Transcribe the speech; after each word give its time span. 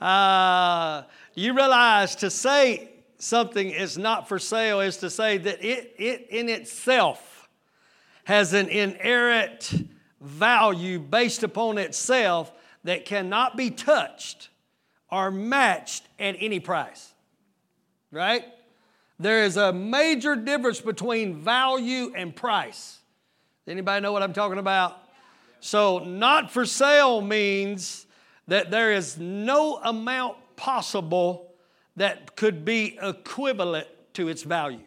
Uh, 0.00 1.02
you 1.36 1.54
realize 1.54 2.16
to 2.16 2.28
say 2.28 2.90
something 3.18 3.70
is 3.70 3.96
not 3.96 4.26
for 4.26 4.40
sale 4.40 4.80
is 4.80 4.96
to 4.96 5.08
say 5.08 5.38
that 5.38 5.64
it, 5.64 5.94
it 5.96 6.26
in 6.28 6.48
itself 6.48 7.48
has 8.24 8.52
an 8.52 8.66
inherent 8.66 9.86
value 10.20 10.98
based 10.98 11.44
upon 11.44 11.78
itself 11.78 12.52
that 12.84 13.04
cannot 13.04 13.56
be 13.56 13.70
touched 13.70 14.48
or 15.10 15.30
matched 15.30 16.04
at 16.18 16.36
any 16.38 16.60
price. 16.60 17.12
Right? 18.10 18.44
There 19.18 19.44
is 19.44 19.56
a 19.56 19.72
major 19.72 20.36
difference 20.36 20.80
between 20.80 21.36
value 21.36 22.12
and 22.16 22.34
price. 22.34 22.98
Anybody 23.68 24.02
know 24.02 24.12
what 24.12 24.22
I'm 24.22 24.32
talking 24.32 24.58
about? 24.58 24.98
So, 25.60 26.00
not 26.00 26.50
for 26.50 26.66
sale 26.66 27.20
means 27.20 28.06
that 28.48 28.72
there 28.72 28.92
is 28.92 29.18
no 29.18 29.76
amount 29.76 30.36
possible 30.56 31.54
that 31.96 32.34
could 32.34 32.64
be 32.64 32.98
equivalent 33.00 33.86
to 34.14 34.28
its 34.28 34.42
value. 34.42 34.80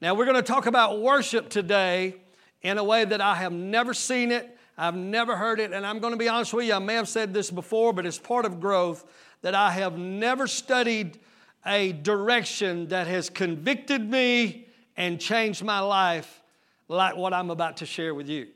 Now, 0.00 0.14
we're 0.14 0.24
going 0.24 0.36
to 0.36 0.42
talk 0.42 0.66
about 0.66 1.00
worship 1.00 1.48
today 1.48 2.16
in 2.62 2.78
a 2.78 2.84
way 2.84 3.04
that 3.04 3.20
I 3.20 3.36
have 3.36 3.52
never 3.52 3.94
seen 3.94 4.32
it, 4.32 4.53
I've 4.76 4.96
never 4.96 5.36
heard 5.36 5.60
it, 5.60 5.72
and 5.72 5.86
I'm 5.86 6.00
going 6.00 6.12
to 6.12 6.18
be 6.18 6.28
honest 6.28 6.52
with 6.52 6.66
you, 6.66 6.74
I 6.74 6.78
may 6.78 6.94
have 6.94 7.08
said 7.08 7.32
this 7.32 7.50
before, 7.50 7.92
but 7.92 8.06
it's 8.06 8.18
part 8.18 8.44
of 8.44 8.60
growth 8.60 9.04
that 9.42 9.54
I 9.54 9.70
have 9.70 9.98
never 9.98 10.46
studied 10.46 11.18
a 11.66 11.92
direction 11.92 12.88
that 12.88 13.06
has 13.06 13.30
convicted 13.30 14.10
me 14.10 14.66
and 14.96 15.20
changed 15.20 15.62
my 15.62 15.80
life 15.80 16.42
like 16.88 17.16
what 17.16 17.32
I'm 17.32 17.50
about 17.50 17.78
to 17.78 17.86
share 17.86 18.14
with 18.14 18.28
you. 18.28 18.48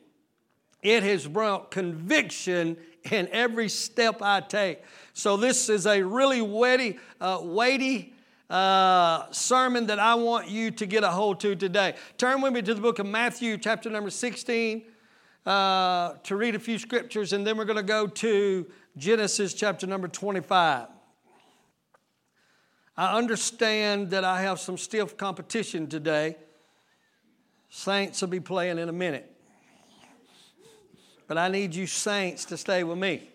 It 0.82 1.02
has 1.02 1.26
brought 1.26 1.70
conviction 1.70 2.76
in 3.10 3.28
every 3.32 3.68
step 3.68 4.22
I 4.22 4.40
take. 4.40 4.82
So, 5.12 5.36
this 5.36 5.68
is 5.68 5.86
a 5.86 6.02
really 6.02 6.40
weighty, 6.40 6.98
uh, 7.20 7.40
weighty 7.42 8.12
uh, 8.50 9.30
sermon 9.30 9.86
that 9.86 9.98
I 9.98 10.14
want 10.14 10.48
you 10.48 10.70
to 10.72 10.86
get 10.86 11.04
a 11.04 11.10
hold 11.10 11.40
to 11.40 11.56
today. 11.56 11.94
Turn 12.16 12.40
with 12.40 12.52
me 12.52 12.62
to 12.62 12.74
the 12.74 12.80
book 12.80 12.98
of 12.98 13.06
Matthew, 13.06 13.58
chapter 13.58 13.90
number 13.90 14.10
16, 14.10 14.84
uh, 15.46 16.14
to 16.24 16.36
read 16.36 16.54
a 16.54 16.58
few 16.58 16.78
scriptures, 16.78 17.32
and 17.32 17.46
then 17.46 17.56
we're 17.56 17.64
going 17.64 17.76
to 17.76 17.82
go 17.82 18.06
to 18.06 18.66
Genesis, 18.96 19.54
chapter 19.54 19.86
number 19.86 20.08
25. 20.08 20.88
I 22.96 23.16
understand 23.16 24.10
that 24.10 24.24
I 24.24 24.42
have 24.42 24.58
some 24.58 24.76
stiff 24.76 25.16
competition 25.16 25.86
today. 25.86 26.36
Saints 27.70 28.20
will 28.20 28.28
be 28.28 28.40
playing 28.40 28.78
in 28.78 28.88
a 28.88 28.92
minute 28.92 29.34
but 31.28 31.36
I 31.36 31.48
need 31.48 31.74
you 31.74 31.86
saints 31.86 32.46
to 32.46 32.56
stay 32.56 32.82
with 32.82 32.98
me. 32.98 33.28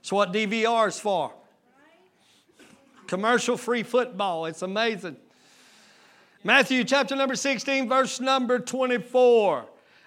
It's 0.00 0.12
what 0.12 0.34
DVR 0.34 0.88
is 0.88 1.00
for. 1.00 1.32
Commercial 3.06 3.56
free 3.56 3.82
football. 3.82 4.44
It's 4.44 4.60
amazing. 4.60 5.16
Matthew 6.46 6.84
chapter 6.84 7.16
number 7.16 7.36
16, 7.36 7.88
verse 7.88 8.20
number 8.20 8.58
24. 8.58 9.64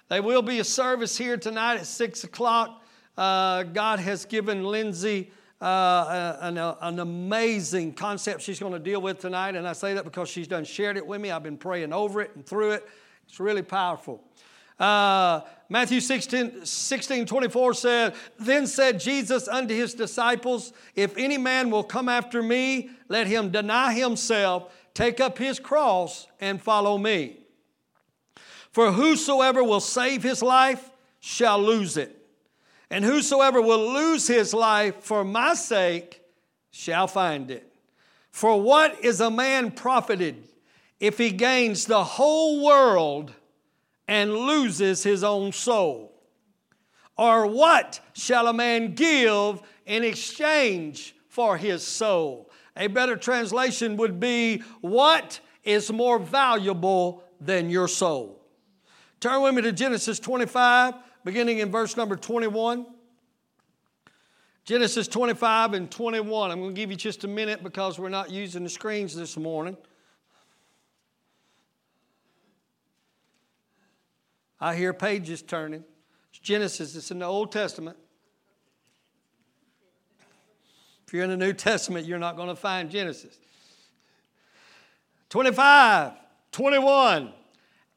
There 0.07 0.21
will 0.21 0.43
be 0.43 0.59
a 0.59 0.63
service 0.63 1.17
here 1.17 1.35
tonight 1.35 1.77
at 1.77 1.87
6 1.87 2.25
o'clock. 2.25 2.83
Uh, 3.17 3.63
God 3.63 3.97
has 3.97 4.23
given 4.25 4.63
Lindsay 4.63 5.31
uh, 5.59 6.37
an, 6.41 6.59
an 6.59 6.99
amazing 6.99 7.93
concept 7.93 8.43
she's 8.43 8.59
going 8.59 8.73
to 8.73 8.77
deal 8.77 9.01
with 9.01 9.17
tonight. 9.17 9.55
And 9.55 9.67
I 9.67 9.73
say 9.73 9.95
that 9.95 10.03
because 10.03 10.29
she's 10.29 10.47
done 10.47 10.63
shared 10.63 10.95
it 10.95 11.07
with 11.07 11.19
me. 11.19 11.31
I've 11.31 11.41
been 11.41 11.57
praying 11.57 11.91
over 11.91 12.21
it 12.21 12.29
and 12.35 12.45
through 12.45 12.73
it. 12.73 12.87
It's 13.27 13.39
really 13.39 13.63
powerful. 13.63 14.23
Uh, 14.79 15.41
Matthew 15.69 15.99
16, 15.99 16.67
16 16.67 17.25
24 17.25 17.73
said, 17.73 18.15
Then 18.37 18.67
said 18.67 18.99
Jesus 18.99 19.47
unto 19.47 19.73
his 19.73 19.95
disciples, 19.95 20.71
If 20.95 21.17
any 21.17 21.39
man 21.39 21.71
will 21.71 21.83
come 21.83 22.07
after 22.07 22.43
me, 22.43 22.91
let 23.07 23.25
him 23.25 23.49
deny 23.49 23.93
himself, 23.93 24.71
take 24.97 25.19
up 25.19 25.37
his 25.37 25.59
cross, 25.59 26.25
and 26.41 26.59
follow 26.59 26.97
me. 26.97 27.37
For 28.71 28.91
whosoever 28.91 29.63
will 29.63 29.79
save 29.79 30.23
his 30.23 30.41
life 30.41 30.89
shall 31.19 31.61
lose 31.61 31.97
it. 31.97 32.17
And 32.89 33.05
whosoever 33.05 33.61
will 33.61 33.93
lose 33.93 34.27
his 34.27 34.55
life 34.55 35.03
for 35.03 35.23
my 35.23 35.53
sake 35.53 36.21
shall 36.71 37.05
find 37.05 37.51
it. 37.51 37.71
For 38.31 38.59
what 38.59 39.03
is 39.05 39.21
a 39.21 39.29
man 39.29 39.69
profited 39.69 40.47
if 40.99 41.19
he 41.19 41.29
gains 41.29 41.85
the 41.85 42.03
whole 42.03 42.65
world 42.65 43.31
and 44.07 44.35
loses 44.35 45.03
his 45.03 45.23
own 45.23 45.51
soul? 45.51 46.11
Or 47.15 47.45
what 47.45 47.99
shall 48.13 48.47
a 48.47 48.53
man 48.53 48.95
give 48.95 49.61
in 49.85 50.03
exchange 50.03 51.15
for 51.27 51.55
his 51.55 51.85
soul? 51.85 52.46
A 52.77 52.87
better 52.87 53.15
translation 53.15 53.97
would 53.97 54.19
be, 54.19 54.63
What 54.81 55.39
is 55.63 55.91
more 55.91 56.19
valuable 56.19 57.23
than 57.41 57.69
your 57.69 57.87
soul? 57.87 58.41
Turn 59.19 59.41
with 59.41 59.55
me 59.55 59.63
to 59.63 59.71
Genesis 59.71 60.19
25, 60.19 60.93
beginning 61.23 61.59
in 61.59 61.71
verse 61.71 61.97
number 61.97 62.15
21. 62.15 62.85
Genesis 64.63 65.07
25 65.07 65.73
and 65.73 65.89
21. 65.89 66.51
I'm 66.51 66.59
going 66.59 66.75
to 66.75 66.79
give 66.79 66.91
you 66.91 66.97
just 66.97 67.23
a 67.23 67.27
minute 67.27 67.63
because 67.63 67.97
we're 67.97 68.09
not 68.09 68.29
using 68.29 68.63
the 68.63 68.69
screens 68.69 69.15
this 69.15 69.37
morning. 69.37 69.77
I 74.59 74.75
hear 74.75 74.93
pages 74.93 75.41
turning. 75.41 75.83
It's 76.31 76.39
Genesis, 76.39 76.95
it's 76.95 77.11
in 77.11 77.19
the 77.19 77.25
Old 77.25 77.51
Testament. 77.51 77.97
If 81.07 81.13
you're 81.13 81.23
in 81.23 81.29
the 81.29 81.37
New 81.37 81.53
Testament, 81.53 82.05
you're 82.05 82.19
not 82.19 82.35
going 82.35 82.49
to 82.49 82.55
find 82.55 82.91
Genesis. 82.91 83.39
25, 85.29 86.11
21. 86.51 87.31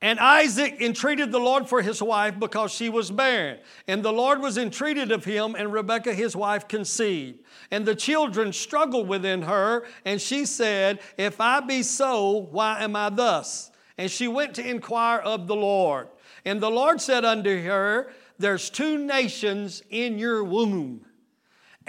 And 0.00 0.18
Isaac 0.20 0.80
entreated 0.80 1.32
the 1.32 1.40
Lord 1.40 1.68
for 1.68 1.82
his 1.82 2.00
wife 2.00 2.38
because 2.38 2.72
she 2.72 2.88
was 2.88 3.10
barren. 3.10 3.58
And 3.88 4.04
the 4.04 4.12
Lord 4.12 4.40
was 4.40 4.56
entreated 4.56 5.10
of 5.10 5.24
him, 5.24 5.56
and 5.56 5.72
Rebekah 5.72 6.14
his 6.14 6.36
wife 6.36 6.68
conceived. 6.68 7.40
And 7.72 7.84
the 7.84 7.96
children 7.96 8.52
struggled 8.52 9.08
within 9.08 9.42
her, 9.42 9.84
and 10.04 10.20
she 10.20 10.46
said, 10.46 11.00
If 11.18 11.40
I 11.40 11.60
be 11.60 11.82
so, 11.82 12.48
why 12.50 12.82
am 12.82 12.94
I 12.94 13.10
thus? 13.10 13.72
And 13.98 14.08
she 14.08 14.28
went 14.28 14.54
to 14.54 14.66
inquire 14.66 15.18
of 15.18 15.48
the 15.48 15.56
Lord. 15.56 16.08
And 16.44 16.60
the 16.60 16.70
Lord 16.70 17.00
said 17.00 17.24
unto 17.24 17.60
her, 17.64 18.12
There's 18.38 18.70
two 18.70 18.96
nations 18.98 19.82
in 19.90 20.18
your 20.18 20.44
womb, 20.44 21.04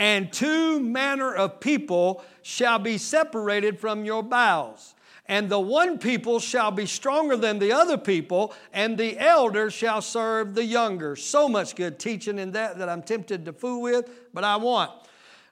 and 0.02 0.34
two 0.34 0.80
manner 0.80 1.32
of 1.32 1.60
people 1.60 2.24
shall 2.42 2.80
be 2.80 2.98
separated 2.98 3.80
from 3.80 4.04
your 4.04 4.24
bowels. 4.24 4.96
And 5.28 5.48
the 5.48 5.60
one 5.60 6.00
people 6.00 6.40
shall 6.40 6.72
be 6.72 6.88
stronger 6.88 7.38
than 7.38 7.60
the 7.60 7.72
other 7.72 8.00
people, 8.00 8.52
and 8.74 8.98
the 8.98 9.20
elder 9.20 9.70
shall 9.70 10.02
serve 10.02 10.56
the 10.56 10.66
younger. 10.66 11.16
So 11.16 11.48
much 11.48 11.76
good 11.76 12.00
teaching 12.00 12.40
in 12.40 12.54
that 12.54 12.80
that 12.80 12.90
I'm 12.90 13.04
tempted 13.04 13.46
to 13.46 13.54
fool 13.54 13.84
with, 13.84 14.10
but 14.34 14.44
I 14.44 14.56
want. 14.56 14.90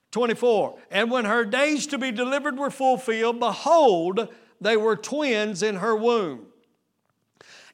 24. 0.10 0.80
And 0.90 1.12
when 1.12 1.26
her 1.26 1.46
days 1.46 1.86
to 1.86 2.00
be 2.00 2.12
delivered 2.12 2.58
were 2.58 2.72
fulfilled, 2.72 3.40
behold, 3.40 4.30
they 4.60 4.76
were 4.76 4.96
twins 4.96 5.62
in 5.62 5.76
her 5.76 5.96
womb. 5.96 6.48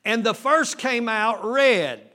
And 0.03 0.25
the 0.25 0.33
first 0.33 0.77
came 0.77 1.07
out 1.07 1.45
red, 1.45 2.11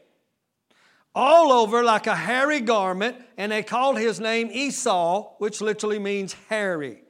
all 1.14 1.52
over 1.52 1.82
like 1.82 2.06
a 2.06 2.14
hairy 2.14 2.60
garment, 2.60 3.16
and 3.36 3.52
they 3.52 3.62
called 3.62 3.98
his 3.98 4.20
name 4.20 4.48
Esau, 4.52 5.34
which 5.38 5.60
literally 5.60 5.98
means 5.98 6.36
hairy. 6.48 7.02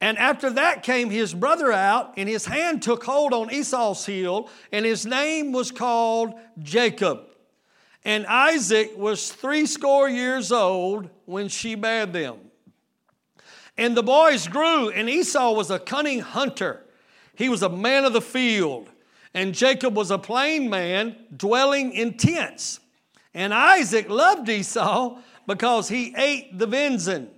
And 0.00 0.16
after 0.16 0.50
that 0.50 0.82
came 0.82 1.10
his 1.10 1.34
brother 1.34 1.72
out, 1.72 2.14
and 2.16 2.28
his 2.28 2.46
hand 2.46 2.82
took 2.82 3.04
hold 3.04 3.34
on 3.34 3.52
Esau's 3.52 4.06
heel, 4.06 4.48
and 4.70 4.86
his 4.86 5.04
name 5.04 5.52
was 5.52 5.70
called 5.70 6.34
Jacob. 6.62 7.24
And 8.04 8.26
Isaac 8.26 8.92
was 8.96 9.32
threescore 9.32 10.08
years 10.08 10.52
old 10.52 11.10
when 11.26 11.48
she 11.48 11.74
bare 11.74 12.06
them. 12.06 12.36
And 13.76 13.96
the 13.96 14.02
boys 14.02 14.48
grew, 14.48 14.88
and 14.88 15.08
Esau 15.10 15.52
was 15.52 15.70
a 15.70 15.78
cunning 15.78 16.20
hunter. 16.20 16.84
He 17.34 17.48
was 17.48 17.62
a 17.62 17.68
man 17.68 18.04
of 18.04 18.12
the 18.12 18.20
field. 18.20 18.88
And 19.34 19.54
Jacob 19.54 19.94
was 19.94 20.10
a 20.10 20.18
plain 20.18 20.70
man 20.70 21.16
dwelling 21.36 21.92
in 21.92 22.16
tents. 22.16 22.80
And 23.34 23.52
Isaac 23.52 24.08
loved 24.08 24.48
Esau 24.48 25.18
because 25.46 25.88
he 25.88 26.14
ate 26.16 26.58
the 26.58 26.66
venison. 26.66 27.28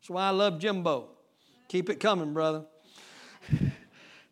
That's 0.00 0.10
why 0.10 0.28
I 0.28 0.30
love 0.30 0.58
Jimbo. 0.58 1.08
Keep 1.68 1.90
it 1.90 2.00
coming, 2.00 2.32
brother. 2.32 2.64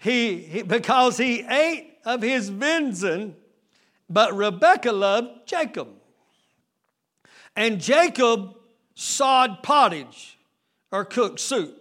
He, 0.01 0.43
he, 0.43 0.63
because 0.63 1.17
he 1.17 1.41
ate 1.41 1.99
of 2.05 2.23
his 2.23 2.51
venison 2.51 3.35
but 4.09 4.35
Rebekah 4.35 4.93
loved 4.93 5.47
Jacob. 5.47 5.89
And 7.55 7.81
Jacob 7.81 8.55
sawed 8.95 9.63
pottage 9.63 10.39
or 10.91 11.05
cooked 11.05 11.41
soup. 11.41 11.75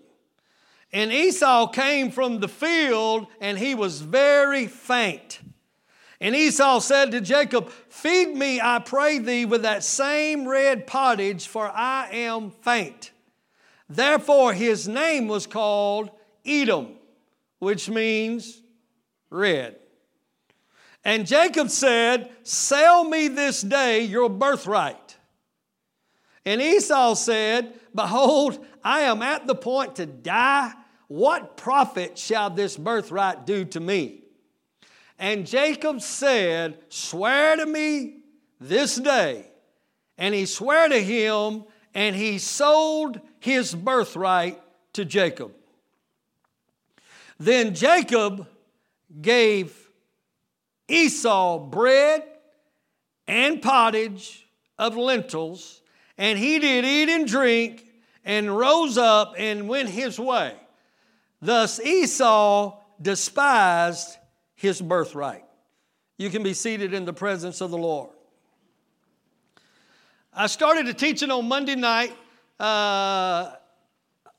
And 0.98 1.14
Esau 1.14 1.68
came 1.68 2.10
from 2.10 2.40
the 2.40 2.48
field 2.48 3.28
and 3.40 3.56
he 3.56 3.76
was 3.76 4.02
very 4.02 4.66
faint. 4.66 5.40
And 6.20 6.36
Esau 6.36 6.80
said 6.80 7.12
to 7.12 7.22
Jacob, 7.22 7.70
Feed 7.70 8.36
me, 8.36 8.60
I 8.60 8.80
pray 8.80 9.20
thee, 9.20 9.46
with 9.46 9.62
that 9.62 9.84
same 9.84 10.48
red 10.48 10.88
pottage, 10.88 11.46
for 11.46 11.70
I 11.70 12.10
am 12.12 12.50
faint. 12.50 13.12
Therefore, 13.88 14.56
his 14.56 14.88
name 14.88 15.28
was 15.28 15.46
called 15.46 16.10
Edom, 16.44 16.96
which 17.60 17.92
means 17.92 18.60
red. 19.30 19.76
And 21.06 21.28
Jacob 21.28 21.70
said, 21.70 22.32
Sell 22.42 23.04
me 23.04 23.28
this 23.28 23.62
day 23.62 24.02
your 24.02 24.32
birthright. 24.32 25.16
And 26.44 26.60
Esau 26.60 27.14
said, 27.14 27.76
Behold, 27.94 28.66
I 28.84 29.02
am 29.02 29.22
at 29.22 29.46
the 29.46 29.54
point 29.54 29.98
to 29.98 30.08
die. 30.08 30.74
What 31.08 31.56
profit 31.56 32.18
shall 32.18 32.50
this 32.50 32.76
birthright 32.76 33.46
do 33.46 33.66
to 33.66 33.80
me? 33.80 34.24
And 35.18 35.48
Jacob 35.48 36.02
said, 36.02 36.80
Swear 36.90 37.56
to 37.56 37.66
me 37.66 38.20
this 38.60 38.96
day. 38.96 39.50
And 40.18 40.34
he 40.34 40.46
swore 40.46 40.88
to 40.88 41.00
him, 41.00 41.64
and 41.94 42.16
he 42.16 42.38
sold 42.40 43.20
his 43.40 43.74
birthright 43.74 44.62
to 44.94 45.06
Jacob. 45.06 45.54
Then 47.40 47.74
Jacob 47.76 48.48
gave 49.22 49.90
Esau 50.88 51.60
bread 51.60 52.24
and 53.28 53.62
pottage 53.62 54.48
of 54.78 54.96
lentils, 54.96 55.82
and 56.18 56.38
he 56.40 56.60
did 56.60 56.86
eat 56.86 57.10
and 57.10 57.28
drink 57.28 57.86
and 58.26 58.56
rose 58.56 58.98
up 58.98 59.36
and 59.38 59.70
went 59.70 59.90
his 59.90 60.20
way. 60.20 60.54
Thus 61.42 61.80
Esau 61.80 62.80
despised 63.02 64.18
his 64.56 64.82
birthright. 64.82 65.44
You 66.18 66.30
can 66.30 66.42
be 66.42 66.54
seated 66.54 66.94
in 66.94 67.06
the 67.06 67.14
presence 67.14 67.62
of 67.62 67.70
the 67.70 67.78
Lord. 67.78 68.10
I 70.34 70.48
started 70.48 70.88
a 70.88 70.94
teaching 70.94 71.32
on 71.32 71.48
Monday 71.48 71.76
night 71.76 72.16
uh, 72.60 73.52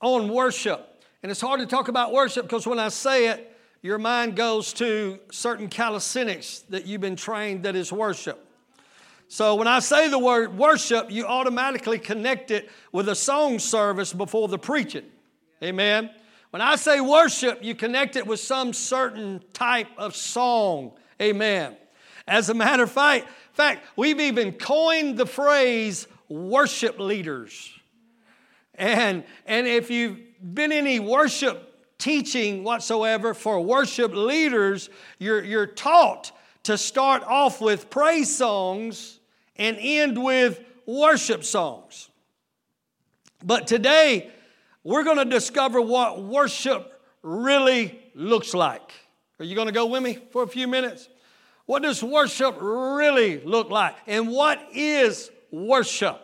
on 0.01 0.29
worship. 0.29 0.85
And 1.23 1.31
it's 1.31 1.41
hard 1.41 1.61
to 1.61 1.67
talk 1.67 1.89
about 1.89 2.13
worship 2.13 2.45
because 2.45 2.67
when 2.67 2.79
I 2.79 2.89
say 2.89 3.29
it, 3.29 3.57
your 3.83 3.99
mind 3.99 4.37
goes 4.37 4.73
to 4.75 5.19
certain 5.31 5.69
calisthenics 5.69 6.61
that 6.71 6.87
you've 6.87 7.01
been 7.01 7.17
trained 7.17 7.63
that 7.65 7.77
is 7.77 7.93
worship. 7.93 8.45
So 9.29 9.55
when 9.57 9.69
I 9.69 9.79
say 9.81 10.09
the 10.09 10.19
word 10.19 10.57
worship, 10.57 11.11
you 11.11 11.27
automatically 11.27 11.99
connect 11.99 12.51
it 12.51 12.71
with 12.93 13.09
a 13.09 13.15
song 13.15 13.59
service 13.59 14.13
before 14.13 14.49
the 14.49 14.59
preaching. 14.59 15.05
Amen. 15.63 16.11
When 16.51 16.63
I 16.63 16.77
say 16.77 17.01
worship, 17.01 17.63
you 17.63 17.75
connect 17.75 18.17
it 18.17 18.27
with 18.27 18.41
some 18.41 18.73
certain 18.73 19.43
type 19.53 19.89
of 19.99 20.17
song. 20.17 20.93
Amen. 21.21 21.77
As 22.27 22.49
a 22.49 22.55
matter 22.55 22.85
of 22.85 22.93
fact, 22.93 23.29
fact, 23.59 23.85
we've 23.97 24.21
even 24.21 24.53
coined 24.53 25.19
the 25.19 25.27
phrase 25.27 26.07
worship 26.29 27.01
leaders. 27.01 27.73
And, 28.77 29.25
and 29.47 29.67
if 29.67 29.91
you've 29.91 30.21
been 30.55 30.71
any 30.71 31.01
worship 31.01 31.75
teaching 31.99 32.63
whatsoever 32.63 33.35
for 33.35 33.61
worship 33.61 34.13
leaders, 34.15 34.89
you're, 35.19 35.43
you're 35.43 35.67
taught 35.67 36.31
to 36.63 36.79
start 36.79 37.25
off 37.25 37.61
with 37.61 37.91
praise 37.91 38.35
songs 38.35 39.19
and 39.57 39.77
end 39.81 40.23
with 40.23 40.61
worship 40.87 41.43
songs. 41.43 42.09
But 43.45 43.67
today, 43.67 44.31
we're 44.89 45.05
going 45.05 45.19
to 45.19 45.27
discover 45.27 45.83
what 45.83 46.23
worship 46.23 46.99
really 47.23 48.01
looks 48.15 48.55
like. 48.55 48.91
Are 49.39 49.45
you 49.45 49.55
going 49.55 49.67
to 49.67 49.73
go 49.73 49.85
with 49.85 50.03
me 50.03 50.19
for 50.31 50.43
a 50.43 50.49
few 50.49 50.67
minutes? 50.67 51.11
What 51.67 51.83
does 51.83 52.03
worship 52.03 52.57
really 52.59 53.39
look 53.41 53.69
like? 53.69 53.97
And 54.07 54.29
what 54.31 54.59
is 54.73 55.31
worship? 55.51 56.19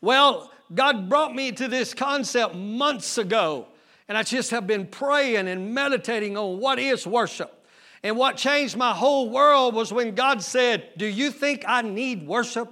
Well, 0.00 0.52
God 0.72 1.08
brought 1.08 1.34
me 1.34 1.50
to 1.50 1.66
this 1.66 1.92
concept 1.92 2.54
months 2.54 3.18
ago, 3.18 3.66
and 4.06 4.16
I 4.16 4.22
just 4.22 4.52
have 4.52 4.68
been 4.68 4.86
praying 4.86 5.48
and 5.48 5.74
meditating 5.74 6.36
on 6.36 6.60
what 6.60 6.78
is 6.78 7.08
worship. 7.08 7.66
And 8.04 8.16
what 8.16 8.36
changed 8.36 8.76
my 8.76 8.94
whole 8.94 9.30
world 9.30 9.74
was 9.74 9.92
when 9.92 10.14
God 10.14 10.42
said, 10.42 10.90
Do 10.96 11.06
you 11.06 11.32
think 11.32 11.64
I 11.66 11.82
need 11.82 12.24
worship? 12.24 12.68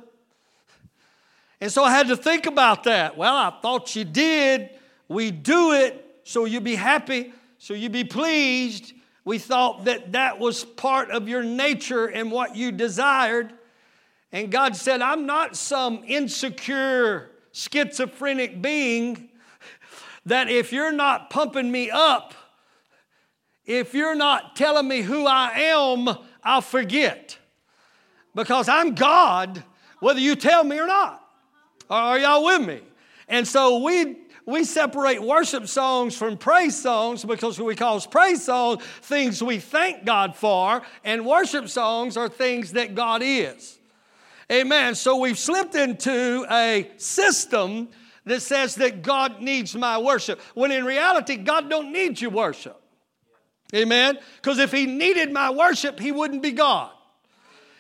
And 1.61 1.73
so 1.73 1.83
I 1.83 1.91
had 1.91 2.07
to 2.07 2.17
think 2.17 2.47
about 2.47 2.85
that. 2.85 3.17
Well, 3.17 3.35
I 3.35 3.53
thought 3.61 3.97
you 3.97 4.05
did. 4.05 4.78
We 5.09 5.31
do 5.31 5.73
it 5.73 6.05
so 6.25 6.45
you 6.45 6.61
be 6.61 6.75
happy, 6.75 7.33
so 7.59 7.75
you 7.75 7.89
be 7.89 8.05
pleased. 8.05 8.93
We 9.25 9.39
thought 9.39 9.85
that 9.87 10.13
that 10.13 10.39
was 10.39 10.65
part 10.65 11.11
of 11.11 11.29
your 11.29 11.43
nature 11.43 12.07
and 12.07 12.31
what 12.31 12.55
you 12.55 12.71
desired. 12.73 13.53
And 14.33 14.51
God 14.51 14.77
said, 14.77 15.01
I'm 15.01 15.27
not 15.27 15.57
some 15.57 16.05
insecure 16.07 17.31
schizophrenic 17.53 18.61
being 18.61 19.31
that 20.27 20.51
if 20.51 20.73
you're 20.73 20.93
not 20.93 21.31
pumping 21.31 21.71
me 21.73 21.91
up, 21.91 22.35
if 23.65 23.95
you're 23.95 24.15
not 24.15 24.57
telling 24.57 24.87
me 24.87 25.03
who 25.03 25.27
I 25.27 25.51
am, 25.57 26.09
I'll 26.43 26.61
forget. 26.61 27.39
Because 28.35 28.69
I'm 28.69 28.95
God, 28.95 29.63
whether 30.01 30.21
you 30.21 30.37
tell 30.37 30.65
me 30.65 30.79
or 30.79 30.87
not. 30.87 31.23
Are 31.91 32.19
y'all 32.19 32.45
with 32.45 32.67
me? 32.67 32.81
And 33.29 33.47
so 33.47 33.79
we 33.79 34.17
we 34.49 34.65
separate 34.65 35.23
worship 35.23 35.69
songs 35.69 36.17
from 36.17 36.39
praise 36.39 36.75
songs 36.75 37.23
because 37.23 37.61
we 37.61 37.77
call 37.77 38.01
praise 38.01 38.43
songs 38.43 38.83
things 39.03 39.43
we 39.43 39.59
thank 39.59 40.07
God 40.07 40.35
for, 40.35 40.81
and 41.05 41.27
worship 41.27 41.69
songs 41.69 42.17
are 42.17 42.31
things 42.31 42.73
that 42.73 42.95
God 42.95 43.21
is. 43.23 43.79
Amen. 44.51 44.95
So 44.95 45.19
we've 45.19 45.39
slipped 45.39 45.75
into 45.75 46.47
a 46.51 46.91
system 46.97 47.89
that 48.25 48.41
says 48.41 48.77
that 48.77 49.03
God 49.03 49.43
needs 49.43 49.75
my 49.75 49.99
worship, 49.99 50.41
when 50.55 50.73
in 50.73 50.87
reality, 50.87 51.37
God 51.37 51.69
don't 51.69 51.93
need 51.93 52.19
your 52.19 52.31
worship. 52.31 52.81
Amen. 53.75 54.19
Because 54.37 54.59
if 54.59 54.73
He 54.73 54.87
needed 54.87 55.31
my 55.31 55.51
worship, 55.51 56.01
He 56.01 56.11
wouldn't 56.11 56.43
be 56.43 56.53
God. 56.53 56.91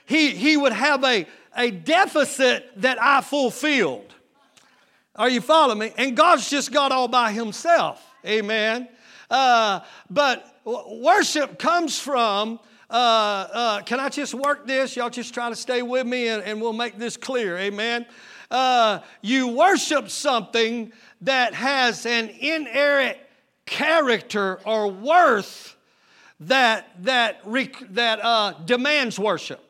He, 0.05 0.31
he 0.31 0.59
would 0.59 0.73
have 0.73 1.03
a, 1.05 1.27
a 1.57 1.71
deficit 1.71 2.71
that 2.77 3.03
I 3.03 3.23
fulfilled. 3.23 4.15
Are 5.19 5.29
you 5.29 5.41
following 5.41 5.81
me? 5.81 5.93
And 5.99 6.17
God's 6.17 6.49
just 6.49 6.73
God 6.73 6.93
all 6.93 7.09
by 7.09 7.33
Himself. 7.33 8.03
Amen. 8.25 8.89
Uh, 9.29 9.81
but 10.09 10.57
worship 10.65 11.59
comes 11.59 11.99
from 11.99 12.61
uh, 12.91 13.49
uh, 13.53 13.83
can 13.83 14.01
I 14.01 14.09
just 14.09 14.33
work 14.33 14.67
this? 14.67 14.97
Y'all 14.97 15.11
just 15.11 15.35
try 15.35 15.51
to 15.51 15.57
stay 15.57 15.83
with 15.83 16.07
me 16.07 16.29
and, 16.29 16.43
and 16.43 16.61
we'll 16.61 16.73
make 16.73 16.97
this 16.99 17.19
clear. 17.19 17.59
Amen. 17.59 18.07
Uh, 18.51 19.01
you 19.21 19.49
worship 19.49 20.09
something 20.09 20.91
that 21.21 21.53
has 21.53 22.07
an 22.07 22.31
inerrant 22.41 23.19
character 23.67 24.59
or 24.65 24.91
worth 24.91 25.77
that, 26.41 26.89
that, 27.05 27.43
that 27.91 28.25
uh, 28.25 28.53
demands 28.65 29.19
worship. 29.19 29.63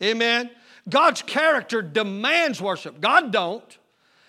Amen. 0.00 0.50
God's 0.88 1.22
character 1.22 1.82
demands 1.82 2.62
worship. 2.62 3.00
God 3.00 3.32
don't. 3.32 3.78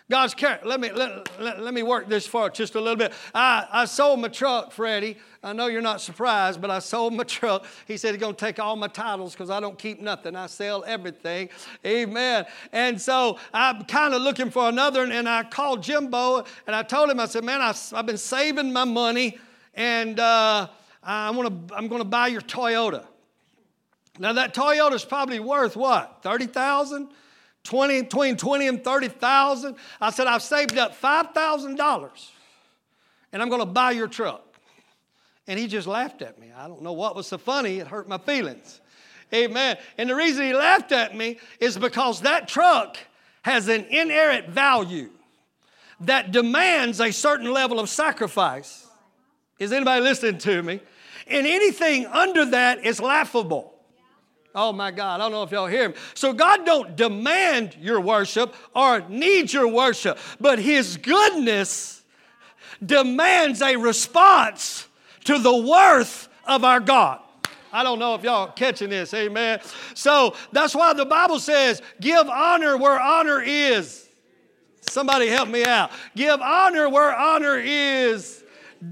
God's 0.10 0.34
character. 0.34 0.66
Let 0.66 0.80
me, 0.80 0.90
let, 0.90 1.42
let, 1.42 1.62
let, 1.62 1.74
me 1.74 1.84
work 1.84 2.08
this 2.08 2.26
for 2.26 2.50
just 2.50 2.76
a 2.76 2.80
little 2.80 2.96
bit. 2.96 3.12
I, 3.36 3.68
I 3.70 3.86
sold 3.86 4.22
my 4.22 4.30
truck, 4.30 4.72
Freddie. 4.72 5.18
I 5.44 5.52
know 5.52 5.68
you're 5.68 5.82
not 5.82 6.00
surprised, 6.00 6.62
but 6.62 6.72
I 6.72 6.80
sold 6.80 7.14
my 7.14 7.24
truck. 7.26 7.66
He 7.88 7.98
said 7.98 8.12
he's 8.12 8.22
going 8.22 8.36
to 8.36 8.40
take 8.40 8.58
all 8.58 8.78
my 8.78 8.88
titles 8.88 9.34
because 9.34 9.50
I 9.50 9.60
don't 9.60 9.78
keep 9.78 10.02
nothing. 10.02 10.34
I 10.36 10.48
sell 10.48 10.86
everything. 10.86 11.50
Amen. 11.86 12.46
And 12.72 13.02
so 13.02 13.38
I'm 13.54 13.84
kind 13.84 14.14
of 14.14 14.22
looking 14.22 14.50
for 14.50 14.70
another, 14.70 15.04
and 15.04 15.28
I 15.28 15.44
called 15.44 15.84
Jimbo 15.84 16.46
and 16.66 16.76
I 16.76 16.84
told 16.84 17.10
him, 17.10 17.20
I 17.20 17.26
said, 17.26 17.44
man, 17.44 17.62
I, 17.62 17.74
have 17.96 18.06
been 18.06 18.18
saving 18.18 18.72
my 18.72 18.86
money 18.86 19.38
and 19.74 20.20
uh, 20.22 20.70
I 21.04 21.32
wanna, 21.32 21.56
I'm 21.76 21.90
going 21.90 22.02
to 22.02 22.08
buy 22.08 22.28
your 22.28 22.42
Toyota. 22.42 23.06
Now 24.20 24.34
that 24.34 24.54
Toyota's 24.54 25.04
probably 25.04 25.42
worth 25.42 25.76
what? 25.76 26.20
30,000? 26.24 27.10
20, 27.68 28.02
between 28.04 28.38
20 28.38 28.68
and 28.68 28.84
30,000. 28.84 29.76
I 30.02 30.10
said, 30.10 30.28
I've 30.28 30.42
saved 30.42 30.78
up 30.78 31.00
$5,000 31.00 32.30
and 33.34 33.42
I'm 33.42 33.50
going 33.50 33.62
to 33.62 33.66
buy 33.66 33.92
your 33.92 34.08
truck. 34.08 34.44
And 35.48 35.60
he 35.60 35.68
just 35.68 35.88
laughed 35.88 36.22
at 36.22 36.40
me. 36.40 36.52
I 36.56 36.68
don't 36.68 36.82
know 36.82 36.94
what 36.94 37.16
was 37.16 37.28
so 37.28 37.38
funny, 37.38 37.78
it 37.78 37.88
hurt 37.88 38.08
my 38.08 38.18
feelings. 38.18 38.82
Amen. 39.34 39.78
And 39.98 40.10
the 40.10 40.16
reason 40.16 40.46
he 40.46 40.54
laughed 40.54 40.92
at 40.92 41.16
me 41.16 41.40
is 41.60 41.78
because 41.78 42.22
that 42.22 42.48
truck 42.48 42.98
has 43.44 43.68
an 43.68 43.86
inerrant 43.86 44.50
value 44.50 45.10
that 46.02 46.32
demands 46.32 47.02
a 47.02 47.12
certain 47.12 47.52
level 47.52 47.80
of 47.80 47.90
sacrifice. 47.90 48.88
Is 49.60 49.74
anybody 49.74 50.02
listening 50.02 50.38
to 50.40 50.64
me? 50.64 50.80
And 51.28 51.46
anything 51.46 52.06
under 52.06 52.46
that 52.46 52.86
is 52.86 53.02
laughable. 53.02 53.77
Oh 54.58 54.74
my 54.74 54.90
God, 54.90 55.22
I 55.22 55.24
don't 55.24 55.32
know 55.32 55.44
if 55.44 55.52
y'all 55.52 55.68
hear 55.68 55.90
me. 55.90 55.96
So 56.16 56.34
God 56.34 56.66
don't 56.66 56.96
demand 56.96 57.78
your 57.80 58.02
worship 58.02 58.56
or 58.76 59.02
need 59.02 59.54
your 59.54 59.68
worship, 59.68 60.18
but 60.42 60.58
His 60.58 60.98
goodness 60.98 62.02
demands 62.84 63.62
a 63.62 63.76
response 63.76 64.88
to 65.26 65.38
the 65.38 65.56
worth 65.56 66.28
of 66.44 66.64
our 66.64 66.80
God. 66.80 67.20
I 67.72 67.84
don't 67.84 68.00
know 68.00 68.16
if 68.16 68.24
y'all 68.24 68.52
catching 68.52 68.90
this, 68.90 69.14
amen. 69.14 69.60
So 69.94 70.36
that's 70.52 70.74
why 70.74 70.94
the 70.94 71.06
Bible 71.06 71.38
says, 71.38 71.80
give 72.02 72.28
honor 72.28 72.78
where 72.78 73.00
honor 73.00 73.40
is. 73.40 74.10
Somebody 74.82 75.28
help 75.28 75.50
me 75.50 75.66
out. 75.66 75.92
Give 76.16 76.42
honor 76.42 76.90
where 76.90 77.16
honor 77.16 77.58
is 77.60 78.44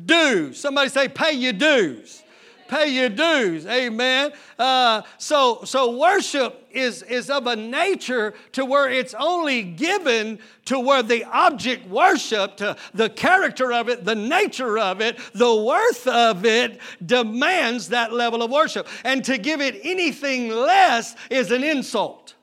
due. 0.05 0.53
Somebody 0.53 0.89
say, 0.89 1.07
pay 1.07 1.31
your 1.31 1.53
dues 1.53 2.21
pay 2.67 2.89
your 2.89 3.09
dues. 3.09 3.65
Amen. 3.65 4.31
Uh, 4.57 5.01
so, 5.17 5.61
so 5.63 5.97
worship 5.97 6.67
is, 6.71 7.01
is 7.03 7.29
of 7.29 7.47
a 7.47 7.55
nature 7.55 8.33
to 8.53 8.65
where 8.65 8.89
it's 8.89 9.13
only 9.13 9.63
given 9.63 10.39
to 10.65 10.79
where 10.79 11.03
the 11.03 11.23
object 11.25 11.87
worshiped, 11.87 12.61
the 12.93 13.09
character 13.09 13.71
of 13.71 13.89
it, 13.89 14.05
the 14.05 14.15
nature 14.15 14.77
of 14.77 15.01
it, 15.01 15.17
the 15.33 15.55
worth 15.55 16.07
of 16.07 16.45
it 16.45 16.79
demands 17.05 17.89
that 17.89 18.11
level 18.13 18.43
of 18.43 18.51
worship. 18.51 18.87
And 19.03 19.23
to 19.25 19.37
give 19.37 19.61
it 19.61 19.79
anything 19.83 20.49
less 20.49 21.15
is 21.29 21.51
an 21.51 21.63
insult. 21.63 22.35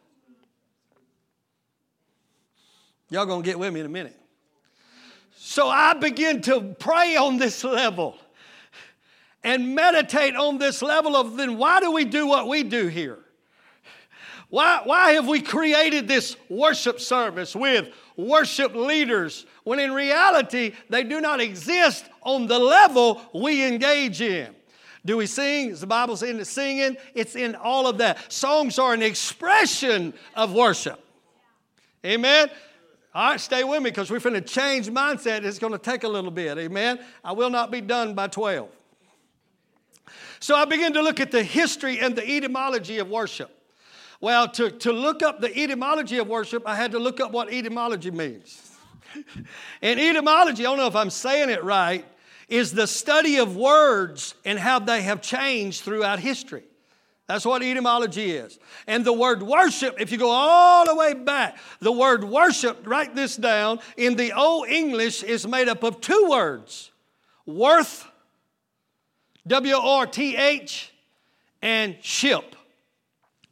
Y'all 3.11 3.27
gonna 3.27 3.43
get 3.43 3.59
with 3.59 3.73
me 3.73 3.81
in 3.81 3.87
a 3.87 3.91
minute. 3.91 4.19
So 5.37 5.69
I 5.69 5.93
begin 5.93 6.41
to 6.43 6.75
pray 6.79 7.17
on 7.17 7.37
this 7.37 7.63
level 7.63 8.17
and 9.45 9.75
meditate 9.75 10.37
on 10.37 10.59
this 10.59 10.83
level 10.83 11.17
of 11.17 11.37
then 11.37 11.59
why 11.59 11.81
do 11.81 11.91
we 11.91 12.05
do 12.05 12.27
what 12.27 12.49
we 12.49 12.63
do 12.63 12.89
here? 12.89 13.19
Why, 14.49 14.83
why 14.85 15.13
have 15.13 15.27
we 15.27 15.41
created 15.41 16.07
this 16.07 16.37
worship 16.51 17.01
service 17.01 17.57
with 17.57 17.89
worship 18.19 18.75
leaders 18.75 19.47
when 19.65 19.79
in 19.79 19.93
reality 19.93 20.75
they 20.91 21.05
do 21.05 21.23
not 21.23 21.41
exist 21.41 22.05
on 22.21 22.47
the 22.47 22.59
level 22.59 23.23
we 23.33 23.65
engage 23.65 24.21
in? 24.21 24.55
Do 25.07 25.17
we 25.17 25.27
sing? 25.27 25.71
Is 25.71 25.81
the 25.81 25.87
Bible 25.87 26.17
saying 26.17 26.37
the 26.37 26.45
singing? 26.45 26.99
It's 27.15 27.35
in 27.35 27.55
all 27.55 27.87
of 27.87 27.99
that. 27.99 28.31
Songs 28.31 28.79
are 28.79 28.93
an 28.93 29.03
expression 29.03 30.13
of 30.35 30.53
worship. 30.53 31.03
Amen. 32.05 32.51
All 33.15 33.31
right, 33.31 33.41
stay 33.41 33.65
with 33.65 33.83
me 33.83 33.91
because 33.91 34.11
we're 34.11 34.21
going 34.21 34.35
to 34.35 34.41
change 34.43 34.89
mindset. 34.89 35.45
It's 35.45 35.59
going 35.59 35.73
to 35.73 35.79
take 35.79 36.05
a 36.05 36.09
little 36.09 36.31
bit. 36.31 36.59
Amen. 36.59 36.99
I 37.25 37.33
will 37.33 37.51
not 37.51 37.71
be 37.71 37.81
done 37.81 38.15
by 38.15 38.29
12. 38.29 38.69
So 40.43 40.57
I 40.57 40.65
began 40.65 40.93
to 40.95 41.03
look 41.03 41.21
at 41.21 41.31
the 41.31 41.45
history 41.45 42.01
and 42.01 42.17
the 42.17 42.29
etymology 42.29 42.99
of 42.99 43.09
worship. 43.09 43.49
Well, 44.21 44.49
to, 44.49 44.73
to 44.73 44.93
look 44.93 45.23
up 45.23 45.41
the 45.41 45.57
etymology 45.57 46.19
of 46.19 46.27
worship, 46.27 46.65
I 46.67 46.75
had 46.75 46.91
to 46.93 46.99
look 46.99 47.21
up 47.21 47.31
what 47.31 47.53
etymology 47.53 48.11
means. 48.11 48.61
and 49.83 50.01
etymology, 50.01 50.67
I 50.67 50.71
don't 50.71 50.79
know 50.79 50.89
if 50.89 50.97
I'm 50.97 51.11
saying 51.11 51.49
it 51.49 51.63
right, 51.63 52.05
is 52.49 52.73
the 52.73 52.89
study 52.89 53.37
of 53.37 53.55
words 53.55 54.35
and 54.45 54.59
how 54.59 54.81
they 54.81 55.03
have 55.03 55.23
changed 55.23 55.85
throughout 55.85 56.19
history. 56.19 56.65
That's 57.29 57.47
what 57.47 57.63
etymology 57.63 58.33
is. 58.33 58.59
And 58.89 59.05
the 59.05 59.13
word 59.13 59.45
worship, 59.45 60.01
if 60.01 60.11
you 60.11 60.19
go 60.19 60.31
all 60.31 60.85
the 60.87 60.97
way 60.97 61.15
back, 61.15 61.57
the 61.79 61.93
word 61.93 62.25
worship, 62.25 62.85
write 62.85 63.15
this 63.15 63.37
down, 63.37 63.79
in 63.97 64.17
the 64.17 64.33
Old 64.33 64.67
English 64.67 65.23
is 65.23 65.47
made 65.47 65.69
up 65.69 65.85
of 65.85 66.01
two 66.01 66.27
words 66.29 66.91
worth 67.47 68.09
W 69.47 69.75
R 69.75 70.07
T 70.07 70.37
H, 70.37 70.93
and 71.61 71.97
ship. 72.03 72.57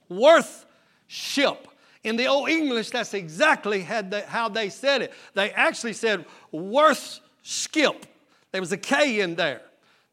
Worth 0.09 0.67
ship. 1.07 1.67
In 2.03 2.17
the 2.17 2.27
Old 2.27 2.49
English, 2.49 2.91
that's 2.91 3.15
exactly 3.15 3.83
how 3.83 4.49
they 4.49 4.71
said 4.71 5.03
it. 5.03 5.13
They 5.35 5.51
actually 5.51 5.93
said 5.93 6.25
worth 6.51 7.21
skip. 7.43 8.07
There 8.53 8.61
was 8.61 8.73
a 8.73 8.79
K 8.79 9.21
in 9.21 9.35
there. 9.35 9.61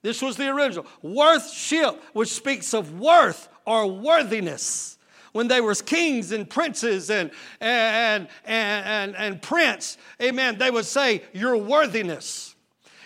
This 0.02 0.22
was 0.22 0.36
the 0.38 0.50
original. 0.50 0.86
Worth 1.02 1.52
ship, 1.52 2.02
which 2.14 2.30
speaks 2.30 2.74
of 2.74 3.00
worth 3.00 3.48
or 3.66 3.88
worthiness. 3.88 4.98
When 5.32 5.48
they 5.48 5.62
were 5.62 5.76
kings 5.76 6.32
and 6.32 6.50
princes 6.50 7.10
and, 7.10 7.32
and, 7.62 8.28
and, 8.46 8.86
and, 8.86 9.16
and 9.16 9.42
prince, 9.42 9.98
amen, 10.22 10.58
they 10.58 10.72
would 10.72 10.86
say, 10.86 11.24
Your 11.34 11.58
worthiness. 11.58 12.47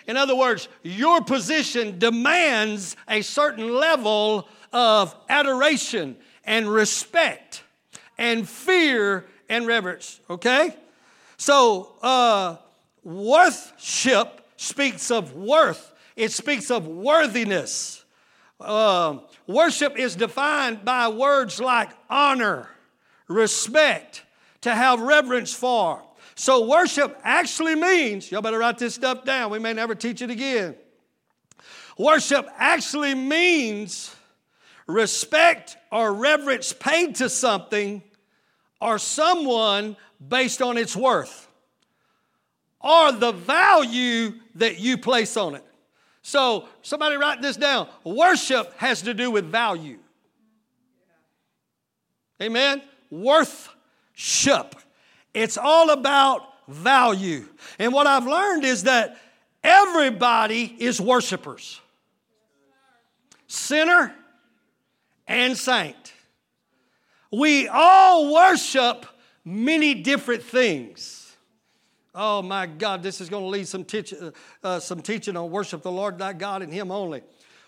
In 0.06 0.16
other 0.16 0.34
words, 0.34 0.68
your 0.82 1.22
position 1.22 1.98
demands 1.98 2.96
a 3.08 3.22
certain 3.22 3.74
level 3.74 4.48
of 4.72 5.14
adoration 5.28 6.16
and 6.44 6.68
respect 6.68 7.62
and 8.18 8.48
fear 8.48 9.26
and 9.48 9.66
reverence, 9.66 10.20
okay? 10.28 10.76
So, 11.36 11.96
uh, 12.02 12.56
worthship 13.04 14.46
speaks 14.56 15.10
of 15.10 15.34
worth, 15.34 15.92
it 16.16 16.32
speaks 16.32 16.70
of 16.70 16.86
worthiness. 16.86 18.04
Uh, 18.60 19.18
worship 19.46 19.98
is 19.98 20.14
defined 20.14 20.84
by 20.84 21.08
words 21.08 21.60
like 21.60 21.90
honor, 22.08 22.68
respect, 23.26 24.22
to 24.60 24.72
have 24.72 25.00
reverence 25.00 25.52
for, 25.52 26.02
so, 26.34 26.66
worship 26.66 27.18
actually 27.22 27.74
means, 27.74 28.30
y'all 28.30 28.42
better 28.42 28.58
write 28.58 28.78
this 28.78 28.94
stuff 28.94 29.24
down, 29.24 29.50
we 29.50 29.58
may 29.58 29.72
never 29.72 29.94
teach 29.94 30.22
it 30.22 30.30
again. 30.30 30.74
Worship 31.98 32.48
actually 32.56 33.14
means 33.14 34.14
respect 34.86 35.76
or 35.90 36.12
reverence 36.12 36.72
paid 36.72 37.16
to 37.16 37.28
something 37.28 38.02
or 38.80 38.98
someone 38.98 39.96
based 40.26 40.62
on 40.62 40.78
its 40.78 40.96
worth 40.96 41.48
or 42.80 43.12
the 43.12 43.32
value 43.32 44.32
that 44.56 44.78
you 44.78 44.98
place 44.98 45.36
on 45.36 45.54
it. 45.54 45.64
So, 46.22 46.68
somebody 46.82 47.16
write 47.16 47.42
this 47.42 47.56
down. 47.56 47.88
Worship 48.04 48.72
has 48.78 49.02
to 49.02 49.12
do 49.12 49.30
with 49.30 49.44
value. 49.50 49.98
Amen? 52.40 52.80
Worthship. 53.10 54.76
It's 55.34 55.56
all 55.56 55.90
about 55.90 56.42
value. 56.68 57.46
And 57.78 57.92
what 57.92 58.06
I've 58.06 58.26
learned 58.26 58.64
is 58.64 58.84
that 58.84 59.16
everybody 59.62 60.64
is 60.78 61.00
worshipers 61.00 61.80
sinner 63.52 64.14
and 65.26 65.56
saint. 65.56 66.12
We 67.30 67.68
all 67.68 68.32
worship 68.32 69.06
many 69.44 69.94
different 69.94 70.42
things. 70.42 71.34
Oh 72.14 72.42
my 72.42 72.66
God, 72.66 73.02
this 73.02 73.20
is 73.20 73.28
going 73.28 73.44
to 73.44 73.48
lead 73.48 73.68
some, 73.68 73.84
teach, 73.84 74.12
uh, 74.12 74.30
uh, 74.62 74.80
some 74.80 75.00
teaching 75.00 75.36
on 75.36 75.50
worship 75.50 75.82
the 75.82 75.90
Lord 75.90 76.18
thy 76.18 76.32
God 76.32 76.62
and 76.62 76.72
Him 76.72 76.90
only. 76.90 77.22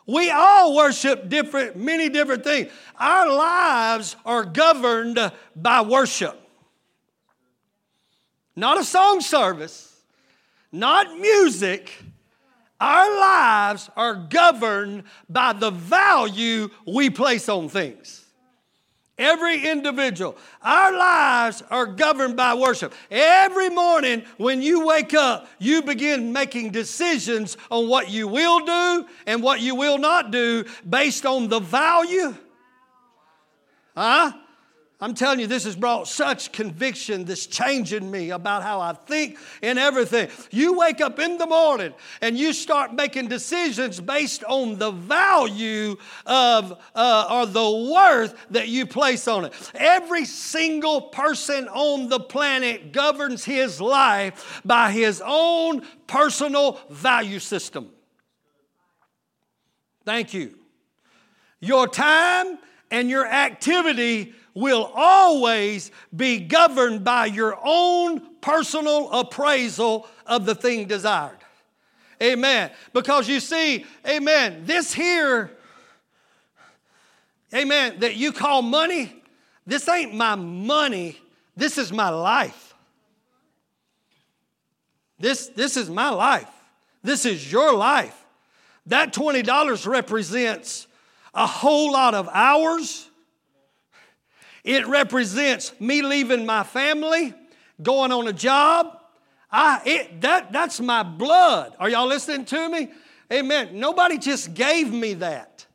We 0.06 0.30
all 0.30 0.76
worship 0.76 1.30
different, 1.30 1.76
many 1.76 2.11
different 2.11 2.44
things. 2.44 2.71
Our 2.99 3.33
lives 3.33 4.16
are 4.26 4.44
governed 4.44 5.18
by 5.56 5.80
worship. 5.80 6.38
Not 8.56 8.78
a 8.78 8.84
song 8.84 9.20
service, 9.20 9.94
not 10.70 11.18
music. 11.18 11.92
Our 12.80 13.18
lives 13.18 13.90
are 13.96 14.14
governed 14.14 15.04
by 15.28 15.52
the 15.52 15.70
value 15.70 16.68
we 16.87 17.11
place 17.11 17.49
on 17.49 17.68
things. 17.68 18.25
Every 19.16 19.64
individual. 19.64 20.37
Our 20.61 20.92
lives 20.92 21.62
are 21.70 21.87
governed 21.87 22.37
by 22.37 22.54
worship. 22.54 22.92
Every 23.12 23.68
morning 23.68 24.25
when 24.38 24.61
you 24.61 24.84
wake 24.87 25.14
up, 25.14 25.46
you 25.61 25.82
begin 25.82 26.32
making 26.32 26.70
decisions 26.73 27.56
on 27.70 27.88
what 27.88 28.11
you 28.11 28.26
will 28.26 28.64
do 28.64 29.06
and 29.26 29.40
what 29.40 29.61
you 29.61 29.76
will 29.76 29.99
not 29.99 30.32
do 30.32 30.64
based 30.88 31.25
on 31.25 31.46
the 31.46 31.61
value. 31.61 32.34
Huh? 33.96 34.32
I'm 35.04 35.12
telling 35.12 35.38
you, 35.38 35.46
this 35.46 35.64
has 35.64 35.76
brought 35.76 36.08
such 36.08 36.50
conviction, 36.50 37.26
this 37.26 37.46
changing 37.46 38.11
me 38.11 38.30
about 38.30 38.62
how 38.62 38.80
I 38.80 38.94
think 38.94 39.37
and 39.62 39.78
everything. 39.78 40.30
You 40.50 40.78
wake 40.78 41.02
up 41.02 41.18
in 41.18 41.37
the 41.37 41.46
morning 41.46 41.92
and 42.23 42.38
you 42.38 42.54
start 42.54 42.94
making 42.94 43.28
decisions 43.28 44.00
based 44.00 44.44
on 44.44 44.78
the 44.78 44.90
value 44.90 45.96
of 46.25 46.82
uh, 46.94 47.26
or 47.30 47.44
the 47.44 47.92
worth 47.92 48.34
that 48.49 48.68
you 48.68 48.87
place 48.87 49.28
on 49.28 49.44
it. 49.44 49.52
Every 49.75 50.25
single 50.25 51.02
person 51.02 51.68
on 51.68 52.08
the 52.08 52.20
planet 52.20 52.90
governs 52.94 53.44
his 53.44 53.82
life 53.82 54.62
by 54.64 54.90
his 54.90 55.23
own 55.23 55.82
personal 56.06 56.80
value 56.88 57.40
system. 57.40 57.90
Thank 60.06 60.32
you. 60.32 60.58
Your 61.61 61.88
time 61.88 62.56
and 62.90 63.11
your 63.11 63.26
activity 63.26 64.32
will 64.54 64.90
always 64.94 65.90
be 66.14 66.38
governed 66.38 67.04
by 67.04 67.26
your 67.26 67.58
own 67.62 68.23
personal 68.40 69.11
appraisal 69.11 70.06
of 70.26 70.46
the 70.46 70.54
thing 70.54 70.87
desired. 70.87 71.38
Amen. 72.23 72.70
Because 72.92 73.28
you 73.28 73.40
see, 73.40 73.84
amen, 74.08 74.62
this 74.64 74.94
here, 74.94 75.50
amen, 77.52 78.00
that 78.00 78.16
you 78.16 78.32
call 78.32 78.62
money, 78.62 79.12
this 79.66 79.88
ain't 79.88 80.14
my 80.14 80.37
money, 80.37 81.18
this 81.56 81.76
is 81.76 81.92
my 81.92 82.11
life. 82.11 82.75
This, 85.18 85.49
this 85.49 85.76
is 85.76 85.88
my 85.88 86.11
life. 86.11 86.49
This 87.02 87.25
is 87.25 87.50
your 87.50 87.75
life. 87.75 88.25
That 88.87 89.14
$20 89.14 89.87
represents 89.87 90.87
a 91.32 91.46
whole 91.46 91.92
lot 91.92 92.14
of 92.14 92.28
hours. 92.32 93.08
It 94.64 94.87
represents 94.87 95.78
me 95.78 96.00
leaving 96.00 96.47
my 96.47 96.64
family, 96.64 97.35
going 97.83 98.11
on 98.11 98.26
a 98.26 98.33
job. 98.33 98.99
I, 99.52 99.83
it, 99.85 100.21
that, 100.23 100.52
that's 100.52 100.80
my 100.80 101.02
blood. 101.02 101.76
Are 101.78 101.88
y'all 101.88 102.06
listening 102.06 102.47
to 102.47 102.68
me? 102.71 102.90
Amen. 103.30 103.78
Nobody 103.78 104.18
just 104.18 104.54
gave 104.54 104.92
me 104.92 105.14
that. 105.14 105.66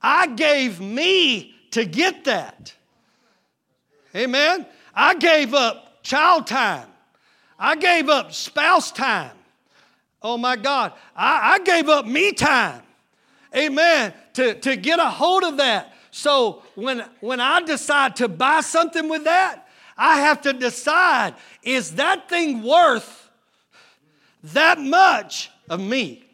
I 0.00 0.28
gave 0.28 0.80
me 0.80 1.54
to 1.72 1.84
get 1.84 2.24
that. 2.24 2.72
Amen. 4.14 4.66
I 4.94 5.14
gave 5.14 5.52
up 5.52 6.02
child 6.02 6.46
time. 6.46 6.88
I 7.58 7.76
gave 7.76 8.08
up 8.08 8.32
spouse 8.32 8.90
time. 8.90 9.36
Oh 10.22 10.36
my 10.36 10.56
God. 10.56 10.92
I, 11.14 11.54
I 11.54 11.58
gave 11.64 11.88
up 11.88 12.06
me 12.06 12.32
time. 12.32 12.82
Amen. 13.54 14.14
To, 14.34 14.54
to 14.54 14.76
get 14.76 14.98
a 14.98 15.08
hold 15.08 15.42
of 15.42 15.58
that. 15.58 15.89
So 16.10 16.62
when, 16.74 17.04
when 17.20 17.40
I 17.40 17.60
decide 17.62 18.16
to 18.16 18.28
buy 18.28 18.60
something 18.60 19.08
with 19.08 19.24
that, 19.24 19.68
I 19.96 20.20
have 20.20 20.42
to 20.42 20.52
decide 20.52 21.34
is 21.62 21.96
that 21.96 22.28
thing 22.28 22.62
worth 22.62 23.28
that 24.42 24.80
much 24.80 25.50
of 25.68 25.80
me? 25.80 26.24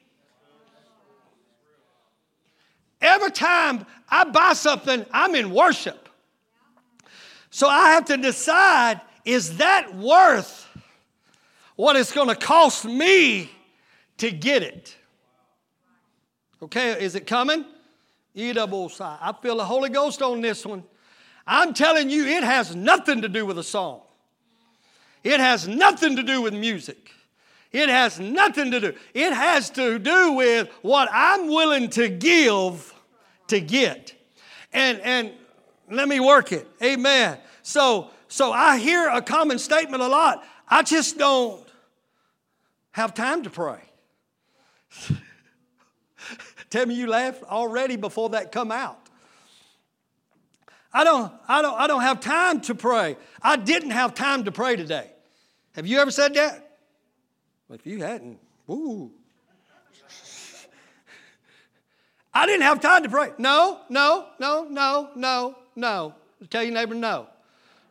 Every 3.00 3.30
time 3.30 3.84
I 4.08 4.24
buy 4.24 4.54
something, 4.54 5.04
I'm 5.12 5.34
in 5.34 5.50
worship. 5.50 6.08
So 7.50 7.68
I 7.68 7.90
have 7.90 8.06
to 8.06 8.16
decide 8.16 9.00
is 9.24 9.56
that 9.58 9.94
worth 9.96 10.66
what 11.74 11.96
it's 11.96 12.12
going 12.12 12.28
to 12.28 12.36
cost 12.36 12.84
me 12.84 13.50
to 14.18 14.30
get 14.30 14.62
it? 14.62 14.96
Okay, 16.62 16.92
is 17.02 17.14
it 17.14 17.26
coming? 17.26 17.64
Oh, 18.38 18.90
I 19.00 19.34
feel 19.40 19.56
the 19.56 19.64
Holy 19.64 19.88
Ghost 19.88 20.20
on 20.20 20.40
this 20.40 20.66
one. 20.66 20.84
I'm 21.46 21.72
telling 21.72 22.10
you, 22.10 22.26
it 22.26 22.42
has 22.42 22.74
nothing 22.74 23.22
to 23.22 23.28
do 23.28 23.46
with 23.46 23.58
a 23.58 23.62
song. 23.62 24.02
It 25.24 25.40
has 25.40 25.66
nothing 25.66 26.16
to 26.16 26.22
do 26.22 26.42
with 26.42 26.52
music. 26.52 27.12
It 27.72 27.88
has 27.88 28.20
nothing 28.20 28.70
to 28.70 28.80
do. 28.80 28.94
It 29.14 29.32
has 29.32 29.70
to 29.70 29.98
do 29.98 30.32
with 30.32 30.68
what 30.82 31.08
I'm 31.12 31.48
willing 31.48 31.90
to 31.90 32.08
give 32.08 32.94
to 33.48 33.60
get. 33.60 34.14
And 34.72 35.00
and 35.00 35.32
let 35.90 36.08
me 36.08 36.20
work 36.20 36.52
it. 36.52 36.68
Amen. 36.82 37.38
So 37.62 38.10
so 38.28 38.52
I 38.52 38.78
hear 38.78 39.08
a 39.08 39.22
common 39.22 39.58
statement 39.58 40.02
a 40.02 40.08
lot. 40.08 40.44
I 40.68 40.82
just 40.82 41.18
don't 41.18 41.66
have 42.92 43.14
time 43.14 43.42
to 43.42 43.50
pray. 43.50 43.80
Tell 46.70 46.86
me 46.86 46.94
you 46.94 47.06
laughed 47.06 47.42
already 47.44 47.96
before 47.96 48.30
that 48.30 48.52
come 48.52 48.72
out. 48.72 48.98
I 50.92 51.04
don't, 51.04 51.32
I, 51.46 51.62
don't, 51.62 51.78
I 51.78 51.86
don't 51.86 52.02
have 52.02 52.20
time 52.20 52.60
to 52.62 52.74
pray. 52.74 53.16
I 53.42 53.56
didn't 53.56 53.90
have 53.90 54.14
time 54.14 54.44
to 54.44 54.52
pray 54.52 54.76
today. 54.76 55.10
Have 55.74 55.86
you 55.86 55.98
ever 55.98 56.10
said 56.10 56.34
that? 56.34 56.78
If 57.70 57.86
you 57.86 58.02
hadn't, 58.02 58.38
ooh. 58.70 59.10
I 62.32 62.46
didn't 62.46 62.62
have 62.62 62.80
time 62.80 63.02
to 63.02 63.08
pray. 63.08 63.30
No, 63.38 63.80
no, 63.88 64.26
no, 64.38 64.66
no, 64.70 65.10
no, 65.16 65.56
no. 65.74 66.14
Tell 66.50 66.62
your 66.62 66.74
neighbor 66.74 66.94
no. 66.94 67.28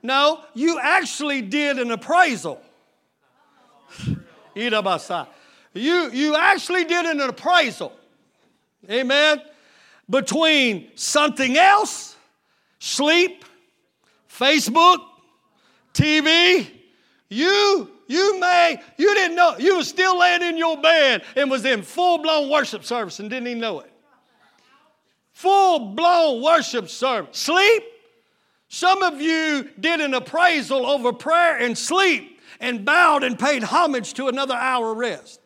No, 0.03 0.43
you 0.53 0.79
actually 0.79 1.41
did 1.41 1.79
an 1.79 1.91
appraisal. 1.91 2.61
You, 5.77 6.09
you 6.11 6.35
actually 6.37 6.85
did 6.85 7.05
an 7.05 7.19
appraisal. 7.19 7.91
Amen. 8.89 9.41
Between 10.09 10.91
something 10.95 11.57
else, 11.57 12.15
sleep, 12.79 13.43
Facebook, 14.29 14.99
TV, 15.93 16.67
you 17.29 17.91
you 18.07 18.39
may 18.39 18.79
you 18.97 19.13
didn't 19.15 19.35
know 19.35 19.55
you 19.57 19.77
was 19.77 19.87
still 19.87 20.19
laying 20.19 20.43
in 20.43 20.57
your 20.57 20.79
bed 20.79 21.23
and 21.35 21.49
was 21.49 21.65
in 21.65 21.81
full-blown 21.81 22.49
worship 22.49 22.83
service 22.83 23.19
and 23.19 23.29
didn't 23.29 23.47
even 23.47 23.59
know 23.59 23.79
it. 23.79 23.91
Full-blown 25.33 26.43
worship 26.43 26.89
service. 26.89 27.37
Sleep. 27.37 27.83
Some 28.67 29.03
of 29.03 29.21
you 29.21 29.69
did 29.79 30.01
an 30.01 30.13
appraisal 30.13 30.85
over 30.85 31.13
prayer 31.13 31.57
and 31.57 31.77
sleep 31.77 32.39
and 32.59 32.83
bowed 32.85 33.23
and 33.23 33.37
paid 33.37 33.63
homage 33.63 34.13
to 34.15 34.27
another 34.27 34.55
hour 34.55 34.93
rest. 34.93 35.39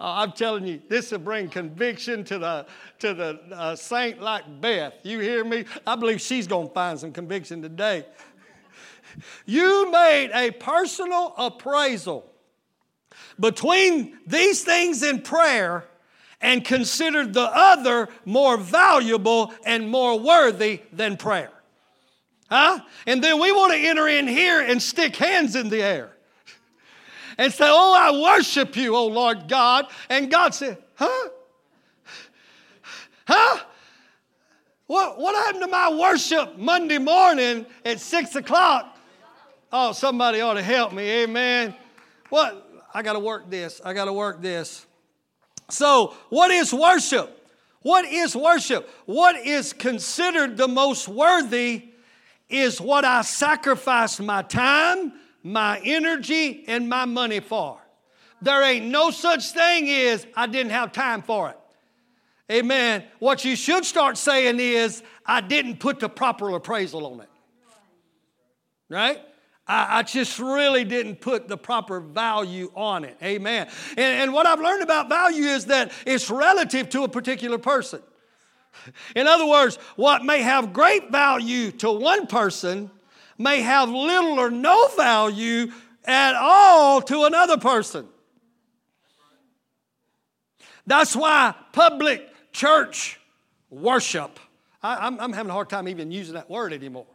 Uh, 0.00 0.14
I'm 0.16 0.32
telling 0.32 0.66
you, 0.66 0.80
this 0.88 1.12
will 1.12 1.18
bring 1.18 1.50
conviction 1.50 2.24
to 2.24 2.38
the, 2.38 2.66
to 3.00 3.12
the 3.12 3.38
uh, 3.52 3.76
saint 3.76 4.22
like 4.22 4.44
Beth. 4.62 4.94
You 5.02 5.18
hear 5.18 5.44
me? 5.44 5.66
I 5.86 5.94
believe 5.94 6.22
she's 6.22 6.46
going 6.46 6.68
to 6.68 6.74
find 6.74 6.98
some 6.98 7.12
conviction 7.12 7.60
today. 7.60 8.06
you 9.44 9.90
made 9.90 10.30
a 10.32 10.52
personal 10.52 11.34
appraisal 11.36 12.24
between 13.38 14.18
these 14.26 14.64
things 14.64 15.02
in 15.02 15.20
prayer 15.20 15.84
and 16.40 16.64
considered 16.64 17.34
the 17.34 17.50
other 17.52 18.08
more 18.24 18.56
valuable 18.56 19.52
and 19.66 19.90
more 19.90 20.18
worthy 20.18 20.80
than 20.94 21.18
prayer. 21.18 21.52
Huh? 22.48 22.80
And 23.06 23.22
then 23.22 23.38
we 23.38 23.52
want 23.52 23.74
to 23.74 23.78
enter 23.78 24.08
in 24.08 24.26
here 24.26 24.62
and 24.62 24.80
stick 24.80 25.14
hands 25.16 25.56
in 25.56 25.68
the 25.68 25.82
air 25.82 26.12
and 27.40 27.50
say, 27.52 27.64
Oh, 27.66 27.94
I 27.98 28.36
worship 28.36 28.76
you, 28.76 28.94
oh 28.94 29.06
Lord 29.06 29.48
God. 29.48 29.86
And 30.10 30.30
God 30.30 30.54
said, 30.54 30.76
Huh? 30.94 31.28
Huh? 33.26 33.60
What, 34.86 35.18
what 35.18 35.34
happened 35.34 35.64
to 35.64 35.70
my 35.70 35.96
worship 35.98 36.58
Monday 36.58 36.98
morning 36.98 37.64
at 37.84 37.98
six 37.98 38.36
o'clock? 38.36 38.94
Oh, 39.72 39.92
somebody 39.92 40.40
ought 40.40 40.54
to 40.54 40.62
help 40.62 40.92
me, 40.92 41.22
amen. 41.22 41.74
What? 42.28 42.66
I 42.92 43.02
got 43.02 43.14
to 43.14 43.20
work 43.20 43.48
this. 43.48 43.80
I 43.84 43.94
got 43.94 44.06
to 44.06 44.12
work 44.12 44.42
this. 44.42 44.84
So, 45.70 46.14
what 46.28 46.50
is 46.50 46.74
worship? 46.74 47.48
What 47.82 48.04
is 48.04 48.36
worship? 48.36 48.90
What 49.06 49.36
is 49.46 49.72
considered 49.72 50.56
the 50.58 50.68
most 50.68 51.08
worthy 51.08 51.84
is 52.50 52.80
what 52.80 53.04
I 53.04 53.22
sacrifice 53.22 54.20
my 54.20 54.42
time, 54.42 55.12
my 55.42 55.80
energy, 55.84 56.64
and 56.66 56.88
my 56.88 57.04
money 57.04 57.40
for. 57.40 57.78
There 58.42 58.62
ain't 58.62 58.86
no 58.86 59.10
such 59.10 59.52
thing 59.52 59.88
as 59.88 60.26
I 60.34 60.46
didn't 60.46 60.72
have 60.72 60.92
time 60.92 61.22
for 61.22 61.50
it. 61.50 61.56
Amen. 62.50 63.04
What 63.18 63.44
you 63.44 63.54
should 63.54 63.84
start 63.84 64.18
saying 64.18 64.58
is, 64.58 65.02
I 65.24 65.40
didn't 65.40 65.78
put 65.78 66.00
the 66.00 66.08
proper 66.08 66.50
appraisal 66.50 67.06
on 67.06 67.20
it. 67.20 67.28
Right? 68.88 69.20
I, 69.68 69.98
I 69.98 70.02
just 70.02 70.40
really 70.40 70.84
didn't 70.84 71.20
put 71.20 71.46
the 71.46 71.56
proper 71.56 72.00
value 72.00 72.72
on 72.74 73.04
it. 73.04 73.16
Amen. 73.22 73.68
And, 73.90 74.22
and 74.22 74.32
what 74.32 74.46
I've 74.46 74.60
learned 74.60 74.82
about 74.82 75.08
value 75.08 75.44
is 75.44 75.66
that 75.66 75.92
it's 76.04 76.28
relative 76.28 76.88
to 76.90 77.04
a 77.04 77.08
particular 77.08 77.58
person. 77.58 78.02
In 79.14 79.28
other 79.28 79.46
words, 79.46 79.76
what 79.94 80.24
may 80.24 80.42
have 80.42 80.72
great 80.72 81.12
value 81.12 81.70
to 81.72 81.92
one 81.92 82.26
person 82.26 82.90
may 83.40 83.62
have 83.62 83.88
little 83.88 84.38
or 84.38 84.50
no 84.50 84.88
value 84.88 85.72
at 86.04 86.34
all 86.34 87.00
to 87.00 87.24
another 87.24 87.56
person. 87.56 88.06
That's 90.86 91.16
why 91.16 91.54
public 91.72 92.28
church 92.52 93.18
worship, 93.70 94.38
I, 94.82 95.06
am 95.06 95.32
having 95.32 95.50
a 95.50 95.52
hard 95.54 95.70
time 95.70 95.88
even 95.88 96.10
using 96.10 96.34
that 96.34 96.50
word 96.50 96.72
anymore. 96.74 97.06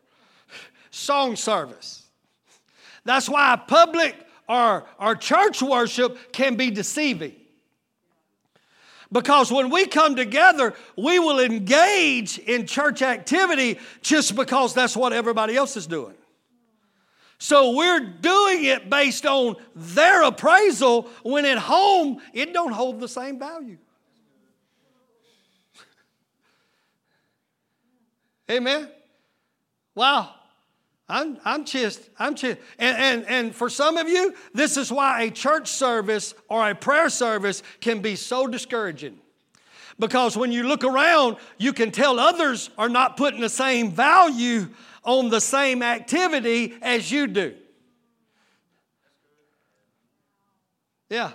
Song 0.89 1.35
service. 1.35 2.07
That's 3.03 3.29
why 3.29 3.61
public 3.67 4.15
or, 4.49 4.85
or 4.99 5.15
church 5.15 5.61
worship 5.61 6.31
can 6.31 6.55
be 6.55 6.71
deceiving. 6.71 7.33
Because 9.11 9.51
when 9.51 9.69
we 9.69 9.85
come 9.85 10.15
together, 10.15 10.73
we 10.97 11.19
will 11.19 11.39
engage 11.39 12.39
in 12.39 12.65
church 12.65 13.01
activity 13.01 13.79
just 14.01 14.35
because 14.35 14.73
that's 14.73 14.95
what 14.95 15.13
everybody 15.13 15.55
else 15.55 15.77
is 15.77 15.87
doing. 15.87 16.15
So 17.37 17.75
we're 17.75 17.99
doing 17.99 18.63
it 18.63 18.89
based 18.89 19.25
on 19.25 19.57
their 19.75 20.23
appraisal 20.23 21.09
when 21.23 21.45
at 21.45 21.57
home 21.57 22.21
it 22.33 22.53
don't 22.53 22.71
hold 22.71 22.99
the 22.99 23.07
same 23.07 23.37
value. 23.37 23.77
Amen. 28.49 28.89
Wow. 29.93 30.33
I'm, 31.07 31.37
I'm 31.45 31.65
just, 31.65 32.09
I'm 32.17 32.33
just, 32.33 32.57
and, 32.79 32.97
and, 32.97 33.25
and 33.27 33.55
for 33.55 33.69
some 33.69 33.97
of 33.97 34.09
you, 34.09 34.33
this 34.53 34.75
is 34.75 34.91
why 34.91 35.23
a 35.23 35.31
church 35.31 35.67
service 35.67 36.33
or 36.49 36.67
a 36.67 36.73
prayer 36.73 37.09
service 37.09 37.61
can 37.79 38.01
be 38.01 38.15
so 38.15 38.47
discouraging. 38.47 39.19
Because 39.99 40.35
when 40.35 40.51
you 40.51 40.63
look 40.63 40.83
around, 40.83 41.37
you 41.57 41.73
can 41.73 41.91
tell 41.91 42.19
others 42.19 42.69
are 42.77 42.89
not 42.89 43.17
putting 43.17 43.39
the 43.39 43.49
same 43.49 43.91
value 43.91 44.67
on 45.03 45.29
the 45.29 45.39
same 45.39 45.83
activity 45.83 46.73
as 46.81 47.11
you 47.11 47.27
do. 47.27 47.55
Yeah. 51.09 51.31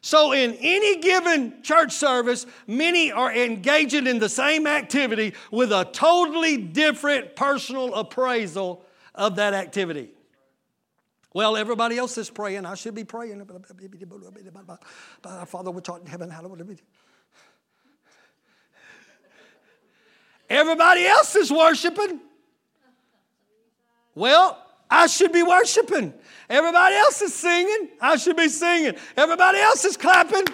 So, 0.00 0.32
in 0.32 0.52
any 0.60 1.00
given 1.00 1.62
church 1.62 1.92
service, 1.92 2.46
many 2.66 3.10
are 3.10 3.34
engaging 3.34 4.06
in 4.06 4.18
the 4.18 4.28
same 4.28 4.66
activity 4.66 5.32
with 5.50 5.72
a 5.72 5.86
totally 5.92 6.58
different 6.58 7.34
personal 7.34 7.94
appraisal 7.94 8.83
of 9.14 9.36
that 9.36 9.54
activity. 9.54 10.10
Well, 11.32 11.56
everybody 11.56 11.98
else 11.98 12.16
is 12.18 12.30
praying. 12.30 12.64
I 12.64 12.74
should 12.74 12.94
be 12.94 13.04
praying. 13.04 13.44
Father, 15.46 15.70
which 15.70 15.88
art 15.88 16.02
in 16.02 16.06
heaven, 16.06 16.30
hallowed 16.30 16.66
be. 16.66 16.76
Everybody 20.48 21.06
else 21.06 21.34
is 21.34 21.50
worshiping. 21.50 22.20
Well, 24.14 24.58
I 24.88 25.06
should 25.08 25.32
be 25.32 25.42
worshiping. 25.42 26.14
Everybody 26.48 26.94
else 26.94 27.20
is 27.22 27.34
singing. 27.34 27.88
I 28.00 28.16
should 28.16 28.36
be 28.36 28.48
singing. 28.48 28.94
Everybody 29.16 29.58
else 29.58 29.84
is 29.84 29.96
clapping. 29.96 30.44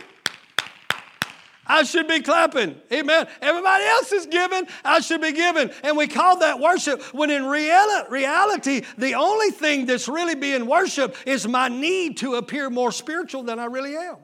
I 1.70 1.84
should 1.84 2.08
be 2.08 2.20
clapping. 2.20 2.80
Amen. 2.92 3.28
Everybody 3.40 3.84
else 3.84 4.10
is 4.10 4.26
giving. 4.26 4.66
I 4.84 4.98
should 4.98 5.20
be 5.20 5.30
giving. 5.30 5.70
And 5.84 5.96
we 5.96 6.08
call 6.08 6.40
that 6.40 6.58
worship 6.58 7.00
when 7.14 7.30
in 7.30 7.46
reality, 7.46 8.82
the 8.98 9.14
only 9.14 9.50
thing 9.52 9.86
that's 9.86 10.08
really 10.08 10.34
being 10.34 10.66
worshiped 10.66 11.16
is 11.26 11.46
my 11.46 11.68
need 11.68 12.16
to 12.18 12.34
appear 12.34 12.70
more 12.70 12.90
spiritual 12.90 13.44
than 13.44 13.60
I 13.60 13.66
really 13.66 13.96
am. 13.96 14.16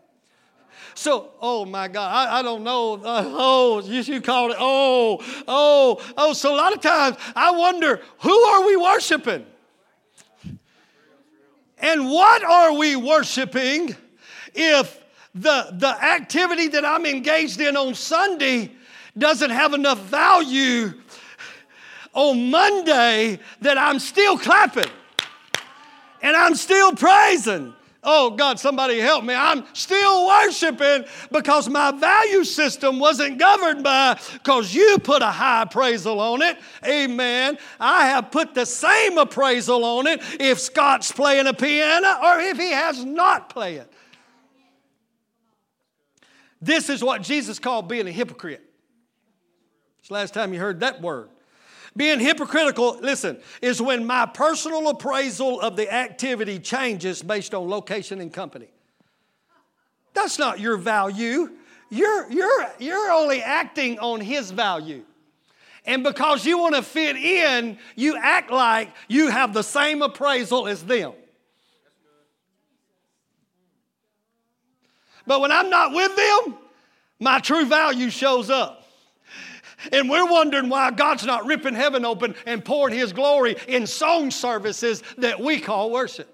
So, 0.96 1.30
oh 1.40 1.64
my 1.64 1.86
God, 1.86 2.10
I, 2.10 2.40
I 2.40 2.42
don't 2.42 2.64
know. 2.64 2.94
Uh, 2.94 3.22
oh, 3.26 3.80
you, 3.82 4.00
you 4.00 4.20
called 4.20 4.50
it. 4.50 4.56
Oh, 4.58 5.22
oh, 5.46 6.02
oh. 6.16 6.32
So 6.32 6.52
a 6.52 6.56
lot 6.56 6.72
of 6.72 6.80
times 6.80 7.16
I 7.36 7.52
wonder 7.52 8.00
who 8.22 8.36
are 8.36 8.66
we 8.66 8.76
worshiping? 8.76 9.46
And 11.78 12.10
what 12.10 12.42
are 12.42 12.72
we 12.72 12.96
worshiping 12.96 13.94
if 14.52 15.00
the, 15.36 15.68
the 15.72 15.88
activity 15.88 16.68
that 16.68 16.84
I'm 16.84 17.04
engaged 17.04 17.60
in 17.60 17.76
on 17.76 17.94
Sunday 17.94 18.72
doesn't 19.16 19.50
have 19.50 19.74
enough 19.74 19.98
value 20.00 20.94
on 22.14 22.50
Monday 22.50 23.38
that 23.60 23.76
I'm 23.76 23.98
still 23.98 24.38
clapping 24.38 24.90
and 26.22 26.34
I'm 26.34 26.54
still 26.54 26.92
praising? 26.94 27.74
Oh, 28.08 28.30
God, 28.30 28.60
somebody 28.60 29.00
help 29.00 29.24
me. 29.24 29.34
I'm 29.34 29.64
still 29.72 30.28
worshiping 30.28 31.04
because 31.32 31.68
my 31.68 31.90
value 31.90 32.44
system 32.44 33.00
wasn't 33.00 33.36
governed 33.36 33.82
by 33.82 34.18
because 34.32 34.72
you 34.72 34.98
put 35.00 35.22
a 35.22 35.26
high 35.26 35.62
appraisal 35.62 36.20
on 36.20 36.40
it. 36.40 36.56
Amen. 36.86 37.58
I 37.80 38.06
have 38.06 38.30
put 38.30 38.54
the 38.54 38.64
same 38.64 39.18
appraisal 39.18 39.84
on 39.84 40.06
it 40.06 40.22
if 40.38 40.60
Scott's 40.60 41.10
playing 41.10 41.48
a 41.48 41.52
piano 41.52 42.16
or 42.22 42.38
if 42.38 42.56
he 42.56 42.70
has 42.70 43.04
not 43.04 43.50
played. 43.50 43.84
This 46.60 46.88
is 46.88 47.02
what 47.02 47.22
Jesus 47.22 47.58
called 47.58 47.88
being 47.88 48.06
a 48.06 48.12
hypocrite. 48.12 48.62
It's 49.98 50.08
the 50.08 50.14
last 50.14 50.34
time 50.34 50.54
you 50.54 50.60
heard 50.60 50.80
that 50.80 51.00
word. 51.00 51.28
Being 51.96 52.20
hypocritical, 52.20 52.98
listen, 53.00 53.38
is 53.62 53.80
when 53.80 54.04
my 54.04 54.26
personal 54.26 54.88
appraisal 54.88 55.60
of 55.60 55.76
the 55.76 55.92
activity 55.92 56.58
changes 56.58 57.22
based 57.22 57.54
on 57.54 57.68
location 57.68 58.20
and 58.20 58.32
company. 58.32 58.68
That's 60.12 60.38
not 60.38 60.60
your 60.60 60.76
value. 60.76 61.50
You're, 61.90 62.30
you're, 62.30 62.66
you're 62.78 63.10
only 63.10 63.42
acting 63.42 63.98
on 63.98 64.20
his 64.20 64.50
value. 64.50 65.04
And 65.86 66.02
because 66.02 66.44
you 66.44 66.58
want 66.58 66.74
to 66.74 66.82
fit 66.82 67.16
in, 67.16 67.78
you 67.94 68.16
act 68.16 68.50
like 68.50 68.92
you 69.08 69.30
have 69.30 69.54
the 69.54 69.62
same 69.62 70.02
appraisal 70.02 70.66
as 70.66 70.84
them. 70.84 71.12
But 75.26 75.40
when 75.40 75.52
I'm 75.52 75.70
not 75.70 75.92
with 75.92 76.14
them, 76.16 76.58
my 77.18 77.40
true 77.40 77.66
value 77.66 78.10
shows 78.10 78.50
up. 78.50 78.84
And 79.92 80.08
we're 80.08 80.30
wondering 80.30 80.68
why 80.68 80.90
God's 80.90 81.24
not 81.24 81.46
ripping 81.46 81.74
heaven 81.74 82.04
open 82.04 82.34
and 82.46 82.64
pouring 82.64 82.96
His 82.96 83.12
glory 83.12 83.56
in 83.68 83.86
song 83.86 84.30
services 84.30 85.02
that 85.18 85.40
we 85.40 85.60
call 85.60 85.90
worship. 85.90 86.32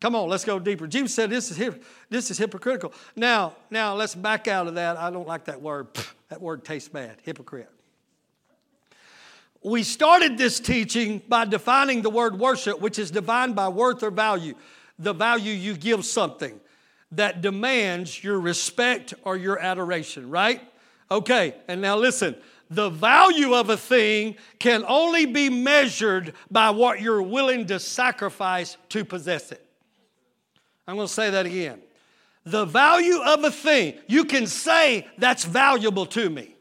Come 0.00 0.14
on, 0.14 0.28
let's 0.28 0.44
go 0.44 0.60
deeper. 0.60 0.86
Jesus 0.86 1.12
said 1.12 1.30
this 1.30 1.50
is, 1.50 1.74
this 2.08 2.30
is 2.30 2.38
hypocritical. 2.38 2.92
Now, 3.16 3.54
now 3.70 3.94
let's 3.94 4.14
back 4.14 4.46
out 4.46 4.68
of 4.68 4.76
that. 4.76 4.96
I 4.96 5.10
don't 5.10 5.26
like 5.26 5.46
that 5.46 5.60
word. 5.60 5.88
That 6.28 6.40
word 6.40 6.64
tastes 6.64 6.88
bad. 6.88 7.16
Hypocrite. 7.22 7.70
We 9.62 9.82
started 9.82 10.38
this 10.38 10.60
teaching 10.60 11.20
by 11.26 11.46
defining 11.46 12.02
the 12.02 12.10
word 12.10 12.38
worship, 12.38 12.80
which 12.80 12.98
is 12.98 13.10
defined 13.10 13.56
by 13.56 13.68
worth 13.68 14.04
or 14.04 14.10
value, 14.10 14.54
the 14.98 15.12
value 15.12 15.52
you 15.52 15.76
give 15.76 16.04
something 16.04 16.60
that 17.12 17.40
demands 17.40 18.22
your 18.22 18.38
respect 18.38 19.14
or 19.24 19.36
your 19.36 19.58
adoration, 19.58 20.28
right? 20.28 20.60
Okay, 21.10 21.54
and 21.68 21.80
now 21.80 21.96
listen. 21.96 22.36
The 22.70 22.90
value 22.90 23.54
of 23.54 23.70
a 23.70 23.78
thing 23.78 24.36
can 24.58 24.84
only 24.86 25.24
be 25.24 25.48
measured 25.48 26.34
by 26.50 26.68
what 26.70 27.00
you're 27.00 27.22
willing 27.22 27.66
to 27.66 27.80
sacrifice 27.80 28.76
to 28.90 29.04
possess 29.06 29.52
it. 29.52 29.64
I'm 30.86 30.96
to 31.08 31.12
say 31.12 31.30
that 31.30 31.46
again. 31.46 31.80
The 32.44 32.66
value 32.66 33.20
of 33.20 33.44
a 33.44 33.50
thing, 33.50 33.98
you 34.06 34.24
can 34.24 34.46
say 34.46 35.06
that's 35.16 35.44
valuable 35.44 36.06
to 36.06 36.28
me. 36.28 36.56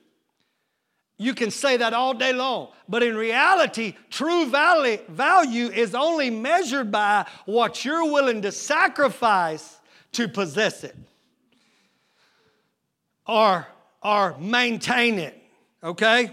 You 1.17 1.34
can 1.34 1.49
say 1.49 1.77
that 1.77 1.93
all 1.93 2.13
day 2.13 2.32
long. 2.32 2.69
But 2.88 3.01
in 3.03 3.17
reality, 3.17 3.95
true 4.10 4.49
value 4.49 5.67
is 5.69 5.95
only 5.95 6.30
measured 6.30 6.91
by 6.91 7.25
what 7.45 7.84
you're 7.84 8.06
willing 8.06 8.43
to 8.43 8.51
sacrifice 8.51 9.80
to 10.13 10.27
possess 10.27 10.84
it 10.84 10.95
or, 13.25 13.67
or 14.03 14.38
maintain 14.39 15.19
it, 15.19 15.41
okay? 15.84 16.32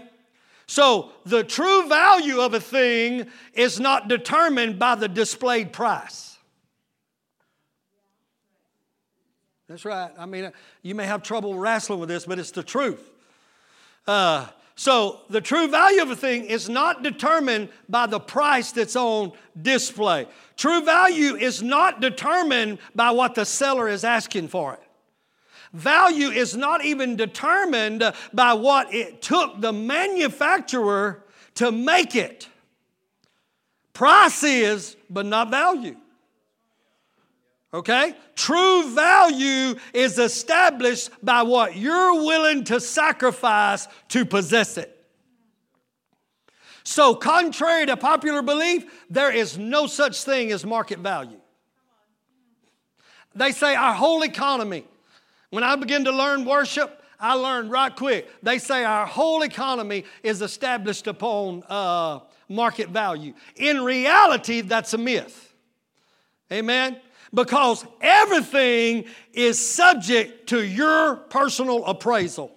So 0.67 1.11
the 1.25 1.43
true 1.43 1.87
value 1.87 2.39
of 2.39 2.53
a 2.53 2.59
thing 2.59 3.27
is 3.53 3.79
not 3.79 4.07
determined 4.07 4.79
by 4.79 4.95
the 4.95 5.07
displayed 5.07 5.73
price. 5.73 6.37
That's 9.67 9.83
right. 9.83 10.11
I 10.17 10.25
mean, 10.25 10.51
you 10.83 10.93
may 10.93 11.05
have 11.05 11.23
trouble 11.23 11.55
wrestling 11.55 11.99
with 11.99 12.09
this, 12.09 12.25
but 12.25 12.37
it's 12.37 12.51
the 12.51 12.63
truth. 12.63 13.01
Uh, 14.07 14.47
so 14.75 15.21
the 15.29 15.39
true 15.39 15.69
value 15.69 16.01
of 16.01 16.11
a 16.11 16.15
thing 16.15 16.45
is 16.45 16.67
not 16.67 17.01
determined 17.01 17.69
by 17.87 18.07
the 18.07 18.19
price 18.19 18.73
that's 18.73 18.95
on 18.95 19.31
display. 19.61 20.27
True 20.57 20.83
value 20.83 21.35
is 21.35 21.63
not 21.63 22.01
determined 22.01 22.79
by 22.93 23.11
what 23.11 23.35
the 23.35 23.45
seller 23.45 23.87
is 23.87 24.03
asking 24.03 24.49
for 24.49 24.73
it. 24.73 24.81
Value 25.71 26.29
is 26.29 26.55
not 26.55 26.83
even 26.83 27.15
determined 27.15 28.03
by 28.33 28.53
what 28.53 28.93
it 28.93 29.21
took 29.21 29.59
the 29.61 29.73
manufacturer 29.73 31.23
to 31.55 31.71
make 31.71 32.15
it. 32.15 32.49
Price 33.93 34.43
is, 34.43 34.97
but 35.09 35.25
not 35.25 35.49
value. 35.49 35.95
Okay? 37.75 38.13
True 38.35 38.95
value 38.95 39.75
is 39.93 40.17
established 40.17 41.09
by 41.21 41.41
what 41.41 41.75
you're 41.75 42.23
willing 42.23 42.63
to 42.65 42.79
sacrifice 42.79 43.89
to 44.09 44.23
possess 44.23 44.77
it. 44.77 44.91
So, 46.85 47.15
contrary 47.15 47.85
to 47.87 47.97
popular 47.97 48.41
belief, 48.41 48.85
there 49.09 49.29
is 49.29 49.57
no 49.57 49.87
such 49.87 50.23
thing 50.23 50.53
as 50.53 50.65
market 50.65 50.99
value. 50.99 51.41
They 53.35 53.51
say 53.51 53.75
our 53.75 53.93
whole 53.93 54.23
economy, 54.23 54.85
when 55.49 55.63
I 55.65 55.75
begin 55.75 56.05
to 56.05 56.11
learn 56.11 56.45
worship, 56.45 57.03
I 57.19 57.33
learned 57.33 57.71
right 57.71 57.93
quick. 57.93 58.29
They 58.41 58.57
say 58.57 58.85
our 58.85 59.05
whole 59.05 59.41
economy 59.41 60.05
is 60.23 60.41
established 60.41 61.07
upon 61.07 61.63
uh, 61.67 62.19
market 62.47 62.87
value. 62.87 63.33
In 63.57 63.83
reality, 63.83 64.61
that's 64.61 64.93
a 64.93 64.97
myth. 64.97 65.53
Amen? 66.53 67.01
Because 67.35 67.85
everything 68.01 69.05
is 69.33 69.59
subject 69.59 70.49
to 70.49 70.63
your 70.63 71.17
personal 71.17 71.85
appraisal 71.85 72.51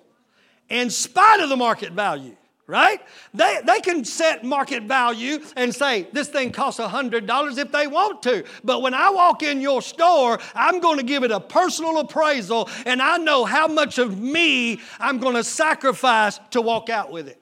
in 0.70 0.88
spite 0.88 1.40
of 1.40 1.48
the 1.48 1.56
market 1.56 1.92
value 1.92 2.36
right? 2.68 3.00
They, 3.32 3.60
they 3.66 3.80
can 3.80 4.04
set 4.04 4.44
market 4.44 4.82
value 4.82 5.40
and 5.56 5.74
say, 5.74 6.06
this 6.12 6.28
thing 6.28 6.52
costs 6.52 6.78
$100 6.78 7.58
if 7.58 7.72
they 7.72 7.86
want 7.86 8.22
to. 8.24 8.44
But 8.62 8.82
when 8.82 8.92
I 8.92 9.08
walk 9.08 9.42
in 9.42 9.62
your 9.62 9.80
store, 9.80 10.38
I'm 10.54 10.78
going 10.80 10.98
to 10.98 11.02
give 11.02 11.24
it 11.24 11.30
a 11.30 11.40
personal 11.40 11.98
appraisal 11.98 12.68
and 12.84 13.00
I 13.00 13.16
know 13.16 13.46
how 13.46 13.66
much 13.66 13.98
of 13.98 14.20
me 14.20 14.80
I'm 15.00 15.18
going 15.18 15.34
to 15.34 15.44
sacrifice 15.44 16.38
to 16.50 16.60
walk 16.60 16.90
out 16.90 17.10
with 17.10 17.26
it. 17.28 17.40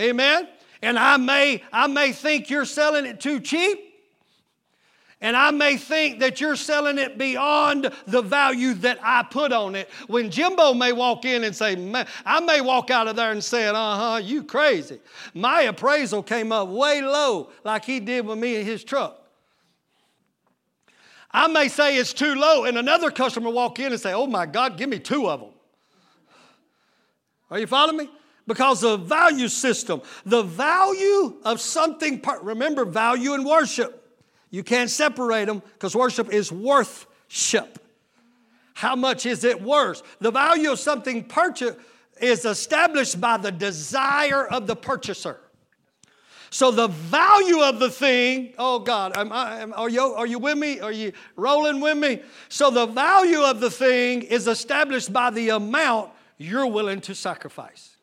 Amen? 0.00 0.48
And 0.82 0.98
I 0.98 1.16
may, 1.16 1.62
I 1.72 1.86
may 1.86 2.10
think 2.10 2.50
you're 2.50 2.64
selling 2.64 3.06
it 3.06 3.20
too 3.20 3.38
cheap, 3.38 3.93
And 5.24 5.38
I 5.38 5.52
may 5.52 5.78
think 5.78 6.20
that 6.20 6.38
you're 6.38 6.54
selling 6.54 6.98
it 6.98 7.16
beyond 7.16 7.90
the 8.06 8.20
value 8.20 8.74
that 8.74 8.98
I 9.02 9.22
put 9.22 9.52
on 9.52 9.74
it. 9.74 9.88
When 10.06 10.30
Jimbo 10.30 10.74
may 10.74 10.92
walk 10.92 11.24
in 11.24 11.44
and 11.44 11.56
say, 11.56 11.76
Man, 11.76 12.06
I 12.26 12.40
may 12.40 12.60
walk 12.60 12.90
out 12.90 13.08
of 13.08 13.16
there 13.16 13.32
and 13.32 13.42
say, 13.42 13.66
uh 13.66 13.72
huh, 13.74 14.20
you 14.22 14.42
crazy. 14.42 15.00
My 15.32 15.62
appraisal 15.62 16.22
came 16.22 16.52
up 16.52 16.68
way 16.68 17.00
low, 17.00 17.48
like 17.64 17.86
he 17.86 18.00
did 18.00 18.26
with 18.26 18.36
me 18.36 18.56
in 18.56 18.66
his 18.66 18.84
truck. 18.84 19.18
I 21.30 21.48
may 21.48 21.68
say 21.68 21.96
it's 21.96 22.12
too 22.12 22.34
low, 22.34 22.64
and 22.64 22.76
another 22.76 23.10
customer 23.10 23.48
walk 23.48 23.78
in 23.78 23.92
and 23.92 24.00
say, 24.00 24.12
Oh 24.12 24.26
my 24.26 24.44
God, 24.44 24.76
give 24.76 24.90
me 24.90 24.98
two 24.98 25.30
of 25.30 25.40
them. 25.40 25.52
Are 27.50 27.58
you 27.58 27.66
following 27.66 27.96
me? 27.96 28.10
Because 28.46 28.82
the 28.82 28.98
value 28.98 29.48
system, 29.48 30.02
the 30.26 30.42
value 30.42 31.36
of 31.46 31.62
something, 31.62 32.22
remember 32.42 32.84
value 32.84 33.32
and 33.32 33.46
worship. 33.46 34.02
You 34.54 34.62
can't 34.62 34.88
separate 34.88 35.46
them 35.46 35.64
because 35.72 35.96
worship 35.96 36.32
is 36.32 36.52
worthship. 36.52 37.80
How 38.74 38.94
much 38.94 39.26
is 39.26 39.42
it 39.42 39.60
worth? 39.60 40.04
The 40.20 40.30
value 40.30 40.70
of 40.70 40.78
something 40.78 41.24
purchased 41.24 41.76
is 42.20 42.44
established 42.44 43.20
by 43.20 43.36
the 43.36 43.50
desire 43.50 44.46
of 44.46 44.68
the 44.68 44.76
purchaser. 44.76 45.40
So 46.50 46.70
the 46.70 46.86
value 46.86 47.62
of 47.62 47.80
the 47.80 47.90
thing, 47.90 48.54
oh 48.56 48.78
God, 48.78 49.16
am 49.16 49.32
I, 49.32 49.58
am, 49.58 49.72
are, 49.72 49.88
you, 49.88 50.00
are 50.00 50.26
you 50.26 50.38
with 50.38 50.56
me? 50.56 50.78
Are 50.78 50.92
you 50.92 51.10
rolling 51.34 51.80
with 51.80 51.98
me? 51.98 52.22
So 52.48 52.70
the 52.70 52.86
value 52.86 53.40
of 53.40 53.58
the 53.58 53.72
thing 53.72 54.22
is 54.22 54.46
established 54.46 55.12
by 55.12 55.30
the 55.30 55.48
amount 55.48 56.12
you're 56.38 56.68
willing 56.68 57.00
to 57.00 57.14
sacrifice. 57.16 57.96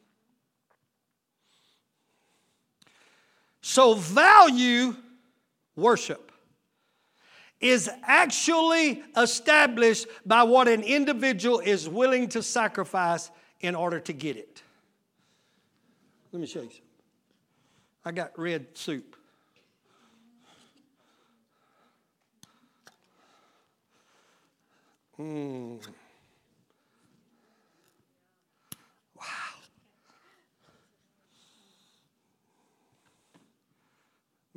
So 3.62 3.94
value 3.94 4.98
worship 5.78 6.31
is 7.62 7.90
actually 8.04 9.04
established 9.16 10.08
by 10.26 10.44
what 10.44 10.68
an 10.68 10.82
individual 10.82 11.60
is 11.60 11.88
willing 11.88 12.28
to 12.30 12.42
sacrifice 12.42 13.30
in 13.62 13.76
order 13.76 14.00
to 14.00 14.14
get 14.14 14.36
it. 14.36 14.64
Let 16.32 16.40
me 16.40 16.48
show 16.48 16.62
you 16.62 16.70
something. 16.70 16.82
I 18.04 18.12
got 18.12 18.38
red 18.38 18.66
soup. 18.74 19.16
Mmm. 25.20 25.80
Wow. 29.16 29.26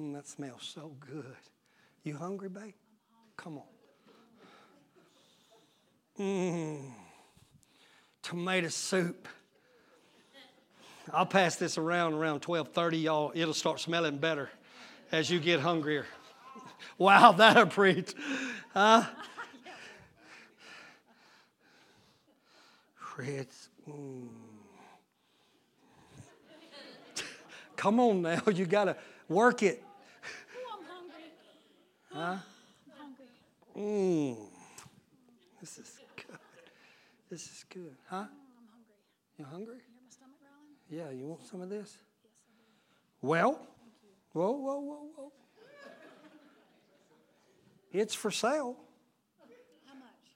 Mm, 0.01 0.15
that 0.15 0.27
smells 0.27 0.63
so 0.63 0.97
good. 1.01 1.37
You 2.03 2.17
hungry, 2.17 2.49
babe? 2.49 2.73
Come 3.37 3.59
on. 3.59 3.65
Mmm. 6.19 6.93
Tomato 8.23 8.69
soup. 8.69 9.29
I'll 11.13 11.27
pass 11.27 11.57
this 11.57 11.77
around 11.77 12.15
around 12.15 12.41
12:30, 12.41 13.03
y'all. 13.03 13.33
It'll 13.35 13.53
start 13.53 13.81
smelling 13.81 14.19
better 14.19 14.49
as 15.13 15.31
you 15.31 15.39
get 15.41 15.61
hungrier. 15.61 16.07
Wow, 16.99 17.33
that'll 17.33 17.67
preach. 17.67 18.15
Huh? 18.73 19.05
Fritz. 22.95 23.69
Mm. 23.89 24.29
Come 27.77 28.01
on 28.01 28.23
now, 28.23 28.43
you 28.53 28.67
gotta 28.67 28.97
work 29.29 29.63
it. 29.63 29.83
Huh? 32.13 32.37
Mmm. 33.77 34.37
This 35.61 35.79
is 35.79 35.99
good. 36.17 36.39
This 37.31 37.43
is 37.43 37.65
good. 37.69 37.95
Huh? 38.07 38.17
I'm 38.17 38.29
hungry. 38.71 38.95
You 39.39 39.45
hungry? 39.45 39.75
You 39.75 39.81
hear 39.81 40.03
my 40.03 40.11
stomach 40.11 40.37
growling? 40.89 41.15
Yeah, 41.15 41.19
you 41.19 41.27
want 41.27 41.47
some 41.47 41.61
of 41.61 41.69
this? 41.69 41.99
Yes, 42.23 42.33
I 42.37 42.39
do. 43.23 43.27
Well, 43.27 43.67
whoa, 44.33 44.53
whoa, 44.53 44.81
whoa, 44.81 45.09
whoa. 45.17 45.33
It's 47.93 48.15
for 48.15 48.31
sale. 48.33 48.77
How 49.87 49.95
much? 49.95 50.35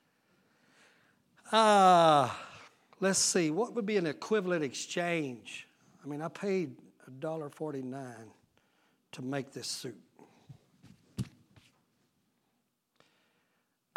Uh, 2.31 2.35
let's 3.01 3.19
see. 3.19 3.51
What 3.51 3.75
would 3.75 3.85
be 3.85 3.97
an 3.97 4.07
equivalent 4.07 4.63
exchange? 4.63 5.67
I 6.05 6.09
mean, 6.09 6.23
I 6.23 6.29
paid 6.29 6.77
$1.49 7.21 8.15
to 9.13 9.23
make 9.23 9.53
this 9.53 9.67
suit. 9.67 9.99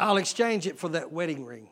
I'll 0.02 0.16
exchange 0.16 0.66
it 0.66 0.80
for 0.80 0.88
that 0.88 1.12
wedding 1.12 1.46
ring. 1.46 1.68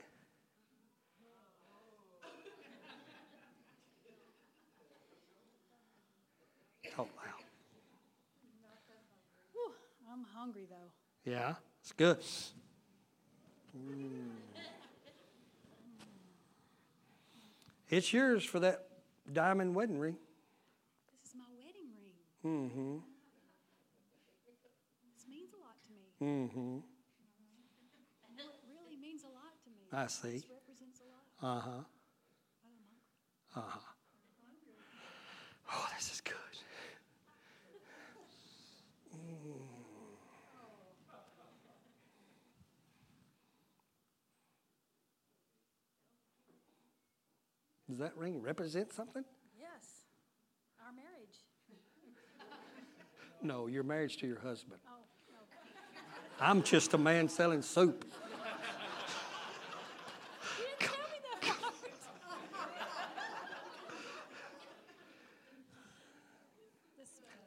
Talk 6.95 7.09
loud. 7.17 7.45
I'm 10.13 10.25
hungry 10.33 10.69
though. 10.71 10.93
Yeah, 11.29 11.55
it's 11.81 11.91
good. 11.91 12.21
Mm. 13.77 14.29
It's 17.89 18.13
yours 18.13 18.45
for 18.45 18.61
that 18.61 18.87
diamond 19.33 19.75
wedding 19.75 19.99
ring. 19.99 20.17
This 21.21 21.33
is 21.33 21.37
my 21.37 21.47
wedding 21.59 21.91
ring. 21.99 22.71
Mm-hmm. 22.71 22.99
This 25.17 25.27
means 25.29 25.51
a 25.53 25.57
lot 25.65 25.75
to 25.83 26.25
me. 26.25 26.47
Mm-hmm. 26.47 26.90
I 29.93 30.07
see. 30.07 30.45
Uh 31.43 31.61
huh. 31.61 31.71
Uh 33.57 33.61
huh. 33.61 33.79
Oh, 35.73 35.87
this 35.97 36.13
is 36.13 36.21
good. 36.21 36.35
Mm. 39.15 39.61
Does 47.89 47.99
that 47.99 48.17
ring 48.17 48.41
represent 48.41 48.93
something? 48.93 49.25
Yes. 49.59 50.05
Our 50.87 50.93
marriage. 50.93 51.09
No, 53.43 53.67
your 53.67 53.83
marriage 53.83 54.19
to 54.19 54.27
your 54.27 54.39
husband. 54.39 54.81
Oh, 54.87 55.01
okay. 55.31 56.01
I'm 56.41 56.63
just 56.63 56.95
a 56.95 56.99
man 56.99 57.29
selling 57.29 57.63
soup. 57.63 58.05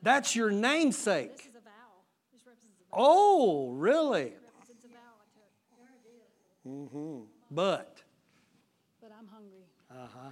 That's 0.04 0.36
your 0.36 0.52
namesake. 0.52 1.38
This 1.38 1.46
is 1.46 1.56
a 1.56 1.62
vow. 1.62 1.72
This 2.34 2.42
represents 2.46 2.82
a 2.82 2.94
vow. 2.94 2.98
Oh, 3.00 3.72
really? 3.72 4.22
It 4.22 4.42
represents 4.44 4.84
a 4.84 4.88
vow 4.90 5.16
I 5.16 5.28
took. 5.32 6.92
Mm-hmm. 6.92 7.24
But. 7.50 8.04
But 9.02 9.12
I'm 9.18 9.28
hungry. 9.30 9.64
Uh 9.90 9.96
huh. 10.14 10.32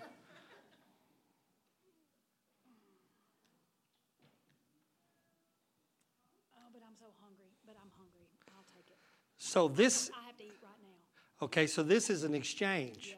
Oh, 6.54 6.68
but 6.74 6.82
I'm 6.86 6.96
so 7.00 7.06
hungry. 7.22 7.46
But 7.66 7.76
I'm 7.82 7.92
hungry. 7.98 8.28
I'll 8.50 8.66
take 8.76 8.90
it. 8.90 8.98
So 9.38 9.70
this. 9.70 10.12
I 10.14 10.26
have 10.26 10.36
to 10.36 10.44
eat 10.44 10.60
right 10.62 10.72
now. 10.84 11.46
Okay, 11.46 11.66
so 11.66 11.82
this 11.82 12.10
is 12.10 12.26
an 12.26 12.36
exchange. 12.36 13.12
Yes. 13.12 13.18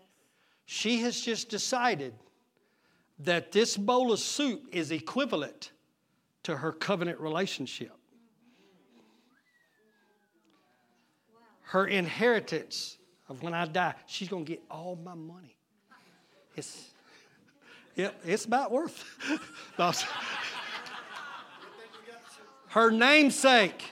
She 0.65 1.01
has 1.01 1.19
just 1.19 1.49
decided 1.49 2.13
that 3.17 3.51
this 3.51 3.75
bowl 3.75 4.11
of 4.11 4.19
soup 4.19 4.67
is 4.71 4.91
equivalent 4.91 5.71
to 6.43 6.57
her 6.57 6.71
covenant 6.71 7.19
relationship. 7.19 7.91
Her 11.63 11.87
inheritance 11.87 12.97
of 13.29 13.41
when 13.41 13.53
I 13.53 13.65
die, 13.65 13.95
she's 14.05 14.27
going 14.27 14.45
to 14.45 14.51
get 14.51 14.61
all 14.69 14.95
my 15.03 15.15
money. 15.15 15.55
It's, 16.55 16.91
yep, 17.95 18.19
it's 18.25 18.45
about 18.45 18.71
worth. 18.71 19.03
her 22.67 22.91
namesake, 22.91 23.89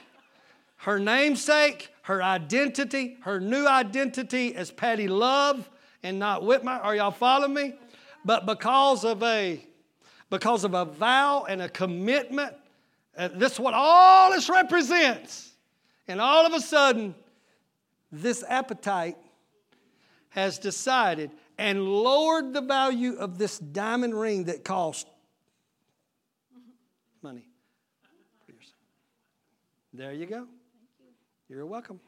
her 0.76 1.00
namesake, 1.00 1.88
her 2.02 2.22
identity, 2.22 3.16
her 3.22 3.40
new 3.40 3.66
identity 3.66 4.54
as 4.54 4.70
Patty 4.70 5.08
Love 5.08 5.68
and 6.02 6.18
not 6.18 6.42
Whitmer. 6.42 6.84
Are 6.84 6.94
y'all 6.94 7.10
following 7.10 7.54
me? 7.54 7.74
But 8.24 8.46
because 8.46 9.04
of 9.04 9.22
a 9.22 9.60
because 10.32 10.64
of 10.64 10.72
a 10.72 10.86
vow 10.86 11.44
and 11.46 11.60
a 11.60 11.68
commitment. 11.68 12.54
Uh, 13.14 13.28
this 13.34 13.52
is 13.52 13.60
what 13.60 13.74
all 13.74 14.30
this 14.30 14.48
represents. 14.48 15.52
And 16.08 16.22
all 16.22 16.46
of 16.46 16.54
a 16.54 16.60
sudden, 16.60 17.14
this 18.10 18.42
appetite 18.48 19.18
has 20.30 20.58
decided 20.58 21.30
and 21.58 21.86
lowered 21.86 22.54
the 22.54 22.62
value 22.62 23.16
of 23.16 23.36
this 23.36 23.58
diamond 23.58 24.18
ring 24.18 24.44
that 24.44 24.64
cost 24.64 25.06
money. 27.20 27.46
There 29.92 30.14
you 30.14 30.24
go. 30.24 30.46
You're 31.50 31.66
welcome. 31.66 32.00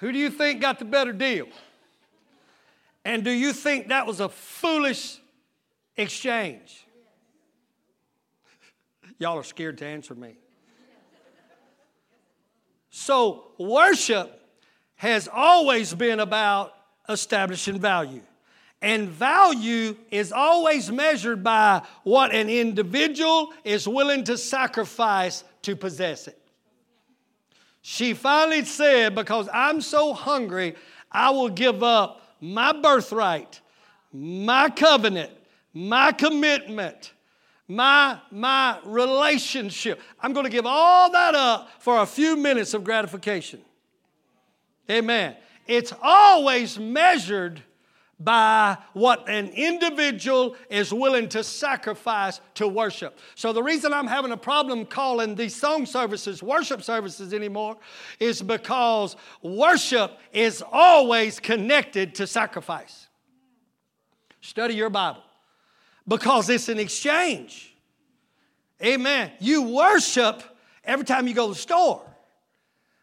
Who 0.00 0.12
do 0.12 0.18
you 0.18 0.30
think 0.30 0.62
got 0.62 0.78
the 0.78 0.86
better 0.86 1.12
deal? 1.12 1.46
And 3.04 3.22
do 3.22 3.30
you 3.30 3.52
think 3.52 3.88
that 3.88 4.06
was 4.06 4.20
a 4.20 4.28
foolish 4.28 5.18
exchange? 5.96 6.86
Y'all 9.18 9.38
are 9.38 9.44
scared 9.44 9.78
to 9.78 9.86
answer 9.86 10.14
me. 10.14 10.36
So, 12.90 13.46
worship 13.58 14.40
has 14.96 15.28
always 15.32 15.92
been 15.92 16.20
about 16.20 16.74
establishing 17.08 17.80
value. 17.80 18.22
And 18.80 19.08
value 19.08 19.96
is 20.10 20.30
always 20.30 20.92
measured 20.92 21.42
by 21.42 21.82
what 22.02 22.34
an 22.34 22.48
individual 22.48 23.52
is 23.64 23.88
willing 23.88 24.24
to 24.24 24.38
sacrifice 24.38 25.42
to 25.62 25.74
possess 25.74 26.28
it. 26.28 26.38
She 27.82 28.14
finally 28.14 28.64
said, 28.64 29.14
Because 29.14 29.48
I'm 29.52 29.80
so 29.80 30.12
hungry, 30.12 30.74
I 31.10 31.30
will 31.30 31.48
give 31.48 31.82
up 31.82 32.20
my 32.44 32.72
birthright, 32.72 33.60
my 34.12 34.68
covenant, 34.68 35.32
my 35.72 36.12
commitment, 36.12 37.14
my, 37.66 38.18
my 38.30 38.78
relationship. 38.84 40.00
I'm 40.20 40.34
going 40.34 40.44
to 40.44 40.50
give 40.50 40.66
all 40.66 41.10
that 41.10 41.34
up 41.34 41.70
for 41.80 42.02
a 42.02 42.06
few 42.06 42.36
minutes 42.36 42.74
of 42.74 42.84
gratification. 42.84 43.60
Amen. 44.90 45.36
It's 45.66 45.94
always 46.02 46.78
measured 46.78 47.62
by 48.20 48.78
what 48.92 49.28
an 49.28 49.48
individual 49.48 50.56
is 50.70 50.92
willing 50.92 51.28
to 51.30 51.42
sacrifice 51.42 52.40
to 52.54 52.68
worship. 52.68 53.18
So, 53.34 53.52
the 53.52 53.62
reason 53.62 53.92
I'm 53.92 54.06
having 54.06 54.32
a 54.32 54.36
problem 54.36 54.86
calling 54.86 55.34
these 55.34 55.54
song 55.54 55.86
services 55.86 56.42
worship 56.42 56.82
services 56.82 57.34
anymore 57.34 57.76
is 58.20 58.40
because 58.42 59.16
worship 59.42 60.18
is 60.32 60.62
always 60.72 61.40
connected 61.40 62.14
to 62.16 62.26
sacrifice. 62.26 63.08
Study 64.40 64.74
your 64.74 64.90
Bible 64.90 65.22
because 66.06 66.48
it's 66.50 66.68
an 66.68 66.78
exchange. 66.78 67.74
Amen. 68.82 69.32
You 69.40 69.62
worship 69.62 70.42
every 70.84 71.04
time 71.04 71.26
you 71.26 71.34
go 71.34 71.48
to 71.48 71.54
the 71.54 71.58
store. 71.58 72.02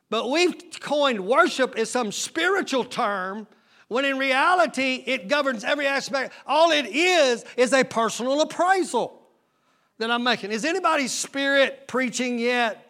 But 0.09 0.29
we've 0.29 0.55
coined 0.81 1.25
worship 1.25 1.77
as 1.77 1.89
some 1.89 2.11
spiritual 2.11 2.83
term 2.83 3.47
when 3.91 4.05
in 4.05 4.17
reality 4.17 5.03
it 5.05 5.27
governs 5.27 5.65
every 5.65 5.85
aspect. 5.85 6.33
All 6.47 6.71
it 6.71 6.85
is 6.85 7.43
is 7.57 7.73
a 7.73 7.83
personal 7.83 8.39
appraisal 8.39 9.21
that 9.97 10.09
I'm 10.09 10.23
making. 10.23 10.53
Is 10.53 10.63
anybody's 10.63 11.11
spirit 11.11 11.89
preaching 11.89 12.39
yet? 12.39 12.87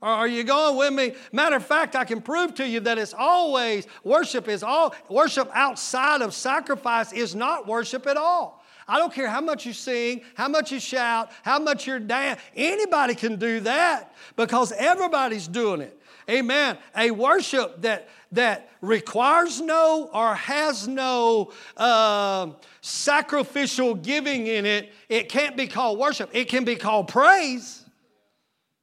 Or 0.00 0.08
are 0.08 0.26
you 0.26 0.42
going 0.42 0.76
with 0.76 0.92
me? 0.94 1.14
Matter 1.30 1.54
of 1.54 1.64
fact, 1.64 1.94
I 1.94 2.04
can 2.04 2.20
prove 2.20 2.56
to 2.56 2.66
you 2.66 2.80
that 2.80 2.98
it's 2.98 3.14
always 3.14 3.86
worship 4.02 4.48
is 4.48 4.64
all 4.64 4.96
worship 5.08 5.48
outside 5.54 6.22
of 6.22 6.34
sacrifice 6.34 7.12
is 7.12 7.36
not 7.36 7.68
worship 7.68 8.08
at 8.08 8.16
all. 8.16 8.64
I 8.88 8.98
don't 8.98 9.14
care 9.14 9.28
how 9.28 9.40
much 9.40 9.64
you 9.64 9.72
sing, 9.72 10.22
how 10.34 10.48
much 10.48 10.72
you 10.72 10.80
shout, 10.80 11.30
how 11.44 11.60
much 11.60 11.86
you're 11.86 12.00
dance. 12.00 12.40
Anybody 12.56 13.14
can 13.14 13.36
do 13.36 13.60
that 13.60 14.12
because 14.34 14.72
everybody's 14.72 15.46
doing 15.46 15.82
it. 15.82 16.01
Amen. 16.32 16.78
A 16.96 17.10
worship 17.10 17.82
that, 17.82 18.08
that 18.32 18.70
requires 18.80 19.60
no 19.60 20.08
or 20.12 20.34
has 20.34 20.88
no 20.88 21.52
uh, 21.76 22.48
sacrificial 22.80 23.94
giving 23.94 24.46
in 24.46 24.64
it, 24.64 24.92
it 25.10 25.28
can't 25.28 25.56
be 25.56 25.66
called 25.66 25.98
worship. 25.98 26.30
It 26.32 26.46
can 26.48 26.64
be 26.64 26.74
called 26.74 27.08
praise, 27.08 27.84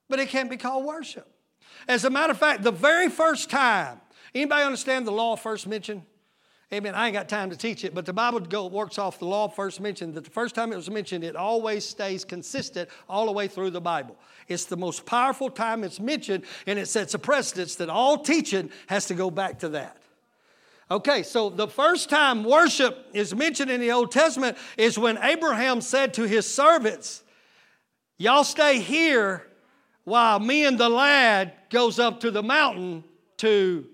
but 0.07 0.19
it 0.19 0.29
can't 0.29 0.49
be 0.49 0.57
called 0.57 0.85
worship. 0.85 1.27
As 1.87 2.05
a 2.05 2.09
matter 2.09 2.31
of 2.31 2.37
fact, 2.37 2.61
the 2.61 2.71
very 2.71 3.09
first 3.09 3.49
time, 3.49 3.99
anybody 4.35 4.63
understand 4.63 5.07
the 5.07 5.11
law 5.11 5.35
first 5.35 5.65
mentioned? 5.65 6.03
Amen. 6.71 6.93
I 6.93 7.07
ain't 7.07 7.15
got 7.15 7.27
time 7.27 7.49
to 7.49 7.57
teach 7.57 7.83
it, 7.83 7.95
but 7.95 8.05
the 8.05 8.13
Bible 8.13 8.69
works 8.69 8.99
off 8.99 9.17
the 9.17 9.25
law 9.25 9.47
first 9.47 9.81
mentioned 9.81 10.13
that 10.13 10.23
the 10.23 10.29
first 10.29 10.53
time 10.53 10.71
it 10.71 10.75
was 10.75 10.89
mentioned, 10.89 11.23
it 11.23 11.35
always 11.35 11.83
stays 11.83 12.23
consistent 12.23 12.89
all 13.09 13.25
the 13.25 13.31
way 13.31 13.47
through 13.47 13.71
the 13.71 13.81
Bible. 13.81 14.15
It's 14.47 14.65
the 14.65 14.77
most 14.77 15.03
powerful 15.07 15.49
time 15.49 15.83
it's 15.83 15.99
mentioned, 15.99 16.43
and 16.67 16.77
it 16.77 16.85
sets 16.85 17.15
a 17.15 17.19
precedence 17.19 17.75
that 17.77 17.89
all 17.89 18.19
teaching 18.19 18.69
has 18.85 19.07
to 19.07 19.15
go 19.15 19.31
back 19.31 19.59
to 19.59 19.69
that. 19.69 19.97
Okay, 20.91 21.23
so 21.23 21.49
the 21.49 21.67
first 21.67 22.07
time 22.07 22.43
worship 22.43 23.07
is 23.13 23.33
mentioned 23.33 23.71
in 23.71 23.81
the 23.81 23.91
Old 23.91 24.11
Testament 24.11 24.55
is 24.77 24.97
when 24.97 25.17
Abraham 25.23 25.81
said 25.81 26.13
to 26.15 26.23
his 26.23 26.51
servants, 26.51 27.23
Y'all 28.17 28.43
stay 28.43 28.79
here 28.79 29.47
while 30.03 30.39
me 30.39 30.65
and 30.65 30.77
the 30.77 30.89
lad 30.89 31.53
goes 31.69 31.97
up 31.99 32.19
to 32.19 32.31
the 32.31 32.43
mountain 32.43 33.03
to 33.37 33.87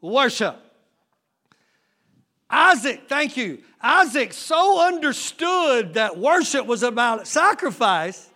worship. 0.00 0.63
Isaac, 2.54 3.08
thank 3.08 3.36
you. 3.36 3.58
Isaac 3.82 4.32
so 4.32 4.80
understood 4.80 5.94
that 5.94 6.16
worship 6.16 6.66
was 6.66 6.84
about 6.84 7.26
sacrifice. 7.26 8.30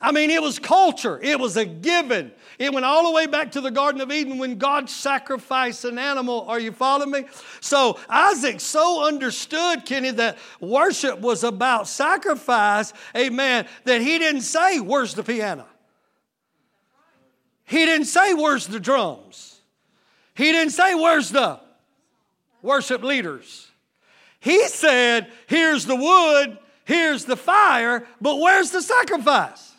I 0.00 0.10
mean, 0.10 0.30
it 0.30 0.42
was 0.42 0.58
culture, 0.58 1.20
it 1.22 1.38
was 1.38 1.56
a 1.56 1.64
given. 1.64 2.32
It 2.58 2.74
went 2.74 2.84
all 2.84 3.04
the 3.04 3.12
way 3.12 3.26
back 3.26 3.52
to 3.52 3.60
the 3.60 3.70
Garden 3.70 4.00
of 4.00 4.10
Eden 4.10 4.38
when 4.38 4.58
God 4.58 4.90
sacrificed 4.90 5.84
an 5.84 5.98
animal. 5.98 6.46
Are 6.48 6.58
you 6.58 6.72
following 6.72 7.12
me? 7.12 7.24
So 7.60 7.98
Isaac 8.08 8.60
so 8.60 9.06
understood, 9.06 9.86
Kenny, 9.86 10.10
that 10.10 10.36
worship 10.60 11.20
was 11.20 11.44
about 11.44 11.86
sacrifice, 11.86 12.92
amen, 13.16 13.68
that 13.84 14.00
he 14.00 14.18
didn't 14.18 14.42
say, 14.42 14.80
Where's 14.80 15.14
the 15.14 15.22
piano? 15.22 15.66
He 17.64 17.86
didn't 17.86 18.06
say, 18.06 18.34
Where's 18.34 18.66
the 18.66 18.80
drums? 18.80 19.60
He 20.34 20.50
didn't 20.50 20.72
say, 20.72 20.96
Where's 20.96 21.30
the 21.30 21.60
worship 22.62 23.02
leaders. 23.02 23.70
He 24.40 24.66
said, 24.68 25.30
Here's 25.46 25.86
the 25.86 25.96
wood, 25.96 26.58
here's 26.84 27.24
the 27.24 27.36
fire, 27.36 28.06
but 28.20 28.38
where's 28.38 28.70
the 28.70 28.82
sacrifice? 28.82 29.72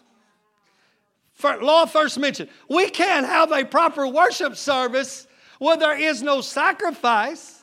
Law 1.43 1.85
first 1.85 2.19
mentioned, 2.19 2.49
we 2.69 2.89
can't 2.89 3.25
have 3.25 3.51
a 3.51 3.65
proper 3.65 4.07
worship 4.07 4.55
service 4.55 5.27
where 5.57 5.77
there 5.77 5.97
is 5.97 6.21
no 6.21 6.41
sacrifice. 6.41 7.59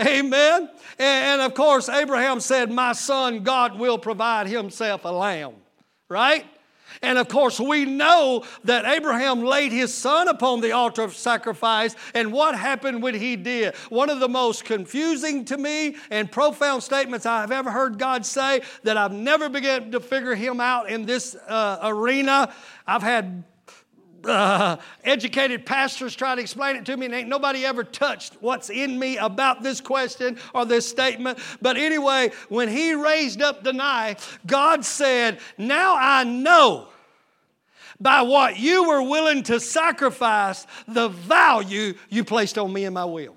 Amen. 0.00 0.70
And, 0.98 1.42
of 1.42 1.54
course, 1.54 1.88
Abraham 1.88 2.40
said, 2.40 2.70
My 2.70 2.92
son, 2.92 3.42
God 3.42 3.78
will 3.78 3.98
provide 3.98 4.46
himself 4.46 5.04
a 5.04 5.08
lamb, 5.08 5.54
right? 6.08 6.44
And 7.02 7.18
of 7.18 7.28
course, 7.28 7.58
we 7.58 7.84
know 7.84 8.44
that 8.64 8.84
Abraham 8.84 9.42
laid 9.42 9.72
his 9.72 9.92
son 9.92 10.28
upon 10.28 10.60
the 10.60 10.70
altar 10.70 11.02
of 11.02 11.16
sacrifice. 11.16 11.96
And 12.14 12.32
what 12.32 12.56
happened 12.56 13.02
when 13.02 13.14
he 13.14 13.34
did? 13.34 13.74
One 13.88 14.08
of 14.08 14.20
the 14.20 14.28
most 14.28 14.64
confusing 14.64 15.44
to 15.46 15.58
me 15.58 15.96
and 16.10 16.30
profound 16.30 16.84
statements 16.84 17.26
I've 17.26 17.50
ever 17.50 17.70
heard 17.70 17.98
God 17.98 18.24
say 18.24 18.62
that 18.84 18.96
I've 18.96 19.12
never 19.12 19.48
begun 19.48 19.90
to 19.90 20.00
figure 20.00 20.36
him 20.36 20.60
out 20.60 20.88
in 20.88 21.04
this 21.04 21.34
uh, 21.34 21.78
arena. 21.82 22.54
I've 22.86 23.02
had 23.02 23.42
uh, 24.24 24.76
educated 25.02 25.66
pastors 25.66 26.14
try 26.14 26.36
to 26.36 26.40
explain 26.40 26.76
it 26.76 26.86
to 26.86 26.96
me, 26.96 27.06
and 27.06 27.14
ain't 27.14 27.28
nobody 27.28 27.64
ever 27.64 27.82
touched 27.82 28.36
what's 28.40 28.70
in 28.70 28.96
me 28.96 29.16
about 29.16 29.64
this 29.64 29.80
question 29.80 30.38
or 30.54 30.64
this 30.64 30.88
statement. 30.88 31.38
But 31.60 31.76
anyway, 31.76 32.30
when 32.48 32.68
he 32.68 32.94
raised 32.94 33.42
up 33.42 33.64
the 33.64 33.72
knife, 33.72 34.38
God 34.46 34.84
said, 34.84 35.40
Now 35.58 35.96
I 35.98 36.22
know 36.22 36.88
by 38.02 38.22
what 38.22 38.58
you 38.58 38.88
were 38.88 39.02
willing 39.02 39.42
to 39.44 39.60
sacrifice 39.60 40.66
the 40.88 41.08
value 41.08 41.94
you 42.08 42.24
placed 42.24 42.58
on 42.58 42.72
me 42.72 42.84
and 42.84 42.94
my 42.94 43.04
will. 43.04 43.36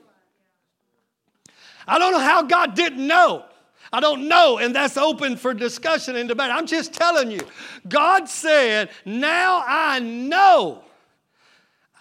I 1.87 1.99
don't 1.99 2.11
know 2.11 2.19
how 2.19 2.41
God 2.41 2.73
didn't 2.73 3.05
know. 3.05 3.45
I 3.93 3.99
don't 3.99 4.27
know, 4.27 4.57
and 4.57 4.75
that's 4.75 4.97
open 4.97 5.37
for 5.37 5.53
discussion 5.53 6.15
and 6.15 6.27
debate. 6.27 6.49
I'm 6.49 6.65
just 6.65 6.93
telling 6.93 7.29
you. 7.29 7.39
God 7.87 8.27
said, 8.27 8.89
Now 9.05 9.63
I 9.65 9.99
know 9.99 10.83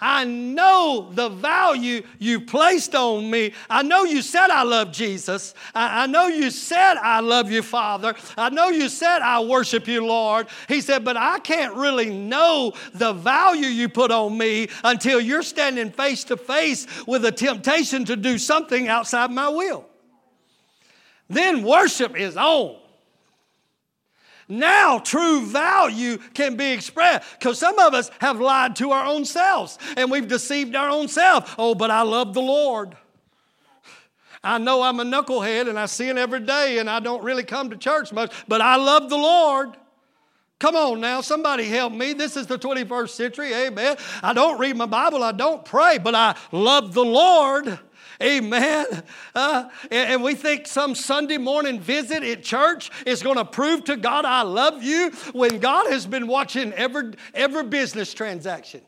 I 0.07 0.25
know 0.27 1.09
the 1.13 1.31
value 1.31 2.03
you 2.19 2.43
placed 2.43 2.95
on 2.95 3.31
me. 3.31 3.55
I 3.71 3.83
know 3.83 4.05
you 4.05 4.21
said 4.21 4.51
I 4.51 4.63
love 4.63 4.93
Jesus. 4.93 5.55
I, 5.75 6.03
I, 6.03 6.07
know 6.07 6.27
you 6.27 6.51
said 6.51 6.97
I 6.99 7.21
love 7.21 7.51
you, 7.51 7.63
Father. 7.63 8.15
I 8.37 8.51
know 8.51 8.69
you 8.69 8.91
said 8.91 9.21
I 9.23 9.41
worship 9.41 9.89
you, 9.89 10.05
Lord. 10.05 10.49
He 10.69 10.83
said, 10.83 11.07
but 11.07 11.17
I 11.17 11.39
can't 11.39 11.75
really 11.75 12.11
know 12.11 12.75
the 12.93 13.15
value 13.15 13.69
you 13.69 13.89
put 13.89 14.11
on 14.11 14.37
me 14.37 14.69
until 14.85 15.23
you're 15.23 15.43
standing 15.43 15.91
face 15.91 16.23
to 16.25 16.37
face 16.37 16.87
with 17.07 17.25
a 17.25 17.33
temptation 17.33 18.05
to 18.05 18.15
do 18.15 18.37
something 18.37 18.89
outside 18.89 19.31
my 19.31 19.49
will. 19.49 19.87
Then 21.31 21.63
worship 21.63 22.15
is 22.15 22.37
on. 22.37 22.77
Now, 24.49 24.99
true 24.99 25.47
value 25.47 26.19
can 26.35 26.57
be 26.57 26.73
expressed 26.73 27.39
because 27.39 27.59
some 27.59 27.79
of 27.79 27.95
us 27.95 28.11
have 28.21 28.41
lied 28.41 28.77
to 28.77 28.91
our 28.91 29.07
own 29.07 29.25
selves 29.25 29.79
and 29.97 30.11
we've 30.11 30.29
deceived 30.29 30.77
our 30.77 30.91
own 30.91 31.09
self. 31.09 31.55
Oh, 31.59 31.75
but 31.75 31.91
I 31.91 32.03
love 32.03 32.35
the 32.35 32.43
Lord. 32.43 32.97
I 34.43 34.59
know 34.59 34.83
I'm 34.83 35.01
a 35.01 35.05
knucklehead 35.05 35.69
and 35.71 35.79
I 35.79 35.87
sin 35.87 36.19
every 36.19 36.41
day 36.41 36.79
and 36.79 36.91
I 36.91 37.01
don't 37.01 37.25
really 37.25 37.45
come 37.45 37.71
to 37.71 37.77
church 37.77 38.13
much, 38.13 38.31
but 38.47 38.61
I 38.61 38.77
love 38.77 39.09
the 39.09 39.17
Lord. 39.17 39.75
Come 40.59 40.77
on 40.77 41.01
now, 41.01 41.23
somebody 41.23 41.65
help 41.65 41.93
me. 41.93 42.13
This 42.13 42.37
is 42.37 42.47
the 42.47 42.59
21st 42.59 43.09
century, 43.09 43.53
amen. 43.55 43.97
I 44.23 44.33
don't 44.35 44.59
read 44.59 44.77
my 44.77 44.87
Bible, 44.87 45.23
I 45.23 45.33
don't 45.33 45.65
pray, 45.65 45.99
but 45.99 46.15
I 46.15 46.37
love 46.53 46.93
the 46.93 47.05
Lord. 47.05 47.79
Amen. 48.23 48.87
Uh, 49.35 49.69
and, 49.91 50.13
and 50.13 50.23
we 50.23 50.35
think 50.35 50.67
some 50.67 50.95
Sunday 50.95 51.39
morning 51.39 51.81
visit 51.81 52.23
at 52.23 52.43
church 52.43 52.91
is 53.07 53.23
going 53.23 53.37
to 53.37 53.45
prove 53.45 53.85
to 53.85 53.97
God 53.97 54.25
I 54.25 54.43
love 54.43 54.83
you 54.83 55.11
when 55.33 55.59
God 55.59 55.91
has 55.91 56.07
been 56.07 56.27
watching 56.27 56.73
every, 56.75 57.13
every 57.35 57.65
business 57.65 58.15
transaction. 58.15 58.81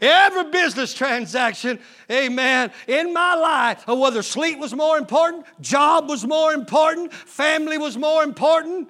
Every 0.00 0.50
business 0.50 0.94
transaction, 0.94 1.78
amen, 2.10 2.72
in 2.86 3.12
my 3.12 3.34
life, 3.34 3.86
whether 3.86 4.22
sleep 4.22 4.58
was 4.58 4.74
more 4.74 4.96
important, 4.96 5.44
job 5.60 6.08
was 6.08 6.24
more 6.24 6.54
important, 6.54 7.12
family 7.12 7.76
was 7.76 7.98
more 7.98 8.22
important. 8.22 8.88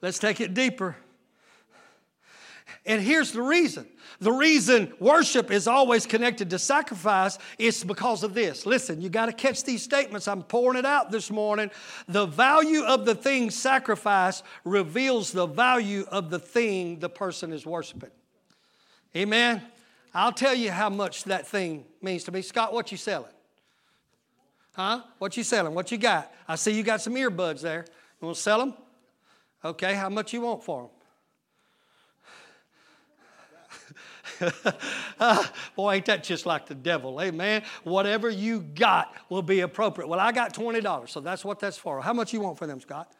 Let's 0.00 0.18
take 0.18 0.40
it 0.40 0.54
deeper. 0.54 0.96
And 2.86 3.02
here's 3.02 3.32
the 3.32 3.42
reason 3.42 3.86
the 4.20 4.32
reason 4.32 4.92
worship 5.00 5.50
is 5.50 5.66
always 5.66 6.06
connected 6.06 6.50
to 6.50 6.58
sacrifice 6.58 7.38
is 7.58 7.82
because 7.84 8.22
of 8.22 8.34
this. 8.34 8.66
Listen, 8.66 9.00
you 9.00 9.08
got 9.08 9.26
to 9.26 9.32
catch 9.32 9.64
these 9.64 9.82
statements. 9.82 10.28
I'm 10.28 10.42
pouring 10.42 10.78
it 10.78 10.86
out 10.86 11.10
this 11.10 11.30
morning. 11.30 11.70
The 12.08 12.26
value 12.26 12.82
of 12.82 13.04
the 13.04 13.14
thing 13.14 13.50
sacrificed 13.50 14.44
reveals 14.64 15.32
the 15.32 15.46
value 15.46 16.04
of 16.10 16.30
the 16.30 16.38
thing 16.38 17.00
the 17.00 17.08
person 17.08 17.52
is 17.52 17.66
worshiping. 17.66 18.10
Amen. 19.16 19.62
I'll 20.12 20.32
tell 20.32 20.54
you 20.54 20.70
how 20.70 20.90
much 20.90 21.24
that 21.24 21.46
thing 21.46 21.84
means 22.00 22.24
to 22.24 22.32
me. 22.32 22.42
Scott, 22.42 22.72
what 22.72 22.92
you 22.92 22.98
selling? 22.98 23.32
Huh? 24.74 25.02
What 25.18 25.36
you 25.36 25.42
selling? 25.42 25.74
What 25.74 25.90
you 25.92 25.98
got? 25.98 26.32
I 26.46 26.56
see 26.56 26.72
you 26.72 26.82
got 26.82 27.00
some 27.00 27.14
earbuds 27.14 27.60
there. 27.60 27.84
You 28.20 28.26
want 28.26 28.36
to 28.36 28.42
sell 28.42 28.58
them? 28.58 28.74
Okay, 29.64 29.94
how 29.94 30.08
much 30.08 30.32
you 30.32 30.40
want 30.40 30.62
for 30.62 30.82
them? 30.82 30.90
boy, 35.76 35.94
ain't 35.94 36.06
that 36.06 36.24
just 36.24 36.46
like 36.46 36.66
the 36.66 36.74
devil? 36.74 37.20
Amen. 37.20 37.62
Whatever 37.84 38.28
you 38.30 38.60
got 38.60 39.14
will 39.28 39.42
be 39.42 39.60
appropriate. 39.60 40.08
Well, 40.08 40.20
I 40.20 40.32
got 40.32 40.54
$20, 40.54 41.08
so 41.08 41.20
that's 41.20 41.44
what 41.44 41.60
that's 41.60 41.78
for. 41.78 42.00
How 42.00 42.12
much 42.12 42.32
you 42.32 42.40
want 42.40 42.58
for 42.58 42.66
them, 42.66 42.80
Scott? 42.80 43.12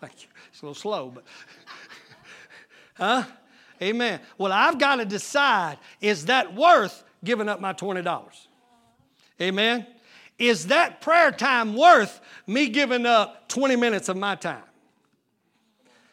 Thank 0.00 0.22
you. 0.22 0.28
It's 0.50 0.62
a 0.62 0.66
little 0.66 0.74
slow, 0.74 1.10
but. 1.14 1.24
huh? 2.94 3.24
Amen. 3.80 4.20
Well, 4.38 4.52
I've 4.52 4.78
got 4.78 4.96
to 4.96 5.04
decide 5.04 5.78
is 6.00 6.26
that 6.26 6.54
worth 6.54 7.04
giving 7.24 7.48
up 7.48 7.60
my 7.60 7.72
$20? 7.72 8.46
Amen. 9.40 9.86
Is 10.38 10.68
that 10.68 11.00
prayer 11.00 11.30
time 11.30 11.76
worth 11.76 12.20
me 12.46 12.68
giving 12.68 13.06
up 13.06 13.48
20 13.48 13.76
minutes 13.76 14.08
of 14.08 14.16
my 14.16 14.34
time? 14.34 14.62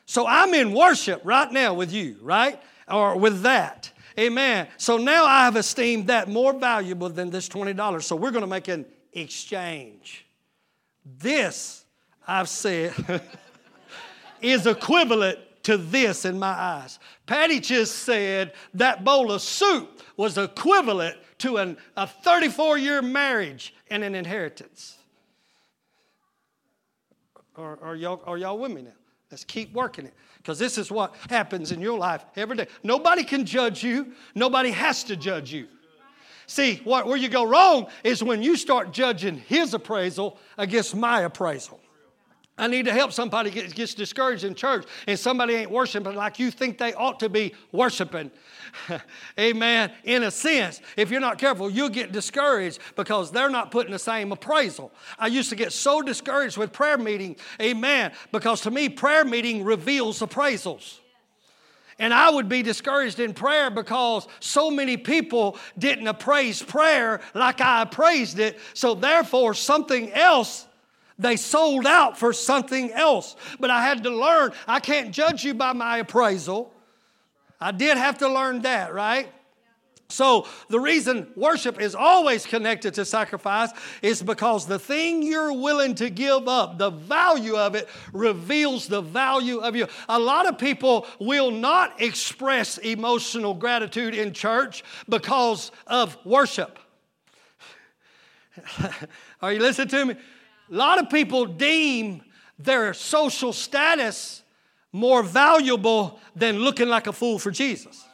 So 0.10 0.26
I'm 0.26 0.56
in 0.56 0.74
worship 0.74 1.22
right 1.24 1.52
now 1.52 1.76
with 1.76 1.94
you, 1.94 2.18
right? 2.24 2.60
Or 2.88 3.16
with 3.16 3.44
that. 3.44 3.92
Amen. 4.18 4.68
So 4.78 4.98
now 4.98 5.24
I 5.24 5.46
have 5.46 5.56
esteemed 5.56 6.08
that 6.08 6.28
more 6.28 6.52
valuable 6.52 7.10
than 7.10 7.30
this 7.30 7.48
$20. 7.48 8.02
So 8.02 8.16
we're 8.16 8.32
going 8.32 8.42
to 8.42 8.48
make 8.48 8.70
an 8.70 8.88
exchange. 9.14 10.26
This, 11.06 11.86
I've 12.28 12.50
said, 12.50 13.22
is 14.42 14.66
equivalent 14.66 15.38
to 15.62 15.78
this 15.78 16.26
in 16.26 16.40
my 16.40 16.48
eyes. 16.48 16.98
Patty 17.28 17.60
just 17.60 18.00
said 18.00 18.54
that 18.74 19.04
bowl 19.04 19.32
of 19.32 19.44
soup 19.44 20.02
was 20.18 20.40
equivalent 20.40 21.18
to 21.38 21.58
an, 21.58 21.78
a 21.96 22.08
34 22.08 22.80
year 22.80 23.04
marriage 23.04 23.76
and 23.92 24.04
an 24.04 24.16
inheritance. 24.16 24.98
Are, 27.56 27.78
are, 27.84 27.96
y'all, 27.96 28.24
are 28.26 28.40
y'all 28.40 28.58
with 28.58 28.72
me 28.72 28.82
now? 28.82 28.94
Let's 29.32 29.44
keep 29.44 29.74
working 29.74 30.06
it 30.06 30.14
because 30.38 30.58
this 30.58 30.78
is 30.78 30.92
what 30.92 31.16
happens 31.30 31.72
in 31.72 31.82
your 31.82 31.98
life 31.98 32.26
every 32.36 32.58
day. 32.58 32.68
Nobody 32.84 33.24
can 33.24 33.46
judge 33.46 33.84
you, 33.84 34.14
nobody 34.34 34.72
has 34.72 35.04
to 35.06 35.16
judge 35.16 35.54
you. 35.54 35.68
See, 36.48 36.82
what, 36.84 37.06
where 37.06 37.18
you 37.18 37.30
go 37.30 37.46
wrong 37.46 37.88
is 38.04 38.24
when 38.24 38.42
you 38.42 38.56
start 38.56 38.92
judging 38.92 39.38
his 39.38 39.76
appraisal 39.76 40.40
against 40.58 40.96
my 40.96 41.22
appraisal. 41.22 41.80
I 42.60 42.68
need 42.68 42.86
to 42.86 42.94
help 42.94 43.14
somebody 43.14 43.50
get 43.50 43.74
gets 43.74 43.94
discouraged 43.94 44.44
in 44.44 44.54
church 44.54 44.86
and 45.08 45.18
somebody 45.18 45.54
ain't 45.54 45.72
worshiping 45.72 46.16
like 46.16 46.38
you 46.40 46.52
think 46.52 46.78
they 46.78 46.94
ought 46.94 47.20
to 47.22 47.30
be 47.30 47.54
worshiping. 47.72 48.30
Amen. 49.40 49.92
In 50.04 50.24
a 50.24 50.32
sense, 50.32 50.82
if 50.98 51.10
you're 51.10 51.22
not 51.22 51.38
careful, 51.38 51.70
you'll 51.70 51.90
get 51.90 52.12
discouraged 52.12 52.80
because 52.96 53.32
they're 53.32 53.50
not 53.50 53.72
putting 53.72 53.92
the 53.92 54.00
same 54.00 54.32
appraisal. 54.32 54.92
I 55.18 55.28
used 55.28 55.50
to 55.50 55.56
get 55.56 55.72
so 55.72 56.02
discouraged 56.02 56.58
with 56.58 56.74
prayer 56.74 56.98
meeting. 56.98 57.38
Amen. 57.62 58.12
Because 58.32 58.62
to 58.62 58.72
me, 58.72 58.90
prayer 58.90 59.26
meeting 59.26 59.64
reveals 59.64 60.20
appraisals. 60.20 61.00
And 61.98 62.14
I 62.14 62.30
would 62.30 62.48
be 62.48 62.62
discouraged 62.62 63.20
in 63.20 63.34
prayer 63.34 63.70
because 63.70 64.28
so 64.40 64.72
many 64.72 64.96
people 64.96 65.58
didn't 65.78 66.08
appraise 66.08 66.62
prayer 66.62 67.20
like 67.34 67.60
I 67.60 67.82
appraised 67.82 68.40
it. 68.40 68.58
So 68.74 68.96
therefore, 68.96 69.54
something 69.54 70.12
else 70.14 70.66
they 71.20 71.36
sold 71.36 71.86
out 71.86 72.18
for 72.18 72.34
something 72.34 72.92
else. 72.94 73.36
But 73.60 73.70
I 73.70 73.84
had 73.84 74.04
to 74.04 74.10
learn 74.10 74.54
I 74.68 74.80
can't 74.80 75.12
judge 75.12 75.44
you 75.44 75.54
by 75.54 75.74
my 75.74 75.98
appraisal. 75.98 76.74
I 77.62 77.72
did 77.72 77.98
have 77.98 78.20
to 78.20 78.30
learn 78.30 78.62
that, 78.62 78.94
right? 78.94 79.28
So, 80.12 80.48
the 80.70 80.80
reason 80.80 81.28
worship 81.36 81.80
is 81.80 81.94
always 81.94 82.44
connected 82.44 82.96
to 82.96 83.06
sacrifice 83.06 83.70
is 84.02 84.24
because 84.24 84.66
the 84.66 84.80
thing 84.80 85.22
you're 85.22 85.54
willing 85.54 85.94
to 85.96 86.10
give 86.10 86.48
up, 86.48 86.80
the 86.80 86.90
value 86.90 87.56
of 87.56 87.76
it, 87.76 87.88
reveals 88.12 88.88
the 88.88 89.02
value 89.02 89.60
of 89.60 89.76
you. 89.76 89.86
A 90.08 90.18
lot 90.18 90.48
of 90.48 90.58
people 90.58 91.06
will 91.20 91.52
not 91.52 92.02
express 92.02 92.80
emotional 92.80 93.54
gratitude 93.54 94.16
in 94.16 94.34
church 94.34 94.84
because 95.08 95.72
of 95.86 96.18
worship. 96.26 96.80
Are 99.44 99.54
you 99.54 99.60
listening 99.60 99.90
to 99.90 100.06
me? 100.08 100.16
A 100.72 100.76
lot 100.76 101.00
of 101.00 101.10
people 101.10 101.46
deem 101.46 102.22
their 102.58 102.94
social 102.94 103.54
status 103.54 104.44
more 104.92 105.24
valuable 105.24 106.20
than 106.36 106.60
looking 106.60 106.90
like 106.90 107.08
a 107.08 107.14
fool 107.14 107.40
for 107.40 107.52
Jesus. 107.52 108.06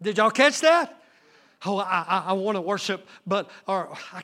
Did 0.00 0.18
y'all 0.18 0.30
catch 0.30 0.60
that? 0.60 0.97
Oh, 1.66 1.78
I, 1.78 2.04
I, 2.06 2.24
I 2.28 2.32
want 2.34 2.54
to 2.54 2.60
worship, 2.60 3.08
but 3.26 3.50
or 3.66 3.88
I, 4.12 4.22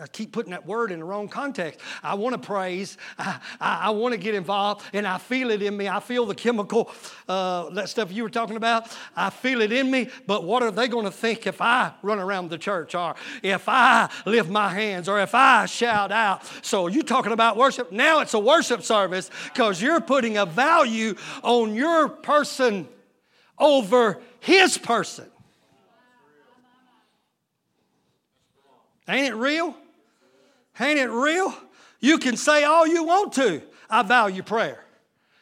I, 0.00 0.06
keep 0.06 0.30
putting 0.30 0.52
that 0.52 0.66
word 0.66 0.92
in 0.92 1.00
the 1.00 1.04
wrong 1.04 1.26
context. 1.26 1.80
I 2.00 2.14
want 2.14 2.34
to 2.34 2.38
praise. 2.38 2.96
I, 3.18 3.40
I, 3.60 3.90
want 3.90 4.12
to 4.12 4.18
get 4.18 4.36
involved, 4.36 4.84
and 4.92 5.04
I 5.04 5.18
feel 5.18 5.50
it 5.50 5.62
in 5.62 5.76
me. 5.76 5.88
I 5.88 5.98
feel 5.98 6.26
the 6.26 6.34
chemical, 6.36 6.92
uh, 7.28 7.70
that 7.70 7.88
stuff 7.88 8.12
you 8.12 8.22
were 8.22 8.30
talking 8.30 8.54
about. 8.54 8.96
I 9.16 9.30
feel 9.30 9.62
it 9.62 9.72
in 9.72 9.90
me. 9.90 10.10
But 10.28 10.44
what 10.44 10.62
are 10.62 10.70
they 10.70 10.86
going 10.86 11.06
to 11.06 11.10
think 11.10 11.48
if 11.48 11.60
I 11.60 11.92
run 12.02 12.20
around 12.20 12.50
the 12.50 12.58
church, 12.58 12.94
or 12.94 13.16
if 13.42 13.68
I 13.68 14.08
lift 14.24 14.48
my 14.48 14.68
hands, 14.68 15.08
or 15.08 15.18
if 15.18 15.34
I 15.34 15.66
shout 15.66 16.12
out? 16.12 16.48
So 16.62 16.86
you 16.86 17.02
talking 17.02 17.32
about 17.32 17.56
worship? 17.56 17.90
Now 17.90 18.20
it's 18.20 18.34
a 18.34 18.38
worship 18.38 18.84
service 18.84 19.28
because 19.52 19.82
you're 19.82 20.00
putting 20.00 20.36
a 20.36 20.46
value 20.46 21.16
on 21.42 21.74
your 21.74 22.08
person 22.08 22.86
over 23.58 24.20
his 24.38 24.78
person. 24.78 25.26
Ain't 29.16 29.28
it 29.28 29.36
real? 29.36 29.74
Ain't 30.78 30.98
it 30.98 31.08
real? 31.08 31.54
You 32.00 32.18
can 32.18 32.36
say 32.36 32.64
all 32.64 32.86
you 32.86 33.02
want 33.04 33.32
to. 33.34 33.62
I 33.88 34.02
value 34.02 34.42
prayer. 34.42 34.84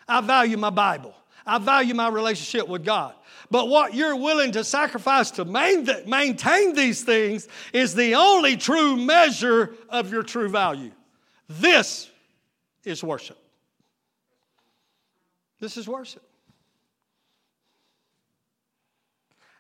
I 0.06 0.20
value 0.20 0.56
my 0.56 0.70
Bible. 0.70 1.12
I 1.44 1.58
value 1.58 1.92
my 1.92 2.08
relationship 2.08 2.68
with 2.68 2.84
God. 2.84 3.14
But 3.50 3.68
what 3.68 3.92
you're 3.92 4.14
willing 4.14 4.52
to 4.52 4.62
sacrifice 4.62 5.32
to 5.32 5.44
maintain 5.44 6.74
these 6.74 7.02
things 7.02 7.48
is 7.72 7.96
the 7.96 8.14
only 8.14 8.56
true 8.56 8.96
measure 8.96 9.74
of 9.88 10.12
your 10.12 10.22
true 10.22 10.48
value. 10.48 10.92
This 11.48 12.08
is 12.84 13.02
worship. 13.02 13.38
This 15.58 15.76
is 15.76 15.88
worship. 15.88 16.22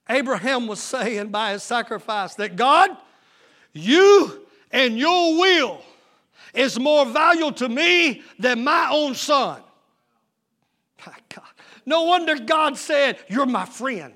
Abraham 0.08 0.68
was 0.68 0.78
saying 0.78 1.30
by 1.30 1.52
his 1.52 1.64
sacrifice 1.64 2.36
that 2.36 2.54
God, 2.54 2.96
you 3.74 4.46
and 4.70 4.98
your 4.98 5.38
will 5.38 5.80
is 6.54 6.78
more 6.78 7.04
valuable 7.04 7.52
to 7.52 7.68
me 7.68 8.22
than 8.38 8.64
my 8.64 8.88
own 8.90 9.14
son. 9.14 9.60
My 11.06 11.12
God. 11.34 11.44
No 11.84 12.04
wonder 12.04 12.38
God 12.38 12.78
said, 12.78 13.18
You're 13.28 13.46
my 13.46 13.66
friend. 13.66 14.14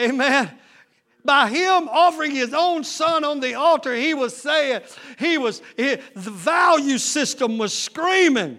Amen. 0.00 0.50
By 1.24 1.48
him 1.50 1.88
offering 1.88 2.32
his 2.32 2.52
own 2.52 2.82
son 2.82 3.24
on 3.24 3.40
the 3.40 3.54
altar, 3.54 3.94
he 3.94 4.12
was 4.12 4.36
saying, 4.36 4.80
he 5.18 5.38
was, 5.38 5.62
he, 5.76 5.96
the 6.14 6.30
value 6.30 6.98
system 6.98 7.58
was 7.58 7.76
screaming, 7.76 8.58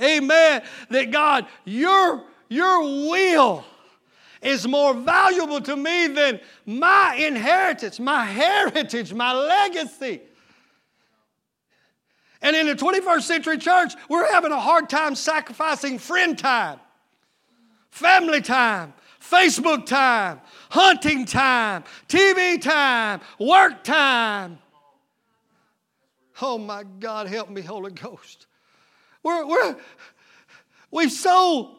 amen, 0.00 0.62
that 0.90 1.10
God, 1.10 1.46
your, 1.64 2.22
your 2.48 2.82
will 3.10 3.64
is 4.42 4.66
more 4.66 4.92
valuable 4.92 5.60
to 5.60 5.76
me 5.76 6.08
than 6.08 6.40
my 6.66 7.14
inheritance, 7.18 8.00
my 8.00 8.24
heritage, 8.24 9.14
my 9.14 9.32
legacy. 9.32 10.20
And 12.42 12.56
in 12.56 12.66
the 12.66 12.74
21st 12.74 13.22
century 13.22 13.58
church, 13.58 13.94
we're 14.08 14.30
having 14.32 14.50
a 14.50 14.58
hard 14.58 14.90
time 14.90 15.14
sacrificing 15.14 15.98
friend 15.98 16.36
time, 16.36 16.80
family 17.90 18.40
time, 18.40 18.92
Facebook 19.20 19.86
time, 19.86 20.40
hunting 20.68 21.24
time, 21.24 21.84
TV 22.08 22.60
time, 22.60 23.20
work 23.38 23.84
time. 23.84 24.58
Oh 26.40 26.58
my 26.58 26.82
God, 26.98 27.28
help 27.28 27.48
me, 27.48 27.60
Holy 27.60 27.92
Ghost. 27.92 28.48
We're, 29.22 29.46
we're, 29.46 29.76
we've 30.90 31.12
so, 31.12 31.76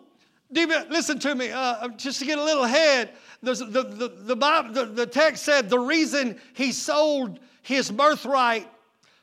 listen 0.54 1.20
to 1.20 1.36
me, 1.36 1.51
uh, 1.51 1.89
just 1.89 2.20
to 2.20 2.26
get 2.26 2.38
a 2.38 2.43
little 2.43 2.64
ahead, 2.64 3.12
the, 3.41 3.54
the, 3.54 3.84
the, 3.84 4.36
the, 4.36 4.86
the, 4.86 5.06
text 5.06 5.43
said 5.43 5.70
the 5.70 5.80
reason 5.80 6.39
he 6.54 6.72
sold 6.72 7.39
his 7.62 7.91
birthright 7.91 8.70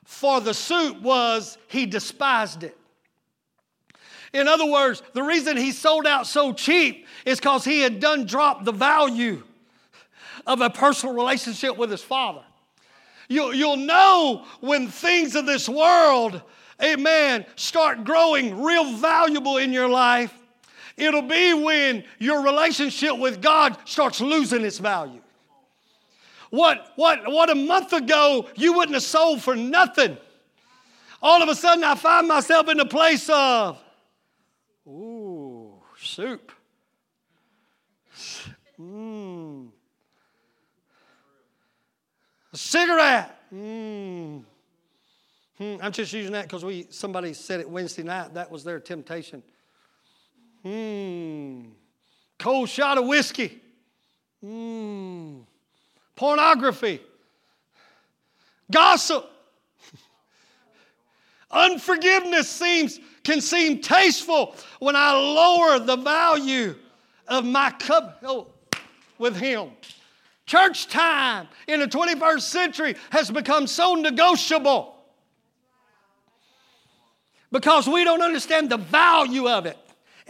for 0.05 0.41
the 0.41 0.53
suit 0.53 1.01
was 1.01 1.57
he 1.68 1.87
despised 1.87 2.64
it. 2.64 2.76
In 4.33 4.47
other 4.47 4.66
words, 4.66 5.03
the 5.14 5.22
reason 5.22 5.57
he 5.57 5.72
sold 5.72 6.07
out 6.07 6.26
so 6.26 6.53
cheap 6.53 7.07
is 7.24 7.39
because 7.39 7.64
he 7.64 7.81
had 7.81 7.99
done 7.99 8.26
drop 8.26 8.64
the 8.64 8.72
value 8.72 9.43
of 10.47 10.61
a 10.61 10.70
personal 10.70 11.14
relationship 11.14 11.76
with 11.76 11.91
his 11.91 12.03
father. 12.03 12.43
You'll, 13.28 13.55
you'll 13.55 13.76
know 13.76 14.45
when 14.61 14.89
things 14.89 15.35
of 15.37 15.47
this 15.47 15.68
world, 15.68 16.43
amen, 16.83 17.47
start 17.57 18.05
growing 18.05 18.62
real 18.62 18.93
valuable 18.97 19.57
in 19.57 19.72
your 19.72 19.89
life. 19.89 20.35
It'll 21.01 21.23
be 21.23 21.55
when 21.55 22.05
your 22.19 22.43
relationship 22.43 23.19
with 23.19 23.41
God 23.41 23.77
starts 23.85 24.21
losing 24.21 24.65
its 24.65 24.79
value. 24.79 25.21
What, 26.51 26.93
what, 26.97 27.31
what 27.31 27.49
a 27.49 27.55
month 27.55 27.93
ago 27.93 28.49
you 28.57 28.73
wouldn't 28.73 28.95
have 28.95 29.05
sold 29.05 29.43
for 29.43 29.55
nothing. 29.55 30.17
All 31.23 31.43
of 31.43 31.49
a 31.49 31.55
sudden, 31.55 31.85
I 31.85 31.95
find 31.95 32.27
myself 32.27 32.69
in 32.69 32.79
the 32.79 32.87
place 32.87 33.29
of, 33.29 33.79
ooh, 34.87 35.75
soup. 36.01 36.53
Mmm. 38.81 39.69
A 42.53 42.57
cigarette. 42.57 43.39
Mmm. 43.55 44.45
I'm 45.61 45.93
just 45.93 46.13
using 46.15 46.33
that 46.33 46.45
because 46.45 46.65
we 46.65 46.87
somebody 46.89 47.35
said 47.35 47.61
it 47.61 47.69
Wednesday 47.69 48.03
night. 48.03 48.33
That 48.33 48.51
was 48.51 48.65
their 48.65 48.81
temptation. 48.81 49.43
Mmm. 50.65 51.71
Cold 52.39 52.69
shot 52.69 52.99
of 52.99 53.07
whiskey. 53.07 53.61
Mmm 54.45 55.45
pornography, 56.21 57.01
gossip. 58.71 59.25
Unforgiveness 61.51 62.47
seems 62.47 63.01
can 63.25 63.41
seem 63.41 63.81
tasteful 63.81 64.55
when 64.81 64.97
I 64.97 65.13
lower 65.13 65.79
the 65.79 65.97
value 65.97 66.77
of 67.27 67.47
my 67.47 67.71
cup 67.71 68.19
oh, 68.23 68.49
with 69.17 69.35
him. 69.35 69.71
Church 70.45 70.89
time 70.89 71.49
in 71.67 71.81
the 71.81 71.87
21st 71.87 72.43
century 72.43 72.97
has 73.09 73.31
become 73.31 73.67
so 73.67 73.95
negotiable 73.95 74.97
because 77.51 77.89
we 77.89 78.05
don't 78.05 78.21
understand 78.21 78.69
the 78.69 78.77
value 78.77 79.49
of 79.49 79.65
it 79.65 79.79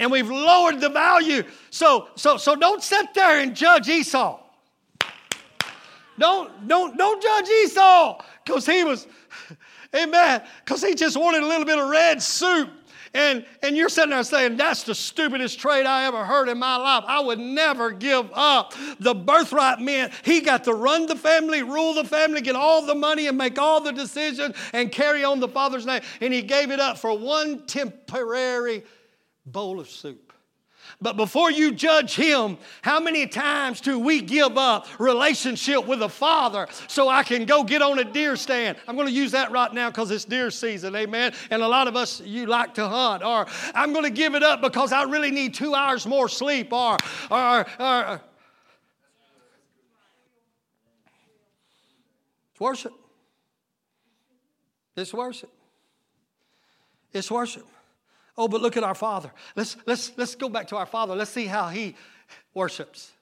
and 0.01 0.11
we've 0.11 0.31
lowered 0.31 0.81
the 0.81 0.89
value. 0.89 1.45
So, 1.69 2.09
so, 2.17 2.39
so 2.39 2.57
don't 2.57 2.83
sit 2.83 3.15
there 3.15 3.39
and 3.39 3.55
judge 3.55 3.89
Esau. 3.89 4.41
Don't, 6.19 6.67
don't, 6.67 6.97
don't 6.99 7.23
judge 7.23 7.49
Esau 7.65 8.23
because 8.45 8.67
he 8.67 8.83
was, 8.83 9.07
amen, 9.95 10.43
because 10.65 10.83
he 10.83 10.95
just 10.95 11.17
wanted 11.17 11.43
a 11.43 11.47
little 11.47 11.67
bit 11.67 11.79
of 11.79 11.89
red 11.89 12.21
soup. 12.21 12.71
And, 13.13 13.45
and 13.63 13.77
you're 13.77 13.89
sitting 13.89 14.11
there 14.11 14.23
saying, 14.23 14.57
That's 14.57 14.85
the 14.85 14.95
stupidest 14.95 15.59
trade 15.59 15.85
I 15.85 16.05
ever 16.05 16.25
heard 16.25 16.49
in 16.49 16.59
my 16.59 16.77
life. 16.77 17.03
I 17.09 17.19
would 17.21 17.41
never 17.41 17.91
give 17.91 18.31
up. 18.33 18.73
The 19.01 19.15
birthright 19.15 19.81
meant 19.81 20.13
he 20.23 20.41
got 20.41 20.63
to 20.65 20.75
run 20.75 21.07
the 21.07 21.17
family, 21.17 21.65
rule 21.65 21.93
the 21.93 22.05
family, 22.05 22.41
get 22.41 22.55
all 22.55 22.87
the 22.87 22.95
money, 22.95 23.27
and 23.27 23.37
make 23.37 23.59
all 23.59 23.81
the 23.81 23.91
decisions 23.91 24.55
and 24.73 24.93
carry 24.93 25.25
on 25.25 25.41
the 25.41 25.49
father's 25.49 25.87
name. 25.87 26.03
And 26.21 26.33
he 26.33 26.41
gave 26.41 26.71
it 26.71 26.79
up 26.79 26.99
for 26.99 27.19
one 27.19 27.67
temporary 27.67 28.85
bowl 29.47 29.81
of 29.81 29.89
soup. 29.89 30.31
But 31.01 31.17
before 31.17 31.51
you 31.51 31.73
judge 31.73 32.15
him, 32.15 32.59
how 32.83 33.01
many 33.01 33.27
times 33.27 33.81
do 33.81 33.99
we 33.99 34.21
give 34.21 34.57
up 34.59 34.87
relationship 34.99 35.87
with 35.87 36.03
a 36.03 36.09
father 36.09 36.69
so 36.89 37.09
I 37.09 37.23
can 37.23 37.45
go 37.45 37.63
get 37.65 37.83
on 37.83 37.99
a 37.99 38.05
deer 38.05 38.37
stand? 38.37 38.79
I'm 38.89 38.97
going 38.97 39.07
to 39.09 39.13
use 39.13 39.33
that 39.33 39.51
right 39.51 39.73
now 39.73 39.91
because 39.91 40.11
it's 40.11 40.25
deer 40.25 40.51
season, 40.51 40.97
amen. 40.97 41.33
And 41.51 41.63
a 41.63 41.69
lot 41.69 41.87
of 41.87 41.97
us, 41.97 42.21
you 42.21 42.47
like 42.47 42.75
to 42.75 42.89
hunt. 42.89 43.23
Or 43.23 43.47
I'm 43.75 43.93
going 43.93 44.05
to 44.05 44.11
give 44.11 44.35
it 44.35 44.43
up 44.43 44.61
because 44.61 44.93
I 44.93 45.05
really 45.05 45.31
need 45.31 45.55
two 45.55 45.75
hours 45.75 46.07
more 46.07 46.29
sleep. 46.29 46.73
Or, 46.73 46.97
or, 47.31 47.67
or 47.79 48.21
it's 52.53 52.61
worship. 52.61 52.93
It's 54.97 55.15
worship. 55.15 55.51
It's 57.13 57.31
worship. 57.31 57.67
Oh, 58.41 58.49
but 58.49 58.63
look 58.63 58.79
at 58.79 58.83
our 58.83 58.95
Father. 58.95 59.31
Let's, 59.55 59.77
let's, 59.85 60.13
let's 60.17 60.35
go 60.35 60.49
back 60.49 60.69
to 60.69 60.77
our 60.79 60.87
Father. 60.87 61.15
Let's 61.15 61.31
see 61.31 61.45
how 61.45 61.69
He 61.69 61.95
worships, 62.55 63.13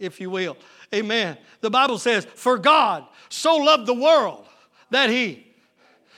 if 0.00 0.20
you 0.20 0.28
will. 0.28 0.56
Amen. 0.92 1.38
The 1.60 1.70
Bible 1.70 1.98
says, 1.98 2.24
For 2.24 2.58
God 2.58 3.06
so 3.28 3.54
loved 3.54 3.86
the 3.86 3.94
world 3.94 4.44
that 4.90 5.08
He, 5.08 5.46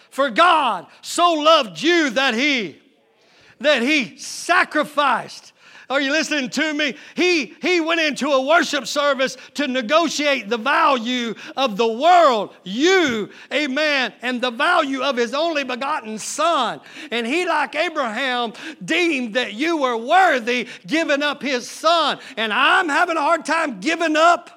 for 0.09 0.31
God 0.31 0.87
so 1.03 1.35
loved 1.35 1.83
you 1.83 2.09
that 2.09 2.33
He, 2.33 2.81
that 3.61 3.83
He 3.83 4.17
sacrificed 4.17 5.53
are 5.89 6.01
you 6.01 6.11
listening 6.11 6.51
to 6.51 6.75
me? 6.75 6.97
He, 7.15 7.55
he 7.63 7.81
went 7.81 8.01
into 8.01 8.29
a 8.31 8.45
worship 8.45 8.87
service 8.87 9.37
to 9.55 9.69
negotiate 9.69 10.49
the 10.49 10.59
value 10.59 11.35
of 11.57 11.77
the 11.77 11.87
world, 11.87 12.55
you, 12.65 13.31
amen, 13.53 14.13
and 14.21 14.41
the 14.41 14.51
value 14.51 15.03
of 15.03 15.17
his 15.17 15.33
only 15.33 15.63
begotten 15.63 16.19
son. 16.19 16.81
And 17.13 17.27
he, 17.27 17.47
like 17.47 17.77
Abraham, 17.77 18.53
deemed 18.85 19.35
that 19.35 19.55
you 19.55 19.77
were 19.77 19.97
worthy 19.97 20.69
giving 20.87 21.23
up 21.23 21.41
his 21.41 21.69
son. 21.69 22.19
And 22.37 22.53
I'm 22.53 22.89
having 22.89 23.17
a 23.17 23.21
hard 23.21 23.45
time 23.45 23.79
giving 23.79 24.17
up 24.17 24.51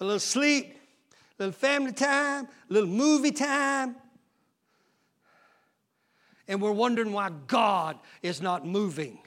a 0.00 0.04
little 0.04 0.18
sleep, 0.20 0.74
a 1.38 1.42
little 1.42 1.52
family 1.52 1.92
time, 1.92 2.46
a 2.46 2.72
little 2.72 2.88
movie 2.88 3.30
time, 3.30 3.96
and 6.48 6.60
we're 6.60 6.72
wondering 6.72 7.12
why 7.12 7.30
God 7.46 7.98
is 8.22 8.40
not 8.40 8.66
moving 8.66 9.18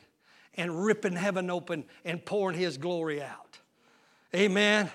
and 0.55 0.84
ripping 0.86 1.15
heaven 1.15 1.49
open 1.49 1.86
and 2.05 2.24
pouring 2.24 2.57
His 2.57 2.78
glory 2.78 3.22
out. 3.22 3.59
Amen. 4.36 4.89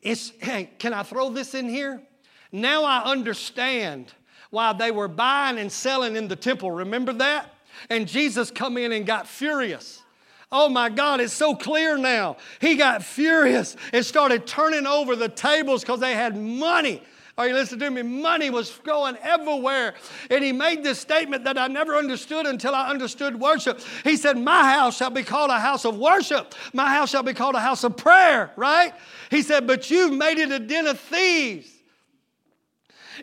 It's, 0.00 0.32
hey, 0.40 0.70
can 0.78 0.92
I 0.92 1.02
throw 1.02 1.30
this 1.30 1.54
in 1.54 1.68
here? 1.68 2.02
Now 2.50 2.84
I 2.84 3.04
understand 3.04 4.12
why 4.50 4.72
they 4.72 4.90
were 4.90 5.08
buying 5.08 5.58
and 5.58 5.70
selling 5.70 6.16
in 6.16 6.28
the 6.28 6.36
temple. 6.36 6.70
Remember 6.70 7.12
that? 7.14 7.54
And 7.88 8.06
Jesus 8.06 8.50
come 8.50 8.76
in 8.76 8.92
and 8.92 9.06
got 9.06 9.26
furious. 9.26 10.02
Oh 10.50 10.68
my 10.68 10.90
God, 10.90 11.20
it's 11.20 11.32
so 11.32 11.54
clear 11.54 11.96
now. 11.96 12.36
He 12.60 12.76
got 12.76 13.02
furious 13.02 13.74
and 13.94 14.04
started 14.04 14.46
turning 14.46 14.86
over 14.86 15.16
the 15.16 15.30
tables 15.30 15.80
because 15.80 16.00
they 16.00 16.14
had 16.14 16.36
money 16.36 17.02
are 17.38 17.48
you 17.48 17.54
listening 17.54 17.80
to 17.80 17.90
me? 17.90 18.02
Money 18.02 18.50
was 18.50 18.70
going 18.84 19.16
everywhere. 19.22 19.94
And 20.30 20.44
he 20.44 20.52
made 20.52 20.84
this 20.84 20.98
statement 20.98 21.44
that 21.44 21.56
I 21.56 21.66
never 21.66 21.96
understood 21.96 22.46
until 22.46 22.74
I 22.74 22.90
understood 22.90 23.40
worship. 23.40 23.80
He 24.04 24.16
said, 24.16 24.36
My 24.36 24.70
house 24.70 24.98
shall 24.98 25.10
be 25.10 25.22
called 25.22 25.50
a 25.50 25.58
house 25.58 25.86
of 25.86 25.96
worship, 25.96 26.54
my 26.74 26.92
house 26.92 27.10
shall 27.10 27.22
be 27.22 27.32
called 27.32 27.54
a 27.54 27.60
house 27.60 27.84
of 27.84 27.96
prayer, 27.96 28.52
right? 28.56 28.92
He 29.30 29.40
said, 29.40 29.66
But 29.66 29.90
you've 29.90 30.12
made 30.12 30.38
it 30.38 30.52
a 30.52 30.58
den 30.58 30.86
of 30.86 31.00
thieves. 31.00 31.71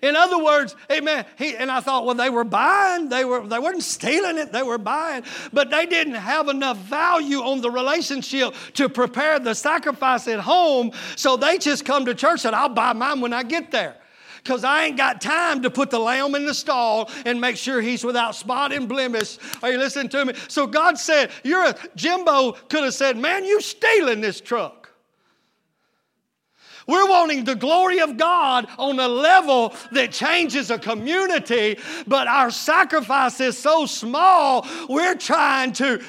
In 0.02 0.16
other 0.16 0.44
words, 0.44 0.76
amen. 0.92 1.26
He, 1.38 1.56
and 1.56 1.72
I 1.72 1.80
thought, 1.80 2.06
well, 2.06 2.16
they 2.16 2.30
were 2.30 2.44
buying. 2.44 3.10
They, 3.10 3.26
were, 3.26 3.46
they 3.46 3.60
weren't 3.60 3.84
stealing 3.84 4.38
it, 4.38 4.52
they 4.52 4.64
were 4.64 4.78
buying. 4.78 5.24
But 5.54 5.70
they 5.70 5.86
didn't 5.86 6.16
have 6.16 6.48
enough 6.48 6.78
value 6.78 7.40
on 7.40 7.62
the 7.62 7.72
relationship 7.72 8.54
to 8.76 8.90
prepare 8.90 9.40
the 9.40 9.54
sacrifice 9.54 10.28
at 10.28 10.40
home. 10.40 10.92
So 11.16 11.38
they 11.38 11.58
just 11.58 11.86
come 11.86 12.06
to 12.06 12.16
church 12.16 12.46
and 12.46 12.56
I'll 12.56 12.70
buy 12.70 12.94
mine 12.94 13.22
when 13.22 13.34
I 13.34 13.44
get 13.44 13.72
there 13.72 13.96
because 14.44 14.64
I 14.64 14.86
ain't 14.86 14.98
got 14.98 15.22
time 15.22 15.62
to 15.64 15.70
put 15.70 15.90
the 15.90 16.00
lamb 16.00 16.36
in 16.36 16.46
the 16.46 16.54
stall 16.54 17.10
and 17.26 17.40
make 17.42 17.58
sure 17.58 17.82
he's 17.82 18.04
without 18.04 18.36
spot 18.36 18.72
and 18.72 18.88
blemish. 18.88 19.38
Are 19.62 19.72
you 19.72 19.78
listening 19.78 20.10
to 20.10 20.26
me? 20.26 20.34
So 20.48 20.66
God 20.66 20.98
said, 20.98 21.32
You're 21.44 21.66
a 21.66 21.76
Jimbo 21.96 22.54
could 22.54 22.84
have 22.84 22.94
said, 22.94 23.18
Man, 23.18 23.46
you 23.46 23.62
stealing 23.62 24.22
this 24.22 24.42
truck. 24.42 24.79
We're 26.90 27.08
wanting 27.08 27.44
the 27.44 27.56
glory 27.56 28.00
of 28.00 28.18
God 28.18 28.68
on 28.80 29.00
a 29.00 29.08
level 29.08 29.76
that 29.92 30.12
changes 30.12 30.72
a 30.72 30.80
community, 30.80 31.78
but 32.08 32.28
our 32.28 32.50
sacrifice 32.50 33.40
is 33.40 33.58
so 33.58 33.86
small, 33.86 34.66
we're 34.90 35.16
trying 35.16 35.74
to 35.74 36.02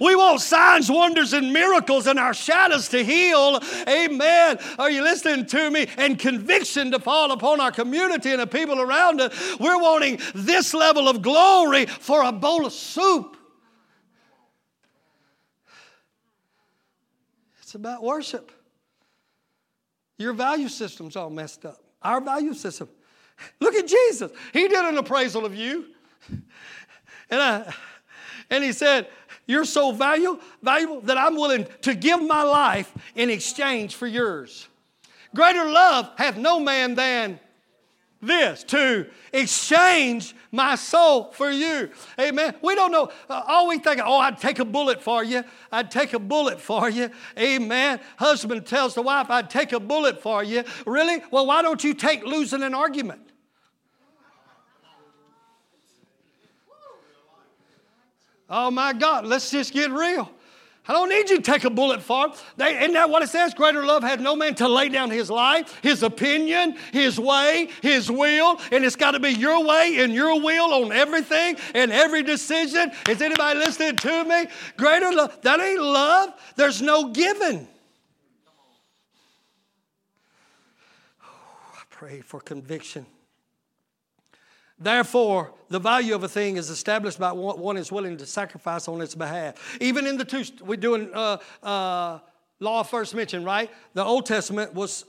We 0.00 0.16
want 0.16 0.40
signs, 0.40 0.90
wonders, 0.90 1.32
and 1.32 1.52
miracles 1.52 2.06
and 2.06 2.18
our 2.18 2.34
shadows 2.34 2.88
to 2.88 3.04
heal. 3.04 3.60
Amen. 3.88 4.58
Are 4.78 4.90
you 4.90 5.02
listening 5.02 5.46
to 5.46 5.70
me? 5.70 5.86
And 5.96 6.18
conviction 6.18 6.90
to 6.90 6.98
fall 6.98 7.30
upon 7.32 7.60
our 7.60 7.70
community 7.70 8.30
and 8.30 8.40
the 8.40 8.46
people 8.46 8.80
around 8.80 9.20
us. 9.20 9.58
We're 9.60 9.80
wanting 9.80 10.18
this 10.34 10.74
level 10.74 11.08
of 11.08 11.22
glory 11.22 11.86
for 11.86 12.24
a 12.24 12.32
bowl 12.32 12.66
of 12.66 12.72
soup. 12.72 13.36
It's 17.70 17.76
about 17.76 18.02
worship. 18.02 18.50
Your 20.18 20.32
value 20.32 20.68
system's 20.68 21.14
all 21.14 21.30
messed 21.30 21.64
up. 21.64 21.80
Our 22.02 22.20
value 22.20 22.52
system. 22.52 22.88
Look 23.60 23.76
at 23.76 23.86
Jesus. 23.86 24.32
He 24.52 24.66
did 24.66 24.84
an 24.84 24.98
appraisal 24.98 25.46
of 25.46 25.54
you. 25.54 25.84
And, 27.30 27.40
I, 27.40 27.72
and 28.50 28.64
he 28.64 28.72
said, 28.72 29.06
You're 29.46 29.64
so 29.64 29.92
valuable, 29.92 30.40
valuable 30.60 31.00
that 31.02 31.16
I'm 31.16 31.36
willing 31.36 31.64
to 31.82 31.94
give 31.94 32.20
my 32.20 32.42
life 32.42 32.92
in 33.14 33.30
exchange 33.30 33.94
for 33.94 34.08
yours. 34.08 34.66
Greater 35.32 35.64
love 35.64 36.10
hath 36.16 36.36
no 36.36 36.58
man 36.58 36.96
than 36.96 37.38
this 38.20 38.64
to 38.64 39.06
exchange 39.32 40.34
my 40.52 40.74
soul 40.74 41.32
for 41.32 41.50
you. 41.50 41.90
Amen. 42.18 42.54
We 42.62 42.74
don't 42.74 42.92
know. 42.92 43.10
Uh, 43.28 43.42
all 43.46 43.68
we 43.68 43.78
think, 43.78 44.00
oh, 44.04 44.18
I'd 44.18 44.38
take 44.38 44.58
a 44.58 44.64
bullet 44.64 45.02
for 45.02 45.24
you. 45.24 45.42
I'd 45.72 45.90
take 45.90 46.12
a 46.12 46.18
bullet 46.18 46.60
for 46.60 46.88
you. 46.88 47.10
Amen. 47.38 48.00
Husband 48.16 48.64
tells 48.66 48.94
the 48.94 49.02
wife, 49.02 49.30
I'd 49.30 49.48
take 49.48 49.72
a 49.72 49.80
bullet 49.80 50.20
for 50.20 50.42
you. 50.44 50.64
Really? 50.86 51.22
Well, 51.30 51.46
why 51.46 51.62
don't 51.62 51.82
you 51.82 51.94
take 51.94 52.24
losing 52.24 52.62
an 52.62 52.74
argument? 52.74 53.22
Oh 58.52 58.70
my 58.70 58.92
God, 58.92 59.26
let's 59.26 59.50
just 59.50 59.72
get 59.72 59.92
real. 59.92 60.28
I 60.88 60.92
don't 60.92 61.08
need 61.10 61.30
you 61.30 61.36
to 61.36 61.42
take 61.42 61.64
a 61.64 61.70
bullet 61.70 62.02
for 62.02 62.28
them. 62.28 62.36
Isn't 62.66 62.94
that 62.94 63.10
what 63.10 63.22
it 63.22 63.28
says? 63.28 63.54
Greater 63.54 63.84
love 63.84 64.02
had 64.02 64.20
no 64.20 64.34
man 64.34 64.54
to 64.56 64.66
lay 64.66 64.88
down 64.88 65.10
his 65.10 65.30
life, 65.30 65.78
his 65.82 66.02
opinion, 66.02 66.76
his 66.92 67.20
way, 67.20 67.68
his 67.82 68.10
will, 68.10 68.58
and 68.72 68.84
it's 68.84 68.96
got 68.96 69.12
to 69.12 69.20
be 69.20 69.30
your 69.30 69.64
way 69.64 69.98
and 69.98 70.12
your 70.12 70.40
will 70.40 70.72
on 70.72 70.90
everything 70.90 71.56
and 71.74 71.92
every 71.92 72.22
decision. 72.22 72.90
Is 73.08 73.20
anybody 73.20 73.58
listening 73.58 73.96
to 73.98 74.24
me? 74.24 74.46
Greater 74.76 75.12
love, 75.12 75.40
that 75.42 75.60
ain't 75.60 75.82
love. 75.82 76.32
There's 76.56 76.80
no 76.80 77.10
giving. 77.10 77.68
Oh, 81.22 81.74
I 81.74 81.82
pray 81.90 82.20
for 82.20 82.40
conviction. 82.40 83.06
Therefore, 84.80 85.52
the 85.68 85.78
value 85.78 86.14
of 86.14 86.24
a 86.24 86.28
thing 86.28 86.56
is 86.56 86.70
established 86.70 87.18
by 87.18 87.32
what 87.32 87.58
one 87.58 87.76
is 87.76 87.92
willing 87.92 88.16
to 88.16 88.26
sacrifice 88.26 88.88
on 88.88 89.02
its 89.02 89.14
behalf. 89.14 89.76
Even 89.80 90.06
in 90.06 90.16
the 90.16 90.24
two, 90.24 90.42
we're 90.64 90.76
doing 90.76 91.10
uh, 91.12 91.36
uh, 91.62 92.18
law 92.60 92.82
first 92.82 93.14
mention, 93.14 93.44
right? 93.44 93.70
The 93.92 94.02
Old 94.02 94.24
Testament 94.24 94.74
was 94.74 95.04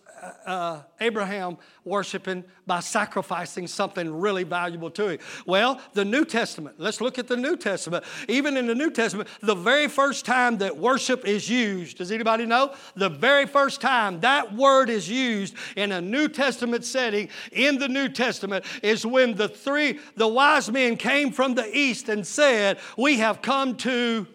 uh, 0.46 0.82
Abraham 1.00 1.58
worshiping 1.84 2.44
by 2.68 2.80
sacrificing 2.80 3.68
something 3.68 4.14
really 4.14 4.44
valuable 4.44 4.90
to 4.92 5.10
him? 5.10 5.20
Well, 5.46 5.82
the 5.94 6.06
New 6.06 6.26
Testament, 6.26 6.76
let's 6.80 7.02
look 7.02 7.18
at 7.18 7.28
the 7.28 7.38
New 7.38 7.58
Testament. 7.58 8.04
Even 8.28 8.58
in 8.58 8.68
the 8.68 8.76
New 8.76 8.92
Testament, 8.92 9.30
the 9.42 9.56
very 9.56 9.88
first 9.88 10.26
time 10.26 10.58
that 10.60 10.78
worship 10.78 11.26
is 11.26 11.50
used, 11.50 11.98
does 11.98 12.12
anybody 12.12 12.46
know? 12.46 12.74
The 12.96 13.10
very 13.10 13.46
first 13.46 13.82
time 13.82 14.20
that 14.22 14.54
word 14.54 14.90
is 14.90 15.10
used 15.10 15.56
in 15.76 15.92
a 15.92 16.02
New 16.02 16.28
Testament 16.28 16.86
setting 16.86 17.30
in 17.52 17.78
the 17.78 17.88
New 17.88 18.10
Testament 18.10 18.66
is 18.84 19.06
when 19.06 19.36
the 19.36 19.50
three, 19.50 20.00
the 20.16 20.28
wise 20.28 20.72
men 20.72 20.98
came 20.98 21.32
from 21.32 21.56
the 21.56 21.70
east 21.78 22.10
and 22.10 22.26
said, 22.26 22.80
We 22.98 23.18
have 23.18 23.42
come 23.42 23.76
to 23.78 24.28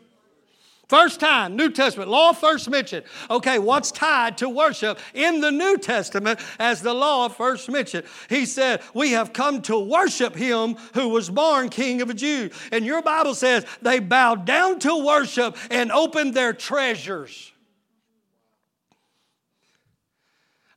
First 0.88 1.18
time, 1.18 1.56
New 1.56 1.70
Testament, 1.70 2.08
law 2.08 2.32
first 2.32 2.70
mentioned. 2.70 3.04
Okay, 3.28 3.58
what's 3.58 3.90
tied 3.90 4.38
to 4.38 4.48
worship 4.48 5.00
in 5.14 5.40
the 5.40 5.50
New 5.50 5.78
Testament 5.78 6.38
as 6.60 6.80
the 6.80 6.94
law 6.94 7.28
first 7.28 7.68
mentioned? 7.68 8.06
He 8.28 8.46
said, 8.46 8.80
We 8.94 9.10
have 9.10 9.32
come 9.32 9.62
to 9.62 9.76
worship 9.76 10.36
him 10.36 10.76
who 10.94 11.08
was 11.08 11.28
born 11.28 11.70
King 11.70 12.02
of 12.02 12.08
the 12.08 12.14
Jews. 12.14 12.52
And 12.70 12.86
your 12.86 13.02
Bible 13.02 13.34
says 13.34 13.66
they 13.82 13.98
bowed 13.98 14.44
down 14.44 14.78
to 14.80 15.04
worship 15.04 15.56
and 15.72 15.90
opened 15.90 16.34
their 16.34 16.52
treasures. 16.52 17.50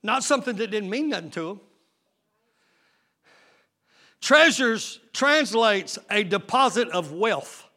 Not 0.02 0.24
something 0.24 0.56
that 0.56 0.72
didn't 0.72 0.90
mean 0.90 1.10
nothing 1.10 1.30
to 1.32 1.48
them. 1.50 1.62
Treasures 4.22 5.00
translates 5.14 6.00
a 6.10 6.24
deposit 6.24 6.90
of 6.90 7.12
wealth 7.12 7.69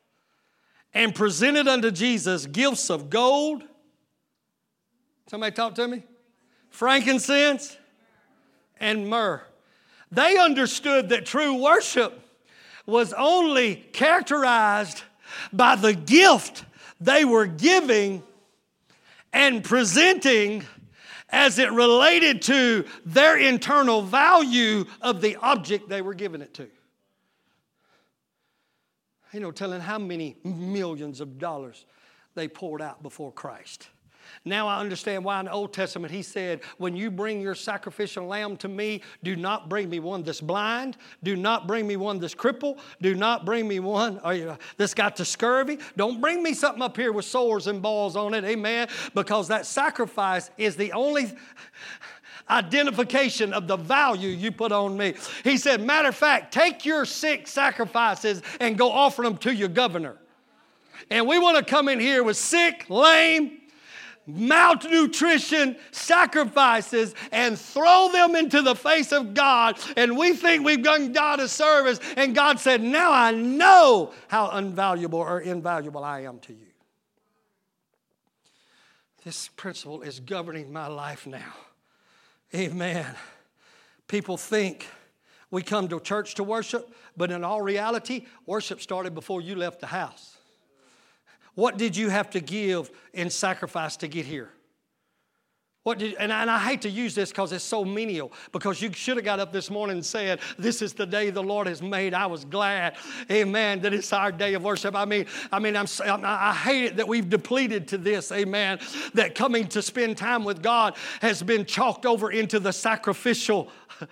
and 0.95 1.15
presented 1.15 1.69
unto 1.69 1.91
Jesus 1.91 2.47
gifts 2.47 2.91
of 2.91 3.11
gold. 3.11 3.63
Somebody 5.29 5.55
talk 5.55 5.75
to 5.77 5.89
me? 5.89 6.05
Frankincense 6.71 7.77
and 8.79 9.09
myrrh. 9.09 9.43
They 10.11 10.37
understood 10.37 11.09
that 11.09 11.25
true 11.25 11.63
worship 11.63 12.21
was 12.85 13.13
only 13.15 13.77
characterized 13.77 15.03
by 15.53 15.77
the 15.77 15.95
gift 15.95 16.65
they 17.01 17.25
were 17.25 17.47
giving 17.47 18.23
and 19.33 19.65
presenting 19.65 20.65
as 21.31 21.59
it 21.59 21.73
related 21.73 22.43
to 22.43 22.85
their 23.07 23.39
internal 23.39 24.03
value 24.03 24.85
of 25.01 25.23
the 25.23 25.37
object 25.37 25.89
they 25.89 26.03
were 26.03 26.15
giving 26.15 26.43
it 26.43 26.53
to 26.55 26.69
you 29.33 29.41
know, 29.41 29.51
telling 29.51 29.81
how 29.81 29.99
many 29.99 30.37
millions 30.45 31.21
of 31.21 31.39
dollars 31.39 31.87
they 32.35 32.49
poured 32.49 32.83
out 32.83 33.03
before 33.03 33.33
Christ. 33.33 33.89
Now 34.45 34.67
I 34.67 34.79
understand 34.79 35.25
why 35.25 35.41
in 35.41 35.47
the 35.47 35.53
Old 35.53 35.73
Testament 35.73 36.13
he 36.13 36.23
said, 36.23 36.61
When 36.79 36.97
you 36.97 37.11
bring 37.11 37.41
your 37.41 37.55
sacrificial 37.55 38.27
lamb 38.27 38.57
to 38.59 38.69
me, 38.69 39.03
do 39.23 39.37
not 39.37 39.69
bring 39.69 39.91
me 39.91 40.01
one 40.01 40.23
that's 40.23 40.41
blind, 40.41 40.97
do 41.23 41.37
not 41.37 41.67
bring 41.67 41.87
me 41.87 41.97
one 41.97 42.19
that's 42.19 42.35
crippled, 42.35 42.81
do 43.01 43.15
not 43.15 43.45
bring 43.45 43.69
me 43.69 43.81
one 43.81 44.21
uh, 44.23 44.57
that's 44.77 44.95
got 44.95 45.17
the 45.17 45.25
scurvy. 45.25 45.79
Don't 45.97 46.21
bring 46.21 46.43
me 46.43 46.55
something 46.55 46.83
up 46.83 46.97
here 46.97 47.13
with 47.13 47.25
sores 47.25 47.67
and 47.67 47.83
balls 47.83 48.17
on 48.17 48.35
it, 48.35 48.45
amen, 48.45 48.89
because 49.15 49.49
that 49.49 49.67
sacrifice 49.67 50.51
is 50.57 50.77
the 50.77 50.93
only 50.93 51.33
identification 52.53 53.53
of 53.53 53.67
the 53.67 53.77
value 53.77 54.29
you 54.29 54.53
put 54.53 54.73
on 54.73 54.97
me. 54.97 55.15
He 55.45 55.57
said, 55.57 55.83
Matter 55.83 56.09
of 56.09 56.15
fact, 56.15 56.53
take 56.53 56.85
your 56.85 57.05
sick 57.05 57.49
sacrifices 57.49 58.43
and 58.61 58.79
go 58.79 58.91
offer 58.91 59.23
them 59.23 59.37
to 59.39 59.53
your 59.53 59.69
governor. 59.69 60.17
And 61.11 61.27
we 61.27 61.39
want 61.39 61.59
to 61.59 61.65
come 61.65 61.89
in 61.89 62.01
here 62.01 62.23
with 62.23 62.37
sick, 62.37 62.87
lame, 62.89 63.59
malnutrition 64.27 65.77
sacrifices 65.91 67.15
and 67.33 67.59
throw 67.59 68.11
them 68.13 68.37
into 68.37 68.63
the 68.63 68.75
face 68.75 69.13
of 69.13 69.35
God. 69.35 69.79
And 69.97 70.17
we 70.17 70.35
think 70.35 70.65
we've 70.65 70.83
done 70.83 71.13
God 71.13 71.41
a 71.41 71.49
service. 71.49 71.99
And 72.17 72.35
God 72.35 72.61
said, 72.61 72.83
Now 72.83 73.13
I 73.13 73.33
know 73.33 74.13
how 74.29 74.49
unvaluable 74.51 75.15
or 75.15 75.41
invaluable 75.41 76.05
I 76.05 76.21
am 76.21 76.39
to 76.41 76.53
you. 76.53 76.67
This 79.25 79.49
principle 79.49 80.03
is 80.03 80.19
governing 80.19 80.73
my 80.73 80.89
life 80.89 81.27
now. 81.27 81.55
Amen. 82.55 83.07
People 84.09 84.37
think 84.37 84.87
we 85.51 85.63
come 85.63 85.89
to 85.89 86.01
church 86.01 86.35
to 86.37 86.45
worship, 86.45 86.95
but 87.17 87.31
in 87.31 87.45
all 87.45 87.63
reality, 87.63 88.27
worship 88.47 88.81
started 88.81 89.15
before 89.15 89.41
you 89.41 89.55
left 89.55 89.81
the 89.81 89.87
house. 89.87 90.37
What 91.55 91.77
did 91.77 91.97
you 91.97 92.09
have 92.09 92.31
to 92.31 92.41
give 92.41 92.91
in 93.13 93.31
sacrifice 93.31 93.97
to 93.99 94.09
get 94.09 94.27
here? 94.27 94.51
What 95.85 95.99
did, 95.99 96.15
and, 96.15 96.33
I, 96.33 96.43
and 96.43 96.51
I 96.51 96.59
hate 96.61 96.83
to 96.83 96.89
use 96.89 97.13
this 97.13 97.31
because 97.31 97.51
it's 97.51 97.65
so 97.65 97.85
menial, 97.85 98.33
because 98.53 98.81
you 98.81 98.93
should 98.93 99.17
have 99.17 99.25
got 99.25 99.41
up 99.41 99.53
this 99.53 99.69
morning 99.69 99.97
and 99.97 100.07
said, 100.07 100.39
This 100.57 100.81
is 100.81 100.93
the 100.93 101.07
day 101.07 101.31
the 101.31 101.43
Lord 101.43 101.67
has 101.67 101.83
made. 101.83 102.15
I 102.15 102.27
was 102.27 102.45
glad, 102.45 102.95
amen, 103.29 103.81
that 103.81 103.93
it's 103.93 104.13
our 104.13 104.31
day 104.31 104.55
of 104.55 104.63
worship. 104.63 104.95
I 104.95 105.05
mean, 105.05 105.27
I 105.51 105.59
mean, 105.59 105.77
I'm, 105.77 105.87
I 106.05 106.55
hate 106.55 106.85
it 106.85 106.97
that 106.99 107.09
we've 107.09 107.29
depleted 107.29 107.89
to 107.89 107.99
this, 107.99 108.31
amen, 108.31 108.79
that 109.15 109.35
coming 109.35 109.67
to 109.69 109.83
spend 109.83 110.17
time 110.17 110.45
with 110.45 110.63
God 110.63 110.95
has 111.21 111.43
been 111.43 111.65
chalked 111.65 112.07
over 112.07 112.31
into 112.31 112.61
the 112.61 112.73
sacrificial, 112.73 113.69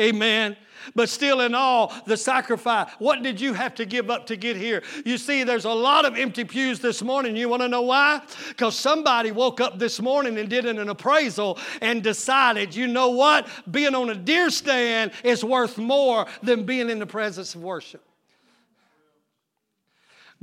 amen. 0.00 0.56
But 0.94 1.08
still, 1.08 1.40
in 1.40 1.54
all, 1.54 1.92
the 2.06 2.16
sacrifice. 2.16 2.88
What 2.98 3.22
did 3.22 3.40
you 3.40 3.54
have 3.54 3.74
to 3.76 3.84
give 3.84 4.10
up 4.10 4.26
to 4.26 4.36
get 4.36 4.56
here? 4.56 4.82
You 5.04 5.18
see, 5.18 5.42
there's 5.42 5.64
a 5.64 5.70
lot 5.70 6.04
of 6.04 6.16
empty 6.16 6.44
pews 6.44 6.80
this 6.80 7.02
morning. 7.02 7.34
You 7.36 7.48
want 7.48 7.62
to 7.62 7.68
know 7.68 7.82
why? 7.82 8.22
Because 8.48 8.76
somebody 8.78 9.32
woke 9.32 9.60
up 9.60 9.78
this 9.78 10.00
morning 10.00 10.38
and 10.38 10.48
did 10.48 10.64
an 10.64 10.88
appraisal 10.88 11.58
and 11.80 12.02
decided, 12.02 12.74
you 12.74 12.86
know 12.86 13.10
what? 13.10 13.48
Being 13.70 13.94
on 13.94 14.10
a 14.10 14.14
deer 14.14 14.50
stand 14.50 15.10
is 15.24 15.42
worth 15.42 15.78
more 15.78 16.26
than 16.42 16.64
being 16.64 16.88
in 16.88 16.98
the 16.98 17.06
presence 17.06 17.54
of 17.54 17.62
worship 17.62 18.05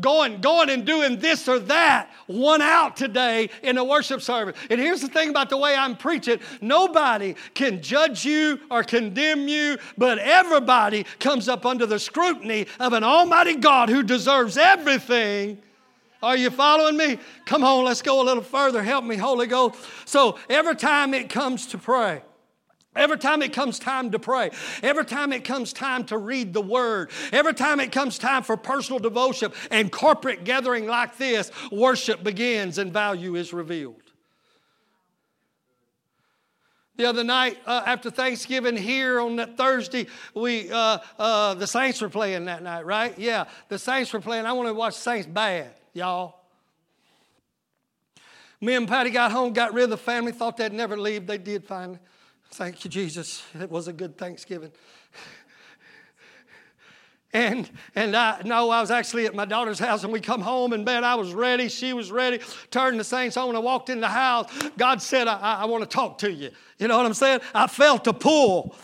going, 0.02 0.42
going 0.42 0.70
and 0.70 0.86
doing 0.86 1.20
this 1.20 1.48
or 1.48 1.60
that, 1.60 2.10
one 2.28 2.62
out 2.62 2.98
today 2.98 3.50
in 3.62 3.78
a 3.78 3.84
worship 3.84 4.22
service. 4.22 4.56
And 4.70 4.80
here's 4.80 5.02
the 5.02 5.08
thing 5.08 5.30
about 5.30 5.50
the 5.50 5.58
way 5.58 5.76
I'm 5.76 5.96
preaching 5.96 6.40
nobody 6.62 7.36
can 7.54 7.82
judge 7.82 8.26
you 8.26 8.60
or 8.72 8.84
condemn 8.84 9.48
you, 9.48 9.78
but 9.98 10.18
everybody 10.20 11.06
comes 11.20 11.48
up 11.48 11.66
under 11.66 11.86
the 11.86 12.00
scrutiny 12.00 12.68
of 12.80 12.94
an 12.94 13.04
almighty 13.04 13.56
God 13.56 13.90
who 13.90 14.04
deserves 14.04 14.58
everything 14.58 15.60
Are 16.24 16.38
you 16.38 16.50
following 16.50 16.96
me? 16.96 17.20
Come 17.46 17.66
on, 17.66 17.84
let's 17.84 18.02
go 18.02 18.22
a 18.22 18.24
little 18.24 18.44
further. 18.44 18.82
Help 18.82 19.04
me, 19.04 19.18
Holy 19.18 19.46
Ghost. 19.46 19.76
So 20.06 20.40
every 20.50 20.78
time 20.78 21.14
it 21.14 21.30
comes 21.30 21.68
to 21.68 21.78
pray, 21.78 22.22
Every 22.96 23.18
time 23.18 23.42
it 23.42 23.54
comes 23.54 23.80
time 23.80 24.12
to 24.12 24.20
pray, 24.20 24.52
every 24.84 25.06
time 25.06 25.34
it 25.34 25.44
comes 25.44 25.74
time 25.74 26.04
to 26.06 26.18
read 26.18 26.54
the 26.54 26.62
Word, 26.62 27.10
every 27.32 27.54
time 27.54 27.80
it 27.80 27.92
comes 27.92 28.20
time 28.20 28.44
for 28.44 28.56
personal 28.56 29.00
devotion 29.00 29.52
and 29.72 29.92
corporate 29.92 30.44
gathering 30.44 30.86
like 30.86 31.18
this, 31.18 31.52
worship 31.72 32.24
begins 32.24 32.78
and 32.78 32.94
value 32.94 33.36
is 33.36 33.52
revealed. 33.52 33.96
The 36.96 37.06
other 37.06 37.24
night 37.24 37.58
uh, 37.66 37.82
after 37.88 38.12
Thanksgiving 38.12 38.78
here 38.78 39.20
on 39.20 39.38
that 39.38 39.58
Thursday, 39.58 40.06
we 40.36 40.72
uh, 40.72 41.00
uh, 41.18 41.56
the 41.56 41.66
Saints 41.66 42.00
were 42.00 42.10
playing 42.10 42.46
that 42.46 42.62
night, 42.62 42.86
right? 42.86 43.18
Yeah, 43.18 43.46
the 43.68 43.80
Saints 43.80 44.14
were 44.14 44.20
playing. 44.20 44.46
I 44.46 44.54
want 44.54 44.68
to 44.68 44.74
watch 44.76 44.94
Saints 44.94 45.26
bad, 45.26 45.72
y'all. 45.94 46.36
Me 48.62 48.76
and 48.76 48.88
Patty 48.88 49.10
got 49.10 49.32
home, 49.32 49.54
got 49.54 49.74
rid 49.74 49.86
of 49.86 49.90
the 49.90 49.98
family, 49.98 50.32
thought 50.32 50.58
they'd 50.58 50.72
never 50.72 50.96
leave. 50.96 51.26
They 51.26 51.40
did 51.40 51.66
finally. 51.66 51.98
Thank 52.54 52.86
you, 52.86 52.90
Jesus. 52.92 53.42
It 53.60 53.72
was 53.72 53.88
a 53.88 53.94
good 53.94 54.16
Thanksgiving. 54.16 54.72
And 57.36 57.68
and 57.96 58.16
I 58.16 58.44
no, 58.46 58.70
I 58.70 58.80
was 58.80 58.92
actually 58.92 59.26
at 59.26 59.34
my 59.34 59.46
daughter's 59.46 59.80
house, 59.80 60.04
and 60.04 60.14
we 60.14 60.20
come 60.20 60.40
home, 60.40 60.72
and 60.72 60.86
man, 60.86 61.04
I 61.04 61.16
was 61.16 61.34
ready. 61.34 61.68
She 61.68 61.92
was 61.94 62.12
ready. 62.12 62.42
Turned 62.70 63.00
the 63.00 63.04
saints 63.04 63.38
on. 63.38 63.56
I 63.56 63.60
walked 63.60 63.90
in 63.90 64.00
the 64.00 64.08
house. 64.08 64.52
God 64.78 65.02
said, 65.02 65.28
I, 65.28 65.40
I, 65.40 65.54
I 65.62 65.66
want 65.66 65.82
to 65.82 65.90
talk 65.90 66.20
to 66.20 66.32
you. 66.32 66.52
You 66.78 66.88
know 66.88 66.96
what 66.96 67.08
I'm 67.08 67.16
saying? 67.16 67.40
I 67.56 67.66
felt 67.66 68.06
a 68.06 68.14
pull. 68.14 68.76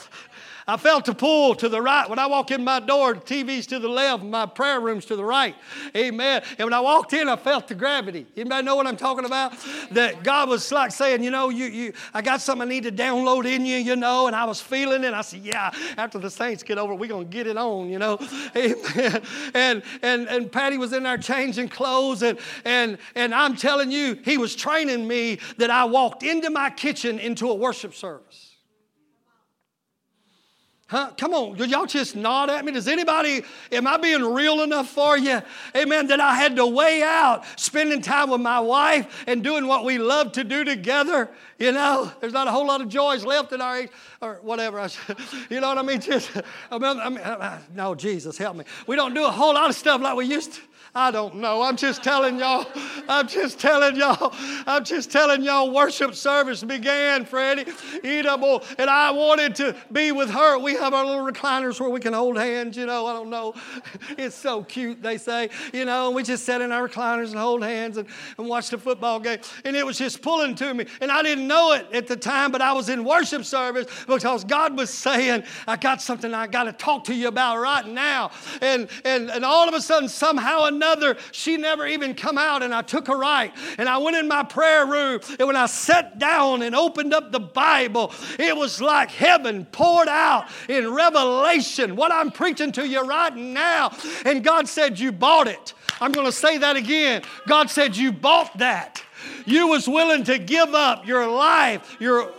I 0.70 0.78
felt 0.78 1.08
a 1.08 1.16
pull 1.16 1.56
to 1.56 1.68
the 1.68 1.82
right. 1.82 2.08
When 2.08 2.20
I 2.20 2.28
walk 2.28 2.52
in 2.52 2.64
my 2.64 2.80
door, 2.80 3.16
the 3.16 3.22
TV's 3.22 3.66
to 3.68 3.80
the 3.80 3.88
left, 3.88 4.24
my 4.24 4.46
prayer 4.46 4.80
room's 4.80 5.04
to 5.06 5.16
the 5.16 5.26
right. 5.26 5.56
Amen. 5.96 6.44
And 6.60 6.68
when 6.68 6.74
I 6.74 6.80
walked 6.80 7.12
in, 7.14 7.28
I 7.28 7.38
felt 7.38 7.68
the 7.68 7.74
gravity. 7.74 8.28
Anybody 8.38 8.66
know 8.66 8.76
what 8.76 8.86
I'm 8.86 8.96
talking 8.96 9.26
about? 9.26 9.54
That 9.90 10.24
God 10.24 10.48
was 10.48 10.72
like 10.72 10.92
saying, 10.92 11.24
you 11.24 11.32
know, 11.32 11.50
you, 11.50 11.66
you, 11.66 11.94
I 12.14 12.22
got 12.22 12.42
something 12.42 12.68
I 12.68 12.70
need 12.70 12.84
to 12.84 12.92
download 12.92 13.48
in 13.48 13.66
you, 13.66 13.78
you 13.78 13.96
know, 13.96 14.28
and 14.28 14.36
I 14.36 14.46
was 14.46 14.62
feeling 14.62 15.04
it. 15.04 15.12
I 15.12 15.22
said, 15.22 15.40
yeah, 15.40 15.72
after 15.98 16.20
the 16.20 16.30
saints 16.30 16.62
get 16.62 16.78
over, 16.78 16.94
we're 16.94 17.10
going 17.10 17.26
to 17.26 17.32
get 17.32 17.48
it 17.48 17.58
on, 17.58 17.90
you 17.90 17.98
know. 17.98 18.20
Amen. 18.56 19.24
And, 19.56 19.82
and, 20.04 20.28
and 20.28 20.52
Patty 20.52 20.78
was 20.78 20.94
in 20.94 21.02
there 21.02 21.18
changing 21.18 21.70
clothes, 21.70 22.22
and, 22.22 22.38
and, 22.64 23.00
and 23.16 23.34
I'm 23.34 23.56
telling 23.56 23.90
you, 23.90 24.20
he 24.24 24.38
was 24.38 24.56
training 24.56 25.08
me 25.08 25.40
that 25.58 25.72
I 25.72 25.86
walked 25.86 26.22
into 26.22 26.52
my 26.52 26.70
kitchen 26.70 27.18
into 27.18 27.50
a 27.50 27.56
worship 27.56 27.96
service. 27.96 28.49
Huh? 30.90 31.12
Come 31.18 31.36
on, 31.36 31.56
y'all 31.70 31.86
just 31.86 32.16
nod 32.16 32.50
at 32.50 32.66
me? 32.66 32.72
Does 32.72 32.88
anybody, 32.88 33.44
am 33.72 33.86
I 33.86 33.98
being 33.98 34.24
real 34.24 34.64
enough 34.64 34.90
for 34.90 35.16
you? 35.16 35.40
Amen. 35.76 36.08
That 36.08 36.20
I 36.20 36.34
had 36.34 36.56
to 36.56 36.66
weigh 36.66 37.04
out 37.04 37.44
spending 37.58 38.02
time 38.02 38.32
with 38.32 38.42
my 38.42 38.60
wife 38.60 39.24
and 39.28 39.44
doing 39.44 39.68
what 39.68 39.86
we 39.86 40.00
love 40.00 40.32
to 40.32 40.44
do 40.44 40.64
together. 40.64 41.30
You 41.60 41.74
know, 41.74 42.12
there's 42.22 42.34
not 42.34 42.48
a 42.48 42.52
whole 42.52 42.66
lot 42.66 42.82
of 42.82 42.90
joys 42.90 43.24
left 43.24 43.52
in 43.52 43.62
our 43.62 43.82
age, 43.82 43.90
or 44.20 44.40
whatever. 44.42 44.80
you 45.52 45.62
know 45.62 45.68
what 45.68 45.78
I 45.78 45.84
mean? 45.84 46.02
Just, 46.02 46.32
I 46.72 46.80
mean, 46.80 47.00
I 47.00 47.10
mean, 47.10 47.60
no, 47.76 47.94
Jesus, 47.94 48.40
help 48.40 48.56
me. 48.56 48.64
We 48.88 48.96
don't 48.96 49.14
do 49.14 49.26
a 49.26 49.32
whole 49.32 49.54
lot 49.54 49.70
of 49.70 49.76
stuff 49.76 50.02
like 50.02 50.16
we 50.16 50.26
used 50.26 50.54
to. 50.54 50.62
I 50.96 51.12
don't 51.12 51.36
know. 51.36 51.62
I'm 51.62 51.76
just 51.76 52.04
telling 52.04 52.40
y'all. 52.40 52.66
I'm 53.08 53.28
just 53.28 53.60
telling 53.60 53.96
y'all. 53.96 54.34
I'm 54.66 54.84
just 54.84 55.12
telling 55.12 55.44
y'all. 55.44 55.72
Worship 55.72 56.16
service 56.16 56.64
began, 56.64 57.26
Freddie. 57.26 57.66
Eatable. 58.04 58.64
And 58.80 58.90
I 58.90 59.12
wanted 59.12 59.56
to 59.56 59.76
be 59.92 60.12
with 60.12 60.30
her. 60.32 60.58
We 60.58 60.74
have 60.76 60.94
our 60.94 61.06
little 61.06 61.26
recliners 61.26 61.80
where 61.80 61.90
we 61.90 62.00
can 62.00 62.14
hold 62.14 62.38
hands, 62.38 62.76
you 62.76 62.86
know. 62.86 63.06
I 63.06 63.14
don't 63.14 63.30
know. 63.30 63.54
It's 64.18 64.36
so 64.36 64.64
cute, 64.64 65.02
they 65.02 65.18
say. 65.18 65.50
You 65.74 65.86
know, 65.86 66.08
and 66.08 66.16
we 66.16 66.24
just 66.24 66.44
sat 66.44 66.62
in 66.62 66.72
our 66.72 66.88
recliners 66.88 67.30
and 67.30 67.40
hold 67.40 67.64
hands 67.64 67.98
and, 67.98 68.08
and 68.38 68.48
watch 68.48 68.70
the 68.70 68.78
football 68.78 69.20
game. 69.20 69.40
And 69.66 69.76
it 69.76 69.86
was 69.86 69.98
just 69.98 70.22
pulling 70.22 70.56
to 70.56 70.74
me. 70.74 70.86
And 71.02 71.12
I 71.12 71.22
didn't 71.22 71.48
know 71.48 71.74
it 71.74 71.88
at 71.94 72.08
the 72.08 72.16
time, 72.16 72.52
but 72.52 72.62
I 72.62 72.74
was 72.74 72.90
in 72.90 73.04
worship 73.04 73.46
service 73.46 73.86
because 74.08 74.44
God 74.44 74.76
was 74.76 74.90
saying, 74.90 75.44
I 75.68 75.76
got 75.76 76.02
something 76.02 76.34
I 76.34 76.48
got 76.48 76.64
to 76.64 76.74
talk 76.74 77.04
to 77.06 77.14
you 77.14 77.28
about 77.28 77.60
right 77.60 77.88
now. 77.88 78.32
And, 78.62 78.90
and, 79.06 79.30
and 79.30 79.46
all 79.46 79.68
of 79.68 79.74
a 79.76 79.82
sudden, 79.82 80.10
somehow 80.10 80.64
another, 80.80 81.18
she 81.34 81.58
never 81.58 81.86
even 81.86 82.14
come 82.16 82.38
out, 82.38 82.64
and 82.64 82.74
I 82.74 82.82
took 82.82 83.08
her 83.08 83.18
right. 83.18 83.52
And 83.78 83.90
I 83.90 83.98
went 83.98 84.16
in 84.16 84.30
my 84.30 84.44
prayer 84.44 84.86
room, 84.86 85.20
and 85.38 85.46
when 85.46 85.58
I 85.58 85.66
sat 85.66 86.20
down 86.20 86.62
and 86.62 86.74
opened 86.74 87.14
up 87.14 87.34
the 87.34 87.40
Bible, 87.40 88.14
it 88.40 88.56
was 88.56 88.82
like 88.82 89.12
heaven 89.12 89.66
poured 89.66 90.08
out 90.08 90.48
in 90.70 90.94
revelation. 90.94 91.98
What 91.98 92.14
I'm 92.14 92.32
preaching 92.32 92.72
to 92.74 92.88
you 92.88 93.02
right 93.02 93.36
now. 93.36 93.92
And 94.26 94.42
God 94.42 94.70
said, 94.70 94.98
You 94.98 95.12
bought 95.12 95.48
it. 95.48 95.74
I'm 96.00 96.14
going 96.14 96.28
to 96.28 96.32
say 96.32 96.58
that 96.60 96.78
again. 96.78 97.24
God 97.46 97.70
said, 97.70 97.98
You 97.98 98.14
bought 98.14 98.58
that. 98.60 99.04
You 99.46 99.68
was 99.68 99.88
willing 99.88 100.24
to 100.26 100.38
give 100.40 100.74
up 100.74 101.06
your 101.06 101.28
life, 101.28 101.98
your 102.00 102.32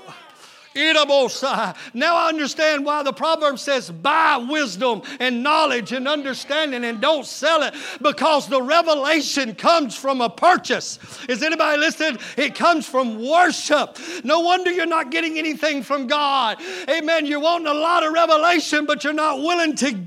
now 1.95 2.16
I 2.16 2.29
understand 2.29 2.85
why 2.85 3.03
the 3.03 3.12
proverb 3.12 3.59
says, 3.59 3.91
buy 3.91 4.37
wisdom 4.37 5.03
and 5.18 5.43
knowledge 5.43 5.91
and 5.91 6.07
understanding 6.07 6.85
and 6.85 7.01
don't 7.01 7.27
sell 7.27 7.62
it 7.62 7.75
because 8.01 8.47
the 8.49 8.62
revelation 8.62 9.57
comes 9.57 9.97
from 9.97 10.21
a 10.21 10.31
purchase. 10.31 11.01
Is 11.29 11.43
anybody 11.43 11.79
listening? 11.79 12.18
It 12.37 12.55
comes 12.55 12.87
from 12.87 13.27
worship. 13.27 13.99
No 14.23 14.41
wonder 14.41 14.71
you're 14.71 14.87
not 14.87 15.11
getting 15.11 15.39
anything 15.39 15.83
from 15.83 16.07
God. 16.07 16.59
Amen. 16.89 17.27
You're 17.27 17.41
wanting 17.41 17.66
a 17.66 17.75
lot 17.75 18.05
of 18.05 18.12
revelation, 18.12 18.87
but 18.87 19.03
you're 19.03 19.12
not 19.12 19.39
willing 19.39 19.75
to. 19.77 19.99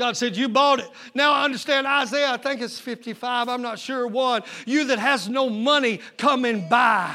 God 0.00 0.16
said, 0.16 0.34
You 0.34 0.48
bought 0.48 0.78
it. 0.78 0.88
Now 1.14 1.32
I 1.32 1.44
understand 1.44 1.86
Isaiah, 1.86 2.30
I 2.30 2.38
think 2.38 2.62
it's 2.62 2.80
55, 2.80 3.50
I'm 3.50 3.60
not 3.60 3.78
sure 3.78 4.06
what. 4.06 4.46
You 4.64 4.86
that 4.86 4.98
has 4.98 5.28
no 5.28 5.50
money, 5.50 6.00
come 6.16 6.46
and 6.46 6.70
buy. 6.70 7.14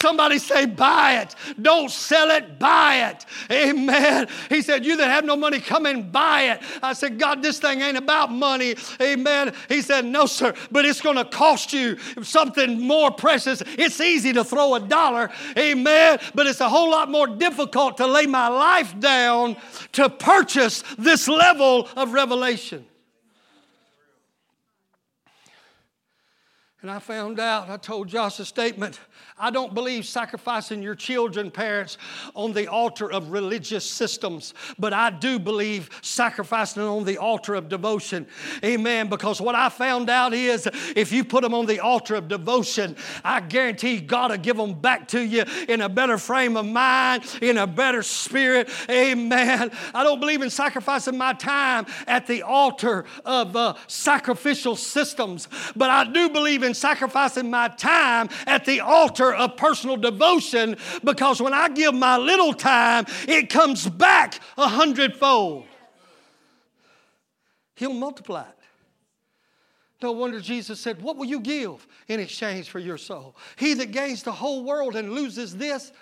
Somebody 0.00 0.38
say, 0.38 0.64
buy 0.64 1.22
it. 1.22 1.34
Don't 1.60 1.90
sell 1.90 2.30
it, 2.30 2.58
buy 2.60 3.10
it. 3.10 3.26
Amen. 3.50 4.28
He 4.48 4.62
said, 4.62 4.86
You 4.86 4.96
that 4.98 5.10
have 5.10 5.24
no 5.24 5.34
money, 5.34 5.58
come 5.58 5.86
and 5.86 6.12
buy 6.12 6.42
it. 6.42 6.60
I 6.84 6.92
said, 6.92 7.18
God, 7.18 7.42
this 7.42 7.58
thing 7.58 7.80
ain't 7.80 7.96
about 7.96 8.30
money. 8.30 8.76
Amen. 9.02 9.52
He 9.68 9.82
said, 9.82 10.04
No, 10.04 10.26
sir, 10.26 10.54
but 10.70 10.84
it's 10.84 11.00
going 11.00 11.16
to 11.16 11.24
cost 11.24 11.72
you 11.72 11.98
something 12.22 12.80
more 12.80 13.10
precious. 13.10 13.60
It's 13.76 14.00
easy 14.00 14.32
to 14.34 14.44
throw 14.44 14.76
a 14.76 14.80
dollar. 14.80 15.30
Amen. 15.56 16.20
But 16.32 16.46
it's 16.46 16.60
a 16.60 16.68
whole 16.68 16.90
lot 16.90 17.10
more 17.10 17.26
difficult 17.26 17.96
to 17.96 18.06
lay 18.06 18.26
my 18.26 18.46
life 18.46 18.98
down 19.00 19.56
to 19.92 20.08
purchase 20.08 20.84
this 20.96 21.26
level 21.26 21.88
of 21.96 22.12
revelation. 22.12 22.86
And 26.80 26.90
I 26.92 27.00
found 27.00 27.40
out, 27.40 27.68
I 27.68 27.76
told 27.76 28.06
Josh 28.06 28.38
a 28.38 28.44
statement 28.44 29.00
I 29.40 29.50
don't 29.50 29.72
believe 29.72 30.04
sacrificing 30.04 30.82
your 30.82 30.94
children, 30.94 31.50
parents, 31.50 31.96
on 32.34 32.52
the 32.52 32.66
altar 32.66 33.10
of 33.10 33.30
religious 33.30 33.88
systems, 33.88 34.52
but 34.78 34.92
I 34.92 35.10
do 35.10 35.38
believe 35.38 35.90
sacrificing 36.02 36.82
on 36.82 37.04
the 37.04 37.18
altar 37.18 37.54
of 37.54 37.68
devotion. 37.68 38.26
Amen. 38.64 39.08
Because 39.08 39.40
what 39.40 39.54
I 39.54 39.68
found 39.68 40.10
out 40.10 40.34
is 40.34 40.68
if 40.96 41.12
you 41.12 41.24
put 41.24 41.42
them 41.42 41.54
on 41.54 41.66
the 41.66 41.78
altar 41.80 42.16
of 42.16 42.26
devotion, 42.26 42.96
I 43.22 43.40
guarantee 43.40 44.00
God 44.00 44.32
will 44.32 44.38
give 44.38 44.56
them 44.56 44.74
back 44.80 45.06
to 45.08 45.20
you 45.20 45.44
in 45.68 45.82
a 45.82 45.88
better 45.88 46.18
frame 46.18 46.56
of 46.56 46.66
mind, 46.66 47.24
in 47.40 47.58
a 47.58 47.66
better 47.66 48.02
spirit. 48.02 48.68
Amen. 48.90 49.70
I 49.94 50.02
don't 50.02 50.20
believe 50.20 50.42
in 50.42 50.50
sacrificing 50.50 51.16
my 51.16 51.32
time 51.32 51.86
at 52.08 52.26
the 52.26 52.42
altar 52.42 53.04
of 53.24 53.54
uh, 53.54 53.74
sacrificial 53.86 54.74
systems, 54.74 55.48
but 55.76 55.90
I 55.90 56.04
do 56.04 56.28
believe 56.28 56.64
in 56.64 56.74
sacrificing 56.74 57.50
my 57.50 57.68
time 57.68 58.28
at 58.46 58.64
the 58.64 58.80
altar 58.80 59.07
of 59.10 59.56
personal 59.56 59.96
devotion 59.96 60.76
because 61.04 61.40
when 61.40 61.54
I 61.54 61.68
give 61.68 61.94
my 61.94 62.16
little 62.16 62.52
time, 62.52 63.06
it 63.26 63.50
comes 63.50 63.88
back 63.88 64.40
a 64.56 64.68
hundredfold. 64.68 65.66
He'll 67.74 67.94
multiply 67.94 68.42
it. 68.42 68.54
No 70.02 70.12
wonder 70.12 70.40
Jesus 70.40 70.80
said, 70.80 71.02
What 71.02 71.16
will 71.16 71.26
you 71.26 71.40
give 71.40 71.86
in 72.06 72.20
exchange 72.20 72.70
for 72.70 72.78
your 72.78 72.98
soul? 72.98 73.36
He 73.56 73.74
that 73.74 73.90
gains 73.90 74.22
the 74.22 74.32
whole 74.32 74.64
world 74.64 74.96
and 74.96 75.12
loses 75.12 75.56
this, 75.56 75.92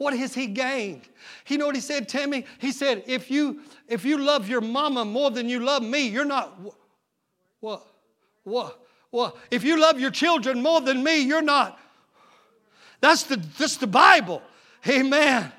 what 0.00 0.16
has 0.16 0.32
he 0.32 0.46
gained? 0.46 1.02
You 1.46 1.58
know 1.58 1.66
what 1.66 1.74
he 1.74 1.80
said, 1.82 2.08
Timmy? 2.08 2.46
He 2.58 2.72
said, 2.72 3.04
If 3.06 3.30
you 3.30 3.60
if 3.86 4.04
you 4.04 4.16
love 4.16 4.48
your 4.48 4.62
mama 4.62 5.04
more 5.04 5.30
than 5.30 5.48
you 5.48 5.60
love 5.60 5.82
me, 5.82 6.08
you're 6.08 6.24
not 6.24 6.58
what? 7.60 7.86
What? 8.44 8.78
What? 9.10 9.36
If 9.50 9.62
you 9.62 9.78
love 9.78 10.00
your 10.00 10.10
children 10.10 10.62
more 10.62 10.80
than 10.80 11.04
me, 11.04 11.20
you're 11.20 11.42
not 11.42 11.78
that's 13.00 13.24
the, 13.24 13.36
that's 13.58 13.76
the 13.76 13.86
Bible. 13.86 14.42
Amen. 14.88 15.52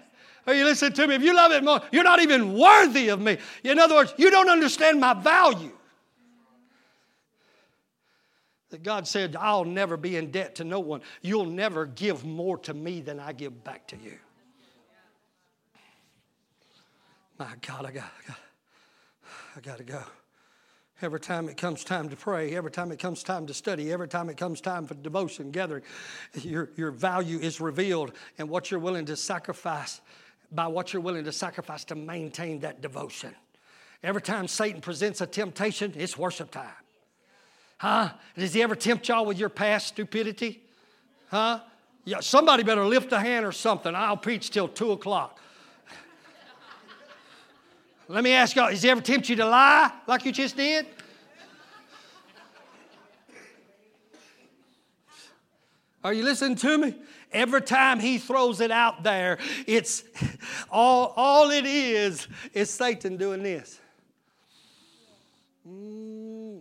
Are 0.47 0.53
you 0.53 0.65
listening 0.65 0.93
to 0.93 1.07
me? 1.07 1.15
If 1.15 1.21
you 1.21 1.35
love 1.35 1.51
it 1.51 1.63
more, 1.63 1.81
you're 1.91 2.03
not 2.03 2.21
even 2.21 2.57
worthy 2.57 3.09
of 3.09 3.21
me. 3.21 3.37
In 3.63 3.79
other 3.79 3.95
words, 3.95 4.13
you 4.17 4.31
don't 4.31 4.49
understand 4.49 4.99
my 4.99 5.13
value. 5.13 5.71
That 8.69 8.83
God 8.83 9.07
said, 9.07 9.35
I'll 9.35 9.65
never 9.65 9.97
be 9.97 10.15
in 10.15 10.31
debt 10.31 10.55
to 10.55 10.63
no 10.63 10.79
one. 10.79 11.01
You'll 11.21 11.45
never 11.45 11.85
give 11.85 12.23
more 12.23 12.57
to 12.59 12.73
me 12.73 13.01
than 13.01 13.19
I 13.19 13.33
give 13.33 13.63
back 13.63 13.87
to 13.87 13.97
you. 13.97 14.17
My 17.37 17.53
God, 17.67 17.85
I 17.85 17.91
got, 17.91 18.03
I 18.03 18.27
got 18.27 18.37
I 19.55 19.59
got 19.59 19.77
to 19.79 19.83
go. 19.83 20.01
Every 21.01 21.19
time 21.19 21.49
it 21.49 21.57
comes 21.57 21.83
time 21.83 22.09
to 22.09 22.15
pray, 22.15 22.55
every 22.55 22.69
time 22.69 22.91
it 22.91 22.99
comes 22.99 23.23
time 23.23 23.47
to 23.47 23.53
study, 23.55 23.91
every 23.91 24.07
time 24.07 24.29
it 24.29 24.37
comes 24.37 24.61
time 24.61 24.85
for 24.85 24.93
devotion, 24.93 25.49
gathering, 25.49 25.81
your, 26.35 26.69
your 26.75 26.91
value 26.91 27.39
is 27.39 27.59
revealed 27.59 28.11
and 28.37 28.47
what 28.47 28.69
you're 28.69 28.79
willing 28.79 29.05
to 29.05 29.15
sacrifice 29.15 29.99
by 30.51 30.67
what 30.67 30.93
you're 30.93 31.01
willing 31.01 31.23
to 31.23 31.31
sacrifice 31.31 31.83
to 31.85 31.95
maintain 31.95 32.59
that 32.59 32.81
devotion. 32.81 33.33
Every 34.03 34.21
time 34.21 34.47
Satan 34.47 34.81
presents 34.81 35.21
a 35.21 35.27
temptation, 35.27 35.93
it's 35.95 36.17
worship 36.17 36.51
time. 36.51 36.69
Huh? 37.77 38.11
Does 38.37 38.53
he 38.53 38.61
ever 38.61 38.75
tempt 38.75 39.07
y'all 39.07 39.25
with 39.25 39.39
your 39.39 39.49
past 39.49 39.87
stupidity? 39.87 40.61
Huh? 41.29 41.61
Yeah, 42.05 42.19
somebody 42.19 42.61
better 42.61 42.85
lift 42.85 43.11
a 43.11 43.19
hand 43.19 43.45
or 43.45 43.51
something. 43.51 43.95
I'll 43.95 44.17
preach 44.17 44.51
till 44.51 44.67
two 44.67 44.91
o'clock. 44.91 45.39
Let 48.11 48.25
me 48.25 48.33
ask 48.33 48.57
y'all, 48.57 48.69
has 48.69 48.83
he 48.83 48.89
ever 48.89 48.99
tempted 48.99 49.29
you 49.29 49.35
to 49.37 49.45
lie 49.45 49.89
like 50.05 50.25
you 50.25 50.33
just 50.33 50.57
did? 50.57 50.85
Are 56.03 56.11
you 56.11 56.23
listening 56.23 56.57
to 56.57 56.77
me? 56.77 56.95
Every 57.31 57.61
time 57.61 58.01
he 58.01 58.17
throws 58.17 58.59
it 58.59 58.69
out 58.69 59.03
there, 59.03 59.37
it's 59.65 60.03
all, 60.69 61.13
all 61.15 61.51
it 61.51 61.65
is 61.65 62.27
is 62.53 62.69
Satan 62.69 63.15
doing 63.15 63.43
this. 63.43 63.79
Mm. 65.65 66.59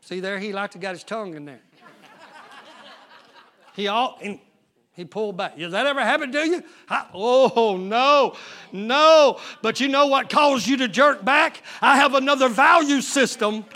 See 0.00 0.20
there, 0.20 0.38
he 0.38 0.54
like 0.54 0.70
to 0.70 0.78
got 0.78 0.92
his 0.94 1.04
tongue 1.04 1.34
in 1.34 1.44
there. 1.44 1.60
He 3.74 3.88
all 3.88 4.18
and 4.22 4.40
he 4.96 5.04
pulled 5.04 5.36
back. 5.36 5.58
Has 5.58 5.72
that 5.72 5.84
ever 5.84 6.00
happened 6.00 6.32
to 6.32 6.48
you? 6.48 6.64
I, 6.88 7.04
oh, 7.12 7.76
no, 7.76 8.34
no. 8.72 9.38
But 9.60 9.78
you 9.78 9.88
know 9.88 10.06
what 10.06 10.30
caused 10.30 10.66
you 10.66 10.78
to 10.78 10.88
jerk 10.88 11.22
back? 11.22 11.62
I 11.82 11.96
have 11.98 12.14
another 12.14 12.48
value 12.48 13.02
system. 13.02 13.66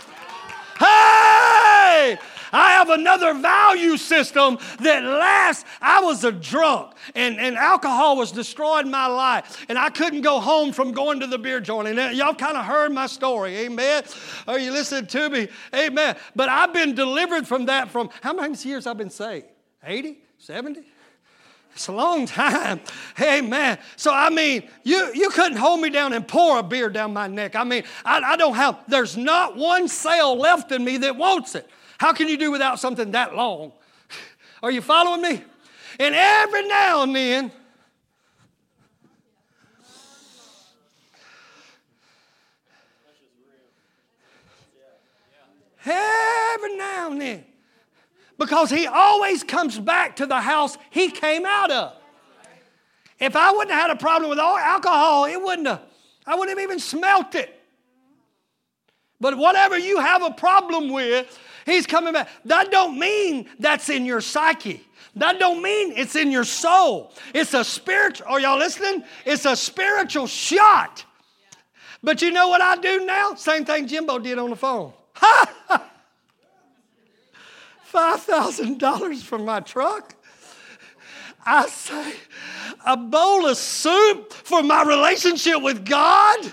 Hey! 0.78 2.18
I 2.52 2.72
have 2.72 2.88
another 2.88 3.34
value 3.34 3.98
system 3.98 4.58
that 4.80 5.04
lasts. 5.04 5.66
I 5.82 6.00
was 6.00 6.24
a 6.24 6.32
drunk, 6.32 6.94
and, 7.14 7.38
and 7.38 7.54
alcohol 7.54 8.16
was 8.16 8.32
destroying 8.32 8.90
my 8.90 9.06
life, 9.06 9.64
and 9.68 9.78
I 9.78 9.90
couldn't 9.90 10.22
go 10.22 10.40
home 10.40 10.72
from 10.72 10.92
going 10.92 11.20
to 11.20 11.26
the 11.26 11.38
beer 11.38 11.60
joint. 11.60 11.86
And 11.86 12.00
uh, 12.00 12.08
y'all 12.08 12.34
kind 12.34 12.56
of 12.56 12.64
heard 12.64 12.92
my 12.92 13.06
story, 13.06 13.56
amen? 13.58 14.04
Are 14.48 14.58
you 14.58 14.72
listening 14.72 15.06
to 15.08 15.28
me? 15.28 15.48
Amen. 15.74 16.16
But 16.34 16.48
I've 16.48 16.72
been 16.72 16.94
delivered 16.94 17.46
from 17.46 17.66
that 17.66 17.90
from 17.90 18.08
how 18.22 18.32
many 18.32 18.56
years 18.62 18.86
I've 18.86 18.98
been 18.98 19.10
saved? 19.10 19.46
80? 19.84 20.18
70? 20.38 20.82
It's 21.74 21.88
a 21.88 21.92
long 21.92 22.26
time. 22.26 22.80
Amen. 23.20 23.78
So, 23.96 24.12
I 24.12 24.30
mean, 24.30 24.68
you, 24.82 25.12
you 25.14 25.30
couldn't 25.30 25.58
hold 25.58 25.80
me 25.80 25.90
down 25.90 26.12
and 26.12 26.26
pour 26.26 26.58
a 26.58 26.62
beer 26.62 26.88
down 26.90 27.12
my 27.12 27.26
neck. 27.26 27.56
I 27.56 27.64
mean, 27.64 27.84
I, 28.04 28.20
I 28.20 28.36
don't 28.36 28.54
have, 28.54 28.84
there's 28.88 29.16
not 29.16 29.56
one 29.56 29.88
cell 29.88 30.36
left 30.36 30.72
in 30.72 30.84
me 30.84 30.98
that 30.98 31.16
wants 31.16 31.54
it. 31.54 31.68
How 31.98 32.12
can 32.12 32.28
you 32.28 32.36
do 32.36 32.50
without 32.50 32.80
something 32.80 33.12
that 33.12 33.34
long? 33.34 33.72
Are 34.62 34.70
you 34.70 34.80
following 34.80 35.22
me? 35.22 35.42
And 35.98 36.14
every 36.14 36.66
now 36.66 37.02
and 37.02 37.14
then, 37.14 37.52
every 45.84 46.76
now 46.76 47.10
and 47.10 47.20
then, 47.20 47.44
because 48.40 48.70
he 48.70 48.86
always 48.86 49.44
comes 49.44 49.78
back 49.78 50.16
to 50.16 50.24
the 50.24 50.40
house 50.40 50.78
he 50.88 51.10
came 51.10 51.44
out 51.44 51.70
of. 51.70 51.92
If 53.20 53.36
I 53.36 53.52
wouldn't 53.52 53.70
have 53.70 53.82
had 53.82 53.90
a 53.90 54.00
problem 54.00 54.30
with 54.30 54.38
alcohol, 54.38 55.26
it 55.26 55.36
wouldn't 55.36 55.68
have, 55.68 55.82
I 56.26 56.36
wouldn't 56.36 56.58
have 56.58 56.64
even 56.64 56.80
smelt 56.80 57.34
it. 57.34 57.54
But 59.20 59.36
whatever 59.36 59.78
you 59.78 60.00
have 60.00 60.22
a 60.22 60.30
problem 60.30 60.88
with, 60.90 61.38
he's 61.66 61.86
coming 61.86 62.14
back. 62.14 62.30
That 62.46 62.70
don't 62.70 62.98
mean 62.98 63.46
that's 63.58 63.90
in 63.90 64.06
your 64.06 64.22
psyche. 64.22 64.86
That 65.16 65.38
don't 65.38 65.60
mean 65.60 65.92
it's 65.98 66.16
in 66.16 66.30
your 66.30 66.44
soul. 66.44 67.12
It's 67.34 67.52
a 67.52 67.62
spiritual, 67.62 68.26
are 68.26 68.40
y'all 68.40 68.58
listening? 68.58 69.04
It's 69.26 69.44
a 69.44 69.54
spiritual 69.54 70.26
shot. 70.26 71.04
But 72.02 72.22
you 72.22 72.30
know 72.30 72.48
what 72.48 72.62
I 72.62 72.76
do 72.76 73.04
now? 73.04 73.34
Same 73.34 73.66
thing 73.66 73.86
Jimbo 73.86 74.18
did 74.18 74.38
on 74.38 74.48
the 74.48 74.56
phone. 74.56 74.94
$5,000 77.92 79.22
for 79.22 79.38
my 79.38 79.60
truck. 79.60 80.14
I 81.44 81.66
say, 81.68 82.14
a 82.86 82.96
bowl 82.96 83.46
of 83.46 83.56
soup 83.56 84.32
for 84.32 84.62
my 84.62 84.82
relationship 84.82 85.62
with 85.62 85.86
God? 85.86 86.52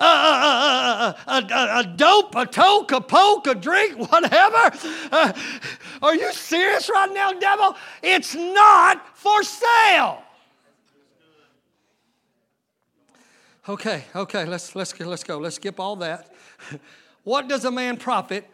A, 0.00 0.04
a, 0.04 1.16
a, 1.28 1.78
a, 1.80 1.94
dope, 1.96 2.34
a 2.34 2.44
toke, 2.44 2.92
a 2.92 3.00
poke, 3.00 3.46
a 3.46 3.54
drink, 3.54 3.98
whatever. 4.10 4.76
Uh, 5.10 5.32
are 6.02 6.14
you 6.14 6.32
serious 6.32 6.90
right 6.90 7.12
now, 7.12 7.32
devil? 7.32 7.76
It's 8.02 8.34
not 8.34 9.16
for 9.16 9.42
sale. 9.42 10.22
Okay, 13.68 14.04
okay, 14.14 14.44
let's, 14.44 14.76
let's, 14.76 14.98
let's 15.00 15.24
go. 15.24 15.38
Let's 15.38 15.56
skip 15.56 15.80
all 15.80 15.96
that. 15.96 16.32
What 17.24 17.48
does 17.48 17.64
a 17.64 17.72
man 17.72 17.96
profit 17.96 18.48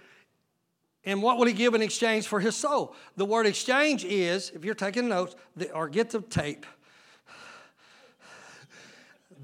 and 1.05 1.23
what 1.23 1.37
will 1.37 1.47
he 1.47 1.53
give 1.53 1.75
in 1.75 1.83
exchange 1.83 2.27
for 2.27 2.39
his 2.39 2.55
soul? 2.55 2.95
The 3.17 3.25
word 3.25 3.47
exchange 3.47 4.05
is, 4.05 4.51
if 4.51 4.65
you're 4.65 4.75
taking 4.75 5.09
notes, 5.09 5.35
the, 5.57 5.73
or 5.73 5.89
get 5.89 6.11
the 6.11 6.21
tape, 6.21 6.65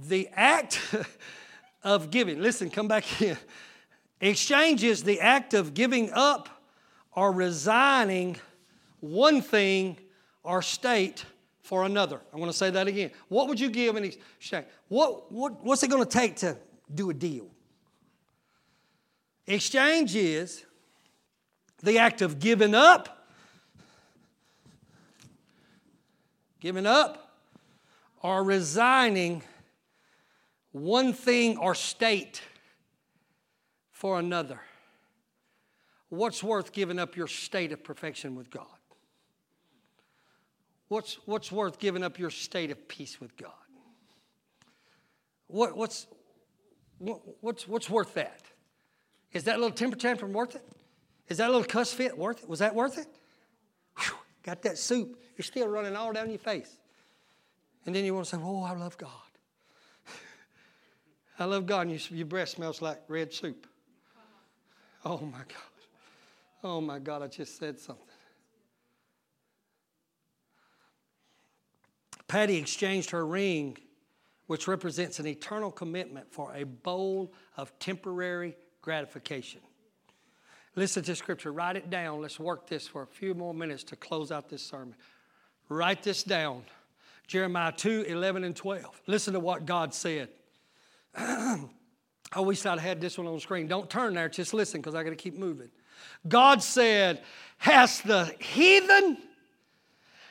the 0.07 0.29
act 0.33 0.81
of 1.83 2.11
giving. 2.11 2.41
Listen, 2.41 2.71
come 2.71 2.87
back 2.87 3.05
here. 3.05 3.39
Exchange 4.21 4.85
is 4.85 5.03
the 5.03 5.21
act 5.21 5.55
of 5.55 5.75
giving 5.75 6.11
up 6.13 6.49
or 7.13 7.33
resigning 7.33 8.37
one 9.01 9.43
thing 9.43 9.97
or 10.45 10.63
state 10.63 11.25
for 11.63 11.85
another. 11.85 12.21
I'm 12.33 12.39
going 12.39 12.51
to 12.51 12.57
say 12.57 12.71
that 12.71 12.87
again. 12.87 13.11
What 13.29 13.49
would 13.49 13.59
you 13.59 13.71
give 13.71 13.97
in 13.97 14.05
exchange? 14.05 14.67
What, 14.89 15.31
what, 15.31 15.65
what's 15.65 15.83
it 15.83 15.91
going 15.91 16.05
to 16.05 16.09
take 16.09 16.37
to 16.37 16.57
do 16.95 17.11
a 17.11 17.15
deal? 17.15 17.49
Exchange 19.47 20.15
is 20.15 20.65
the 21.83 21.99
act 21.99 22.23
of 22.23 22.39
giving 22.39 22.75
up, 22.75 23.27
giving 26.61 26.87
up, 26.87 27.33
or 28.23 28.43
resigning 28.43 29.43
one 30.73 31.13
thing 31.13 31.57
or 31.57 31.75
state 31.75 32.43
for 33.91 34.19
another. 34.19 34.61
What's 36.09 36.43
worth 36.43 36.73
giving 36.73 36.99
up 36.99 37.17
your 37.17 37.27
state 37.27 37.73
of 37.73 37.85
perfection 37.85 38.35
with 38.35 38.51
God? 38.51 38.67
What's, 40.89 41.19
what's 41.27 41.53
worth 41.53 41.79
giving 41.79 42.03
up 42.03 42.19
your 42.19 42.31
state 42.31 42.71
of 42.71 42.89
peace 42.89 43.21
with 43.21 43.37
God? 43.37 43.53
What, 45.49 45.77
what's, 45.77 46.07
what, 46.99 47.21
what's, 47.41 47.69
what's 47.69 47.91
worth 47.91 48.15
that? 48.15 48.43
Is 49.33 49.45
that 49.45 49.59
little 49.59 49.75
temper 49.75 49.97
tantrum 49.97 50.33
worth 50.33 50.55
it? 50.55 50.65
Is 51.29 51.39
that 51.39 51.49
little 51.49 51.65
cuss 51.65 51.93
fit 51.93 52.17
worth 52.17 52.43
it? 52.43 52.49
Was 52.49 52.61
that 52.61 52.75
worth 52.75 52.99
it? 52.99 53.07
Whew, 53.99 54.17
got 54.43 54.63
that 54.63 54.79
soup. 54.79 55.21
You're 55.37 55.45
still 55.45 55.69
running 55.69 55.95
all 55.95 56.13
down 56.13 56.31
your 56.31 56.39
face. 56.39 56.79
And 57.87 57.95
then 57.95 58.05
you 58.05 58.15
want 58.15 58.27
to 58.27 58.37
say, 58.37 58.43
Oh, 58.43 58.63
I 58.63 58.75
love 58.75 58.97
God. 58.99 59.11
I 61.39 61.45
love 61.45 61.67
God, 61.67 61.87
and 61.87 61.93
you, 61.93 62.17
your 62.17 62.27
breath 62.27 62.49
smells 62.49 62.83
like 62.83 63.01
red 63.09 63.33
soup. 63.33 63.67
Oh 65.05 65.19
my 65.19 65.39
God. 65.39 65.79
Oh 66.65 66.81
my 66.81 66.99
God, 66.99 67.23
I 67.23 67.29
just 67.29 67.59
said 67.59 67.79
something. 67.79 68.05
Patty 72.27 72.57
exchanged 72.57 73.11
her 73.11 73.25
ring, 73.25 73.79
which 74.49 74.67
represents 74.67 75.21
an 75.21 75.27
eternal 75.27 75.71
commitment, 75.71 76.31
for 76.33 76.53
a 76.55 76.65
bowl 76.65 77.33
of 77.57 77.77
temporary 77.79 78.57
gratification. 78.83 79.61
Listen 80.79 81.03
to 81.03 81.17
scripture, 81.17 81.51
write 81.51 81.75
it 81.75 81.91
down. 81.91 82.23
Let's 82.23 82.39
work 82.39 82.69
this 82.69 82.87
for 82.87 83.03
a 83.03 83.07
few 83.07 83.35
more 83.35 83.53
minutes 83.53 83.83
to 83.85 83.97
close 83.97 84.31
out 84.31 84.49
this 84.49 84.63
sermon. 84.63 84.95
Write 85.69 86.05
this 86.05 86.23
down 86.23 86.63
Jeremiah 87.27 87.73
2 87.73 88.05
11 88.07 88.45
and 88.45 88.55
12. 88.55 89.03
Listen 89.09 89.35
to 89.35 89.41
what 89.41 89.67
God 89.67 89.93
said. 89.93 90.29
I 91.17 91.67
wish 92.37 92.65
I'd 92.65 92.79
had 92.79 93.01
this 93.01 93.19
one 93.19 93.27
on 93.27 93.35
the 93.35 93.41
screen. 93.41 93.67
Don't 93.67 93.91
turn 93.91 94.15
there, 94.15 94.29
just 94.29 94.55
listen 94.55 94.81
because 94.81 94.95
I 94.95 95.03
got 95.03 95.11
to 95.11 95.17
keep 95.17 95.37
moving. 95.37 95.69
God 96.29 96.63
said, 96.63 97.23
Has 97.57 98.01
the 98.03 98.33
heathen, 98.39 99.19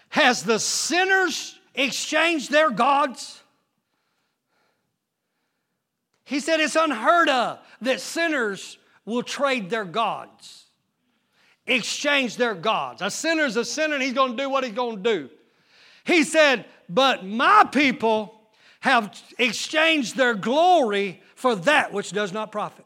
has 0.08 0.43
the 0.43 0.60
sinners 0.60 1.60
exchanged 1.76 2.52
their 2.52 2.70
gods? 2.70 3.43
He 6.24 6.39
said 6.39 6.62
it's 6.62 6.78
unheard 6.78 7.28
of 7.28 7.60
that 7.82 8.00
sinners 8.00 8.78
will 9.08 9.24
trade 9.24 9.72
their 9.72 9.86
gods, 9.86 10.66
exchange 11.66 12.36
their 12.36 12.53
gods. 12.53 13.01
A 13.01 13.10
sinner's 13.10 13.55
a 13.55 13.66
sinner 13.66 13.95
and 13.95 14.03
he's 14.03 14.14
going 14.14 14.38
to 14.38 14.43
do 14.43 14.49
what 14.49 14.64
he's 14.64 14.74
going 14.74 15.01
to 15.01 15.01
do. 15.01 15.30
He 16.03 16.24
said, 16.24 16.66
But 16.88 17.26
my 17.26 17.68
people 17.72 18.39
have 18.82 19.20
exchanged 19.39 20.16
their 20.16 20.36
glory 20.36 21.24
for 21.36 21.55
that 21.55 21.91
which 21.91 22.12
does 22.12 22.32
not 22.32 22.51
profit. 22.51 22.86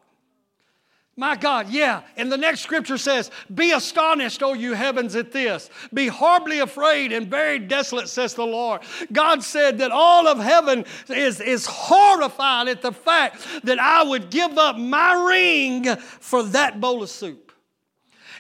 My 1.22 1.36
God, 1.36 1.70
yeah. 1.70 2.02
And 2.18 2.32
the 2.32 2.38
next 2.38 2.62
scripture 2.62 2.98
says, 2.98 3.30
Be 3.54 3.74
astonished, 3.74 4.42
O 4.42 4.54
you 4.54 4.74
heavens, 4.74 5.16
at 5.16 5.32
this. 5.32 5.70
Be 5.94 6.08
horribly 6.08 6.62
afraid 6.62 7.12
and 7.12 7.28
very 7.28 7.60
desolate, 7.60 8.10
says 8.10 8.34
the 8.34 8.44
Lord. 8.44 8.82
God 9.12 9.44
said 9.44 9.78
that 9.78 9.92
all 9.92 10.28
of 10.28 10.40
heaven 10.40 10.84
is, 11.10 11.40
is 11.40 11.68
horrified 11.68 12.70
at 12.70 12.82
the 12.82 12.92
fact 12.92 13.48
that 13.64 13.78
I 13.78 14.02
would 14.02 14.32
give 14.32 14.58
up 14.58 14.80
my 14.80 15.14
ring 15.14 15.96
for 15.96 16.42
that 16.42 16.82
bowl 16.82 17.04
of 17.04 17.10
soup. 17.12 17.52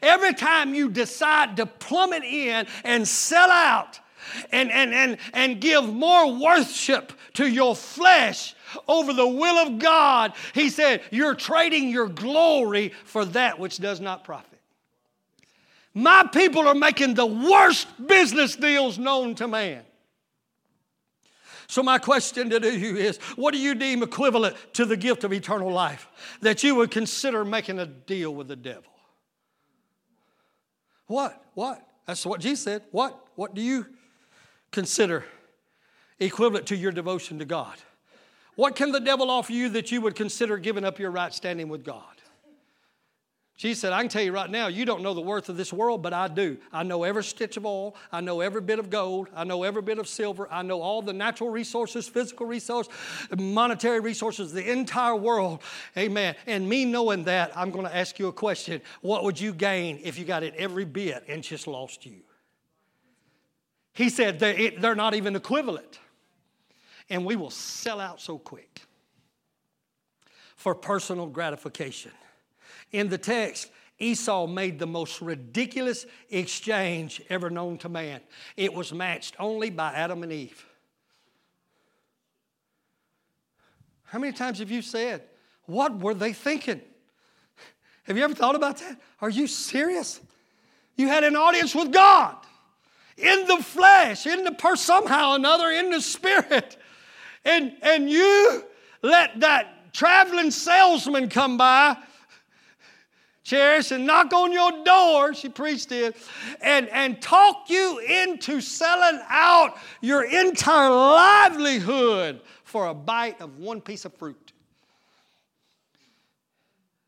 Every 0.01 0.33
time 0.33 0.73
you 0.73 0.89
decide 0.89 1.57
to 1.57 1.67
plummet 1.67 2.23
in 2.23 2.65
and 2.83 3.07
sell 3.07 3.51
out 3.51 3.99
and, 4.51 4.71
and, 4.71 4.91
and, 4.91 5.17
and 5.35 5.61
give 5.61 5.87
more 5.87 6.33
worship 6.33 7.13
to 7.35 7.45
your 7.45 7.75
flesh 7.75 8.55
over 8.87 9.13
the 9.13 9.27
will 9.27 9.57
of 9.67 9.79
God, 9.79 10.33
he 10.53 10.69
said, 10.69 11.01
You're 11.11 11.35
trading 11.35 11.89
your 11.89 12.07
glory 12.07 12.93
for 13.05 13.25
that 13.25 13.59
which 13.59 13.77
does 13.77 13.99
not 13.99 14.23
profit. 14.23 14.59
My 15.93 16.27
people 16.31 16.67
are 16.67 16.75
making 16.75 17.15
the 17.15 17.25
worst 17.25 17.87
business 18.07 18.55
deals 18.55 18.97
known 18.97 19.35
to 19.35 19.47
man. 19.47 19.83
So, 21.67 21.81
my 21.81 21.99
question 21.99 22.49
to 22.49 22.77
you 22.77 22.97
is 22.97 23.17
what 23.37 23.53
do 23.53 23.57
you 23.57 23.75
deem 23.75 24.03
equivalent 24.03 24.57
to 24.73 24.85
the 24.85 24.97
gift 24.97 25.23
of 25.23 25.31
eternal 25.31 25.71
life 25.71 26.09
that 26.41 26.63
you 26.63 26.75
would 26.75 26.91
consider 26.91 27.45
making 27.45 27.79
a 27.79 27.85
deal 27.85 28.35
with 28.35 28.49
the 28.49 28.57
devil? 28.57 28.91
What? 31.07 31.41
What? 31.53 31.85
That's 32.05 32.25
what 32.25 32.41
Jesus 32.41 32.63
said. 32.63 32.83
What? 32.91 33.25
What 33.35 33.53
do 33.53 33.61
you 33.61 33.85
consider 34.71 35.23
equivalent 36.19 36.67
to 36.67 36.75
your 36.75 36.91
devotion 36.91 37.39
to 37.39 37.45
God? 37.45 37.77
What 38.55 38.75
can 38.75 38.91
the 38.91 38.99
devil 38.99 39.29
offer 39.29 39.53
you 39.53 39.69
that 39.69 39.91
you 39.91 40.01
would 40.01 40.15
consider 40.15 40.57
giving 40.57 40.83
up 40.83 40.99
your 40.99 41.11
right 41.11 41.33
standing 41.33 41.69
with 41.69 41.83
God? 41.83 42.03
Jesus 43.61 43.81
said, 43.81 43.93
I 43.93 43.99
can 43.99 44.09
tell 44.09 44.23
you 44.23 44.31
right 44.31 44.49
now, 44.49 44.69
you 44.69 44.85
don't 44.85 45.03
know 45.03 45.13
the 45.13 45.21
worth 45.21 45.47
of 45.47 45.55
this 45.55 45.71
world, 45.71 46.01
but 46.01 46.13
I 46.13 46.27
do. 46.27 46.57
I 46.73 46.81
know 46.81 47.03
every 47.03 47.23
stitch 47.23 47.57
of 47.57 47.65
oil. 47.67 47.95
I 48.11 48.19
know 48.19 48.41
every 48.41 48.61
bit 48.61 48.79
of 48.79 48.89
gold. 48.89 49.29
I 49.35 49.43
know 49.43 49.61
every 49.61 49.83
bit 49.83 49.99
of 49.99 50.07
silver. 50.07 50.47
I 50.51 50.63
know 50.63 50.81
all 50.81 51.03
the 51.03 51.13
natural 51.13 51.51
resources, 51.51 52.07
physical 52.07 52.47
resources, 52.47 52.91
monetary 53.37 53.99
resources, 53.99 54.51
the 54.51 54.71
entire 54.71 55.15
world. 55.15 55.61
Amen. 55.95 56.35
And 56.47 56.67
me 56.67 56.85
knowing 56.85 57.25
that, 57.25 57.55
I'm 57.55 57.69
going 57.69 57.85
to 57.85 57.95
ask 57.95 58.17
you 58.17 58.29
a 58.29 58.33
question. 58.33 58.81
What 59.01 59.23
would 59.25 59.39
you 59.39 59.53
gain 59.53 59.99
if 60.03 60.17
you 60.17 60.25
got 60.25 60.41
it 60.41 60.55
every 60.57 60.85
bit 60.85 61.23
and 61.27 61.43
just 61.43 61.67
lost 61.67 62.03
you? 62.03 62.21
He 63.93 64.09
said 64.09 64.39
they're 64.39 64.95
not 64.95 65.13
even 65.13 65.35
equivalent 65.35 65.99
and 67.11 67.25
we 67.25 67.35
will 67.35 67.51
sell 67.51 67.99
out 67.99 68.21
so 68.21 68.37
quick 68.39 68.81
for 70.55 70.73
personal 70.73 71.27
gratification. 71.27 72.11
In 72.93 73.09
the 73.09 73.17
text, 73.17 73.69
Esau 73.99 74.47
made 74.47 74.79
the 74.79 74.87
most 74.87 75.21
ridiculous 75.21 76.05
exchange 76.29 77.21
ever 77.29 77.49
known 77.49 77.77
to 77.79 77.89
man. 77.89 78.21
It 78.55 78.73
was 78.73 78.93
matched 78.93 79.35
only 79.39 79.69
by 79.69 79.91
Adam 79.91 80.23
and 80.23 80.31
Eve. 80.31 80.65
How 84.05 84.17
many 84.17 84.31
times 84.31 84.59
have 84.59 84.71
you 84.71 84.81
said, 84.81 85.23
What 85.65 85.99
were 85.99 86.13
they 86.13 86.31
thinking? 86.31 86.81
Have 88.03 88.17
you 88.17 88.23
ever 88.23 88.33
thought 88.33 88.55
about 88.55 88.77
that? 88.77 88.99
Are 89.19 89.29
you 89.29 89.47
serious? 89.47 90.21
You 90.95 91.09
had 91.09 91.25
an 91.25 91.35
audience 91.35 91.75
with 91.75 91.91
God 91.91 92.37
in 93.17 93.47
the 93.47 93.57
flesh, 93.57 94.25
in 94.25 94.45
the 94.45 94.53
person, 94.53 94.85
somehow 94.85 95.33
another, 95.33 95.69
in 95.69 95.91
the 95.91 96.01
spirit 96.01 96.77
and, 97.45 97.73
and 97.81 98.09
you 98.09 98.63
let 99.01 99.39
that 99.39 99.93
traveling 99.93 100.51
salesman 100.51 101.29
come 101.29 101.57
by, 101.57 101.97
Cherish, 103.43 103.91
and 103.91 104.05
knock 104.05 104.31
on 104.33 104.51
your 104.51 104.83
door, 104.83 105.33
she 105.33 105.49
preached 105.49 105.91
it, 105.91 106.15
and, 106.61 106.87
and 106.89 107.21
talk 107.21 107.69
you 107.69 107.99
into 107.99 108.61
selling 108.61 109.19
out 109.29 109.77
your 109.99 110.23
entire 110.23 110.91
livelihood 110.91 112.41
for 112.63 112.87
a 112.87 112.93
bite 112.93 113.41
of 113.41 113.57
one 113.57 113.81
piece 113.81 114.05
of 114.05 114.13
fruit. 114.13 114.53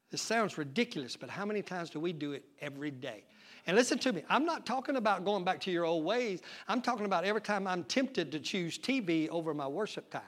This 0.10 0.22
sounds 0.22 0.58
ridiculous, 0.58 1.16
but 1.16 1.30
how 1.30 1.46
many 1.46 1.62
times 1.62 1.90
do 1.90 2.00
we 2.00 2.14
do 2.14 2.34
it 2.34 2.44
every 2.62 2.92
day? 2.92 3.24
And 3.66 3.78
listen 3.78 3.98
to 4.00 4.12
me, 4.12 4.24
I'm 4.30 4.46
not 4.46 4.66
talking 4.66 4.98
about 4.98 5.24
going 5.24 5.44
back 5.46 5.62
to 5.62 5.72
your 5.72 5.86
old 5.86 6.04
ways. 6.04 6.42
I'm 6.68 6.82
talking 6.82 7.06
about 7.06 7.24
every 7.24 7.42
time 7.42 7.66
I'm 7.66 7.84
tempted 7.86 8.32
to 8.34 8.40
choose 8.40 8.78
TV 8.78 9.30
over 9.30 9.54
my 9.54 9.68
worship 9.68 10.10
time. 10.10 10.22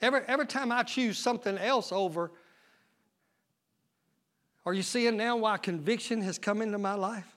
Every, 0.00 0.22
every 0.26 0.46
time 0.46 0.72
I 0.72 0.82
choose 0.82 1.16
something 1.16 1.56
else 1.56 1.92
over, 1.92 2.32
are 4.66 4.74
you 4.74 4.82
seeing 4.82 5.16
now 5.16 5.36
why 5.36 5.58
conviction 5.58 6.22
has 6.22 6.38
come 6.38 6.60
into 6.60 6.78
my 6.78 6.94
life? 6.94 7.36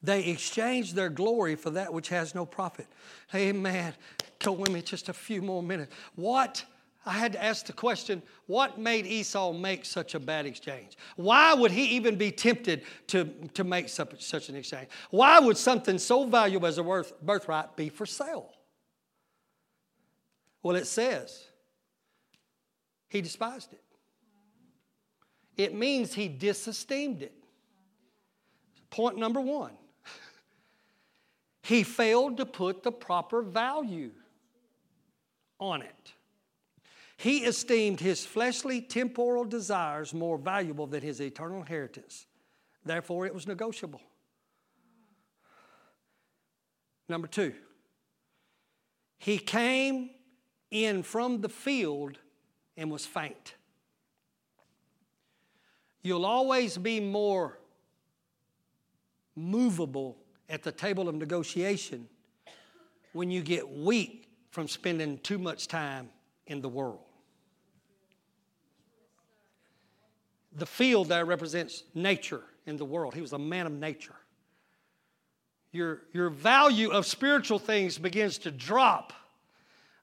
They 0.00 0.24
exchange 0.24 0.94
their 0.94 1.08
glory 1.08 1.56
for 1.56 1.70
that 1.70 1.92
which 1.92 2.08
has 2.08 2.34
no 2.34 2.46
profit. 2.46 2.86
Amen. 3.34 3.94
Go 4.40 4.52
with 4.52 4.70
me 4.70 4.82
just 4.82 5.08
a 5.08 5.12
few 5.12 5.42
more 5.42 5.62
minutes. 5.62 5.94
What 6.16 6.64
I 7.04 7.12
had 7.12 7.32
to 7.32 7.42
ask 7.42 7.66
the 7.66 7.72
question 7.72 8.22
what 8.46 8.78
made 8.78 9.06
Esau 9.06 9.52
make 9.52 9.84
such 9.84 10.14
a 10.14 10.20
bad 10.20 10.46
exchange? 10.46 10.96
Why 11.16 11.52
would 11.52 11.72
he 11.72 11.96
even 11.96 12.16
be 12.16 12.30
tempted 12.30 12.84
to, 13.08 13.24
to 13.54 13.64
make 13.64 13.88
such, 13.88 14.48
an 14.48 14.56
exchange? 14.56 14.88
Why 15.10 15.40
would 15.40 15.56
something 15.56 15.98
so 15.98 16.26
valuable 16.26 16.68
as 16.68 16.78
a 16.78 17.04
birthright 17.22 17.76
be 17.76 17.88
for 17.88 18.06
sale? 18.06 18.52
Well, 20.62 20.76
it 20.76 20.86
says 20.86 21.44
he 23.08 23.20
despised 23.20 23.72
it. 23.72 23.82
It 25.56 25.74
means 25.74 26.14
he 26.14 26.28
disesteemed 26.28 27.22
it. 27.22 27.34
Point 28.90 29.16
number 29.16 29.40
one 29.40 29.72
he 31.64 31.82
failed 31.82 32.36
to 32.36 32.46
put 32.46 32.84
the 32.84 32.92
proper 32.92 33.42
value 33.42 34.12
on 35.58 35.82
it. 35.82 36.12
He 37.16 37.44
esteemed 37.44 38.00
his 38.00 38.24
fleshly 38.24 38.80
temporal 38.80 39.44
desires 39.44 40.12
more 40.12 40.38
valuable 40.38 40.86
than 40.86 41.02
his 41.02 41.20
eternal 41.20 41.60
inheritance. 41.60 42.26
Therefore, 42.84 43.26
it 43.26 43.34
was 43.34 43.46
negotiable. 43.46 44.00
Number 47.08 47.28
two, 47.28 47.54
he 49.18 49.38
came 49.38 50.10
in 50.70 51.02
from 51.02 51.40
the 51.40 51.48
field 51.48 52.18
and 52.76 52.90
was 52.90 53.06
faint. 53.06 53.54
You'll 56.02 56.26
always 56.26 56.76
be 56.78 56.98
more 56.98 57.58
movable 59.36 60.16
at 60.48 60.62
the 60.62 60.72
table 60.72 61.08
of 61.08 61.14
negotiation 61.14 62.08
when 63.12 63.30
you 63.30 63.42
get 63.42 63.68
weak 63.68 64.28
from 64.50 64.66
spending 64.66 65.18
too 65.18 65.38
much 65.38 65.68
time 65.68 66.08
in 66.46 66.60
the 66.60 66.68
world. 66.68 67.00
The 70.54 70.66
field 70.66 71.08
there 71.08 71.24
represents 71.24 71.84
nature 71.94 72.42
in 72.66 72.76
the 72.76 72.84
world. 72.84 73.14
He 73.14 73.20
was 73.20 73.32
a 73.32 73.38
man 73.38 73.66
of 73.66 73.72
nature. 73.72 74.14
Your, 75.72 76.02
your 76.12 76.28
value 76.28 76.90
of 76.90 77.06
spiritual 77.06 77.58
things 77.58 77.96
begins 77.96 78.38
to 78.38 78.50
drop 78.50 79.14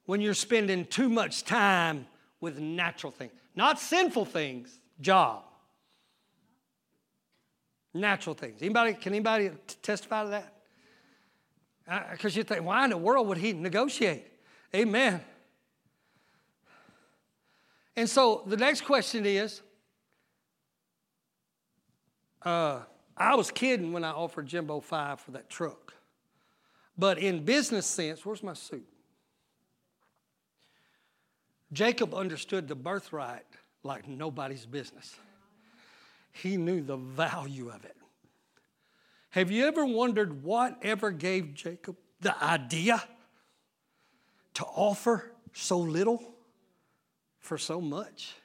when 0.05 0.21
you're 0.21 0.33
spending 0.33 0.85
too 0.85 1.07
much 1.07 1.43
time 1.43 2.07
with 2.41 2.57
natural 2.57 3.11
things, 3.11 3.31
not 3.55 3.79
sinful 3.79 4.25
things, 4.25 4.79
job. 4.99 5.43
Natural 7.93 8.33
things. 8.33 8.61
Anybody, 8.61 8.93
can 8.93 9.13
anybody 9.13 9.51
testify 9.81 10.23
to 10.23 10.29
that? 10.29 12.11
Because 12.11 12.35
you 12.35 12.43
think, 12.43 12.63
why 12.63 12.83
in 12.83 12.91
the 12.91 12.97
world 12.97 13.27
would 13.27 13.37
he 13.37 13.53
negotiate? 13.53 14.25
Amen. 14.75 15.21
And 17.99 18.09
so 18.09 18.43
the 18.45 18.55
next 18.55 18.85
question 18.85 19.25
is 19.25 19.61
uh, 22.43 22.79
I 23.17 23.35
was 23.35 23.51
kidding 23.51 23.91
when 23.91 24.05
I 24.05 24.11
offered 24.11 24.47
Jimbo 24.47 24.79
five 24.79 25.19
for 25.19 25.31
that 25.31 25.49
truck. 25.49 25.93
But 26.97 27.19
in 27.19 27.43
business 27.43 27.85
sense, 27.85 28.25
where's 28.25 28.41
my 28.41 28.53
suit? 28.53 28.87
Jacob 31.73 32.13
understood 32.13 32.69
the 32.69 32.75
birthright 32.75 33.43
like 33.83 34.07
nobody's 34.07 34.65
business. 34.65 35.13
He 36.31 36.55
knew 36.55 36.81
the 36.81 36.95
value 36.95 37.67
of 37.67 37.83
it. 37.83 37.97
Have 39.31 39.51
you 39.51 39.65
ever 39.65 39.85
wondered 39.85 40.41
what 40.41 40.77
ever 40.83 41.11
gave 41.11 41.53
Jacob 41.53 41.97
the 42.21 42.41
idea 42.41 43.03
to 44.53 44.63
offer 44.63 45.33
so 45.51 45.79
little 45.79 46.38
for 47.49 47.57
so 47.57 47.81
much? 47.81 48.35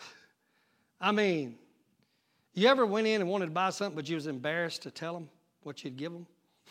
I 1.00 1.12
mean, 1.12 1.56
you 2.54 2.66
ever 2.66 2.86
went 2.86 3.06
in 3.06 3.20
and 3.20 3.28
wanted 3.28 3.46
to 3.46 3.52
buy 3.52 3.68
something, 3.68 3.94
but 3.94 4.08
you 4.08 4.14
was 4.14 4.26
embarrassed 4.26 4.80
to 4.84 4.90
tell 4.90 5.12
them 5.12 5.28
what 5.62 5.84
you'd 5.84 5.98
give 5.98 6.12
them? 6.12 6.26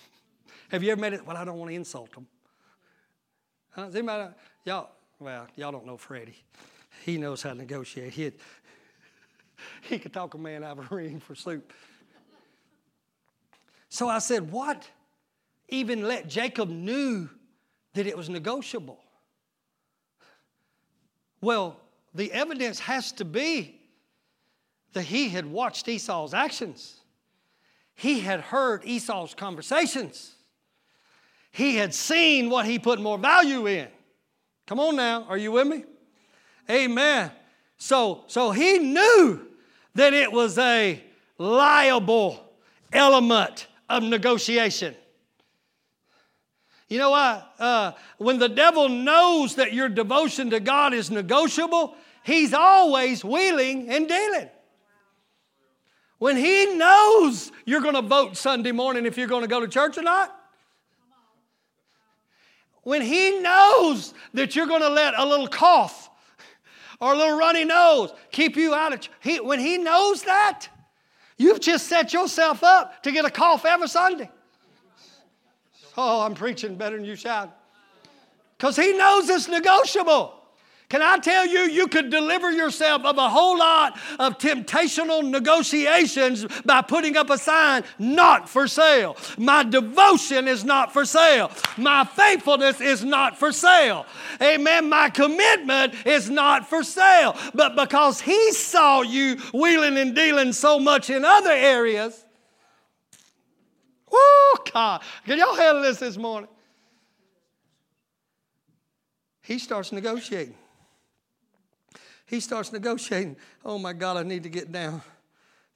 Have 0.69 0.81
you 0.81 0.91
ever 0.91 0.99
made 0.99 1.13
it? 1.13 1.23
Well, 1.23 1.38
I 1.38 1.45
don't 1.45 1.59
want 1.59 1.69
to 1.69 1.75
insult 1.75 2.11
them. 2.11 2.25
Huh? 3.69 3.89
Anybody, 3.93 4.33
Y'all, 4.65 4.89
well, 5.19 5.45
y'all 5.55 5.71
don't 5.71 5.85
know 5.85 5.95
Freddie. 5.95 6.43
He 7.05 7.19
knows 7.19 7.43
how 7.43 7.51
to 7.51 7.55
negotiate. 7.55 8.13
He 8.13 8.31
he 9.81 9.99
could 9.99 10.13
talk 10.13 10.33
a 10.33 10.39
man 10.39 10.63
out 10.63 10.79
of 10.79 10.91
a 10.91 10.95
ring 10.95 11.19
for 11.19 11.35
soup. 11.35 11.71
So 13.89 14.09
I 14.09 14.17
said, 14.17 14.51
What 14.51 14.89
even 15.69 16.01
let 16.01 16.27
Jacob 16.27 16.67
knew 16.67 17.29
that 17.93 18.07
it 18.07 18.17
was 18.17 18.27
negotiable? 18.27 19.03
Well, 21.41 21.77
the 22.13 22.31
evidence 22.31 22.79
has 22.79 23.11
to 23.13 23.25
be 23.25 23.79
that 24.93 25.03
he 25.03 25.29
had 25.29 25.45
watched 25.45 25.88
Esau's 25.88 26.33
actions. 26.33 27.01
He 27.95 28.19
had 28.19 28.41
heard 28.41 28.83
Esau's 28.85 29.33
conversations. 29.33 30.33
He 31.51 31.75
had 31.75 31.93
seen 31.93 32.49
what 32.49 32.65
he 32.65 32.79
put 32.79 32.99
more 32.99 33.17
value 33.17 33.67
in. 33.67 33.88
Come 34.65 34.79
on 34.79 34.95
now, 34.95 35.23
are 35.29 35.38
you 35.38 35.51
with 35.51 35.67
me? 35.67 35.83
Amen. 36.69 37.31
So, 37.77 38.23
so 38.27 38.51
he 38.51 38.79
knew 38.79 39.47
that 39.95 40.13
it 40.13 40.31
was 40.31 40.57
a 40.57 41.01
liable 41.38 42.43
element 42.91 43.67
of 43.89 44.03
negotiation. 44.03 44.95
You 46.88 46.99
know 46.99 47.11
what? 47.11 47.53
Uh, 47.59 47.91
when 48.17 48.39
the 48.39 48.47
devil 48.47 48.88
knows 48.88 49.55
that 49.55 49.73
your 49.73 49.89
devotion 49.89 50.49
to 50.51 50.59
God 50.59 50.93
is 50.93 51.11
negotiable, 51.11 51.95
he's 52.23 52.53
always 52.53 53.25
wheeling 53.25 53.89
and 53.89 54.07
dealing. 54.07 54.49
When 56.19 56.38
he 56.38 56.75
knows 56.75 57.51
you're 57.65 57.81
going 57.81 57.95
to 57.95 58.01
vote 58.01 58.38
Sunday 58.38 58.71
morning 58.71 59.05
if 59.05 59.17
you're 59.17 59.27
going 59.27 59.43
to 59.43 59.47
go 59.47 59.59
to 59.59 59.67
church 59.67 59.97
or 59.97 60.01
not, 60.01 60.33
when 62.83 63.01
he 63.01 63.39
knows 63.41 64.13
that 64.33 64.55
you're 64.55 64.65
going 64.65 64.81
to 64.81 64.89
let 64.89 65.13
a 65.17 65.25
little 65.25 65.47
cough 65.47 66.09
or 67.01 67.13
a 67.13 67.17
little 67.17 67.38
runny 67.38 67.65
nose 67.65 68.11
keep 68.31 68.55
you 68.55 68.73
out 68.73 68.93
of 68.93 69.09
he, 69.19 69.41
when 69.41 69.59
he 69.59 69.77
knows 69.77 70.23
that 70.23 70.67
you've 71.38 71.59
just 71.59 71.88
set 71.88 72.13
yourself 72.13 72.63
up 72.63 73.03
to 73.03 73.11
get 73.11 73.25
a 73.25 73.29
cough 73.29 73.65
every 73.65 73.89
sunday 73.89 74.29
oh 75.97 76.21
i'm 76.21 76.33
preaching 76.33 76.75
better 76.75 76.95
than 76.95 77.05
you 77.05 77.15
shout 77.15 77.55
because 78.57 78.75
he 78.75 78.93
knows 78.93 79.29
it's 79.29 79.47
negotiable 79.47 80.37
can 80.89 81.01
I 81.01 81.17
tell 81.17 81.45
you, 81.45 81.59
you 81.61 81.89
could 81.89 82.09
deliver 82.09 82.49
yourself 82.49 83.03
of 83.03 83.17
a 83.17 83.27
whole 83.27 83.57
lot 83.57 83.99
of 84.19 84.37
temptational 84.37 85.29
negotiations 85.29 86.45
by 86.63 86.81
putting 86.81 87.17
up 87.17 87.29
a 87.29 87.37
sign, 87.37 87.83
not 87.99 88.47
for 88.47 88.69
sale. 88.69 89.17
My 89.37 89.63
devotion 89.63 90.47
is 90.47 90.63
not 90.63 90.93
for 90.93 91.03
sale. 91.03 91.51
My 91.75 92.05
faithfulness 92.05 92.79
is 92.79 93.03
not 93.03 93.37
for 93.37 93.51
sale. 93.51 94.05
Amen. 94.41 94.87
My 94.87 95.09
commitment 95.09 95.93
is 96.05 96.29
not 96.29 96.69
for 96.69 96.83
sale. 96.83 97.35
But 97.53 97.75
because 97.75 98.21
He 98.21 98.53
saw 98.53 99.01
you 99.01 99.35
wheeling 99.53 99.97
and 99.97 100.15
dealing 100.15 100.53
so 100.53 100.79
much 100.79 101.09
in 101.09 101.25
other 101.25 101.51
areas, 101.51 102.23
whoo, 104.12 104.64
God, 104.74 105.01
can 105.26 105.38
y'all 105.38 105.55
handle 105.55 105.84
this 105.84 105.99
this 105.99 106.18
morning? 106.18 106.49
He 109.41 109.60
starts 109.60 109.91
negotiating 109.91 110.55
he 112.28 112.41
starts 112.41 112.72
negotiating. 112.72 113.38
Oh 113.66 113.80
my 113.80 113.93
God, 113.93 114.18
I 114.18 114.24
need 114.24 114.43
to 114.43 114.49
get 114.49 114.72
down 114.72 115.01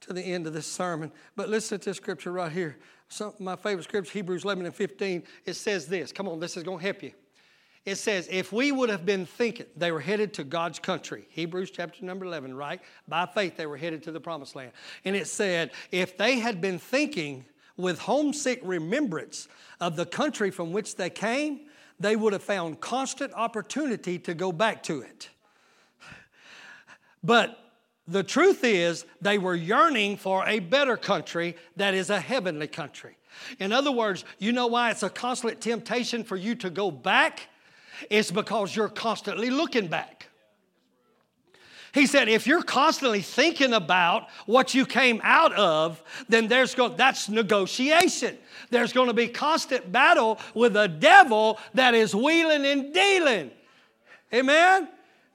to 0.02 0.12
the 0.12 0.22
end 0.22 0.46
of 0.46 0.52
this 0.52 0.66
sermon. 0.66 1.10
But 1.34 1.48
listen 1.48 1.80
to 1.80 1.90
this 1.90 1.96
scripture 1.96 2.30
right 2.30 2.52
here. 2.52 2.76
Some, 3.08 3.32
my 3.38 3.56
favorite 3.56 3.84
scripture, 3.84 4.12
Hebrews 4.12 4.44
11 4.44 4.66
and 4.66 4.74
15, 4.74 5.22
it 5.46 5.54
says 5.54 5.86
this. 5.86 6.12
Come 6.12 6.28
on, 6.28 6.40
this 6.40 6.56
is 6.56 6.62
going 6.62 6.78
to 6.78 6.84
help 6.84 7.02
you. 7.02 7.12
It 7.84 7.96
says, 7.96 8.28
if 8.30 8.52
we 8.52 8.70
would 8.70 8.90
have 8.90 9.04
been 9.04 9.26
thinking, 9.26 9.66
they 9.76 9.90
were 9.90 10.00
headed 10.00 10.34
to 10.34 10.44
God's 10.44 10.78
country. 10.78 11.26
Hebrews 11.30 11.70
chapter 11.72 12.04
number 12.04 12.24
11, 12.24 12.54
right? 12.54 12.80
By 13.08 13.26
faith, 13.26 13.56
they 13.56 13.66
were 13.66 13.76
headed 13.76 14.04
to 14.04 14.12
the 14.12 14.20
promised 14.20 14.54
land. 14.54 14.72
And 15.04 15.16
it 15.16 15.26
said, 15.26 15.72
if 15.90 16.16
they 16.16 16.38
had 16.38 16.60
been 16.60 16.78
thinking 16.78 17.44
with 17.76 17.98
homesick 18.00 18.60
remembrance 18.62 19.48
of 19.80 19.96
the 19.96 20.06
country 20.06 20.50
from 20.50 20.72
which 20.72 20.96
they 20.96 21.10
came, 21.10 21.60
they 21.98 22.16
would 22.16 22.32
have 22.32 22.42
found 22.42 22.80
constant 22.80 23.32
opportunity 23.34 24.18
to 24.18 24.34
go 24.34 24.52
back 24.52 24.82
to 24.84 25.00
it. 25.00 25.28
But 27.22 27.58
the 28.08 28.22
truth 28.22 28.64
is, 28.64 29.06
they 29.20 29.38
were 29.38 29.54
yearning 29.54 30.16
for 30.16 30.46
a 30.46 30.58
better 30.58 30.96
country 30.96 31.56
that 31.76 31.94
is 31.94 32.10
a 32.10 32.20
heavenly 32.20 32.66
country. 32.66 33.16
In 33.58 33.72
other 33.72 33.92
words, 33.92 34.24
you 34.38 34.52
know 34.52 34.66
why 34.66 34.90
it's 34.90 35.02
a 35.02 35.10
constant 35.10 35.60
temptation 35.60 36.24
for 36.24 36.36
you 36.36 36.54
to 36.56 36.70
go 36.70 36.90
back? 36.90 37.48
It's 38.10 38.30
because 38.30 38.74
you're 38.74 38.88
constantly 38.88 39.50
looking 39.50 39.86
back. 39.86 40.28
He 41.92 42.06
said, 42.06 42.28
if 42.28 42.46
you're 42.46 42.62
constantly 42.62 43.20
thinking 43.20 43.74
about 43.74 44.28
what 44.46 44.72
you 44.74 44.86
came 44.86 45.20
out 45.22 45.52
of, 45.54 46.02
then 46.28 46.48
there's 46.48 46.74
go, 46.74 46.88
that's 46.88 47.28
negotiation. 47.28 48.38
There's 48.70 48.94
going 48.94 49.08
to 49.08 49.14
be 49.14 49.28
constant 49.28 49.92
battle 49.92 50.38
with 50.54 50.74
a 50.76 50.88
devil 50.88 51.58
that 51.74 51.94
is 51.94 52.14
wheeling 52.14 52.64
and 52.64 52.94
dealing. 52.94 53.50
Amen? 54.32 54.88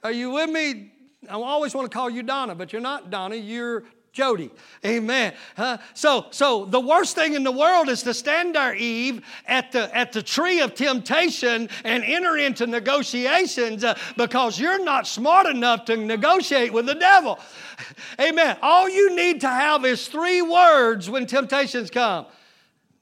Are 0.03 0.11
you 0.11 0.31
with 0.31 0.49
me? 0.49 0.93
I 1.29 1.33
always 1.33 1.75
want 1.75 1.91
to 1.91 1.95
call 1.95 2.09
you 2.09 2.23
Donna, 2.23 2.55
but 2.55 2.73
you're 2.73 2.81
not 2.81 3.11
Donna, 3.11 3.35
you're 3.35 3.83
Jody. 4.17 4.49
Amen. 4.83 5.31
Uh, 5.55 5.77
so, 5.93 6.25
so 6.31 6.65
the 6.65 6.79
worst 6.79 7.15
thing 7.15 7.35
in 7.35 7.43
the 7.43 7.51
world 7.51 7.87
is 7.87 8.01
to 8.01 8.15
stand 8.15 8.55
there, 8.55 8.73
Eve, 8.73 9.23
at 9.45 9.71
the, 9.71 9.95
at 9.95 10.11
the 10.11 10.23
tree 10.23 10.59
of 10.59 10.73
temptation 10.73 11.69
and 11.83 12.03
enter 12.03 12.35
into 12.35 12.65
negotiations 12.65 13.83
uh, 13.83 13.95
because 14.17 14.59
you're 14.59 14.83
not 14.83 15.05
smart 15.05 15.45
enough 15.45 15.85
to 15.85 15.95
negotiate 15.95 16.73
with 16.73 16.87
the 16.87 16.95
devil. 16.95 17.37
Amen. 18.19 18.57
All 18.63 18.89
you 18.89 19.15
need 19.15 19.41
to 19.41 19.49
have 19.49 19.85
is 19.85 20.07
three 20.07 20.41
words 20.41 21.11
when 21.11 21.27
temptations 21.27 21.91
come 21.91 22.25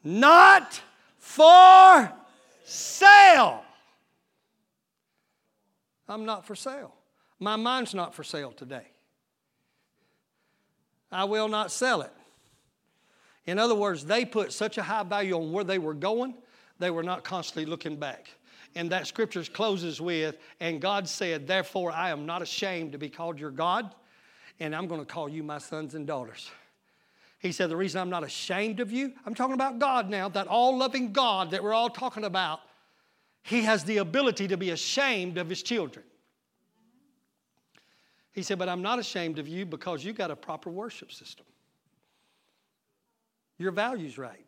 not 0.03 0.81
for 1.17 2.11
sale. 2.65 3.63
I'm 6.09 6.25
not 6.25 6.45
for 6.45 6.55
sale. 6.55 6.93
My 7.39 7.55
mind's 7.55 7.93
not 7.93 8.13
for 8.13 8.25
sale 8.25 8.51
today. 8.51 8.87
I 11.11 11.25
will 11.25 11.47
not 11.47 11.71
sell 11.71 12.01
it. 12.01 12.11
In 13.45 13.59
other 13.59 13.75
words, 13.75 14.05
they 14.05 14.25
put 14.25 14.51
such 14.51 14.77
a 14.77 14.83
high 14.83 15.03
value 15.03 15.35
on 15.35 15.51
where 15.51 15.63
they 15.63 15.77
were 15.77 15.93
going, 15.93 16.35
they 16.79 16.91
were 16.91 17.03
not 17.03 17.23
constantly 17.23 17.65
looking 17.65 17.95
back. 17.95 18.29
And 18.75 18.91
that 18.91 19.07
scripture 19.07 19.43
closes 19.43 20.01
with, 20.01 20.37
and 20.59 20.81
God 20.81 21.07
said, 21.07 21.47
Therefore, 21.47 21.91
I 21.91 22.09
am 22.09 22.25
not 22.25 22.41
ashamed 22.41 22.91
to 22.91 22.97
be 22.97 23.07
called 23.07 23.39
your 23.39 23.51
God, 23.51 23.95
and 24.59 24.75
I'm 24.75 24.87
going 24.87 24.99
to 24.99 25.05
call 25.05 25.29
you 25.29 25.43
my 25.43 25.59
sons 25.59 25.95
and 25.95 26.05
daughters. 26.05 26.51
He 27.39 27.53
said, 27.53 27.69
The 27.69 27.77
reason 27.77 28.01
I'm 28.01 28.09
not 28.09 28.25
ashamed 28.25 28.81
of 28.81 28.91
you, 28.91 29.13
I'm 29.25 29.33
talking 29.33 29.53
about 29.53 29.79
God 29.79 30.09
now, 30.09 30.27
that 30.29 30.47
all 30.47 30.77
loving 30.77 31.13
God 31.13 31.51
that 31.51 31.63
we're 31.63 31.73
all 31.73 31.89
talking 31.89 32.25
about, 32.25 32.59
He 33.43 33.61
has 33.61 33.85
the 33.85 33.97
ability 33.97 34.49
to 34.49 34.57
be 34.57 34.71
ashamed 34.71 35.37
of 35.37 35.47
His 35.47 35.63
children. 35.63 36.03
He 38.35 38.43
said, 38.43 38.59
But 38.59 38.69
I'm 38.69 38.83
not 38.83 38.99
ashamed 38.99 39.39
of 39.39 39.47
you 39.47 39.65
because 39.65 40.03
you 40.03 40.11
got 40.11 40.29
a 40.29 40.35
proper 40.35 40.69
worship 40.69 41.13
system. 41.13 41.45
Your 43.57 43.71
value's 43.71 44.17
right. 44.17 44.45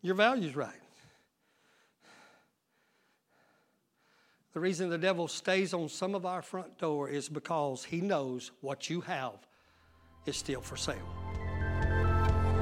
Your 0.00 0.14
value's 0.14 0.54
right. 0.54 0.70
The 4.54 4.60
reason 4.60 4.88
the 4.88 4.96
devil 4.96 5.26
stays 5.26 5.74
on 5.74 5.88
some 5.88 6.14
of 6.14 6.24
our 6.24 6.40
front 6.40 6.78
door 6.78 7.08
is 7.08 7.28
because 7.28 7.82
he 7.84 8.00
knows 8.00 8.52
what 8.60 8.88
you 8.88 9.00
have 9.02 9.44
is 10.24 10.36
still 10.36 10.60
for 10.60 10.76
sale. 10.76 10.96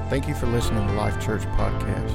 Thank 0.09 0.27
you 0.27 0.33
for 0.33 0.47
listening 0.47 0.87
to 0.87 0.93
Life 0.93 1.23
Church 1.23 1.41
Podcast. 1.41 2.13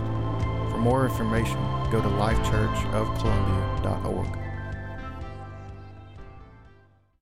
For 0.71 0.79
more 0.79 1.05
information, 1.05 1.59
go 1.91 2.03
to 2.03 2.09
lifechurchofcolumbia.org. 2.09 4.52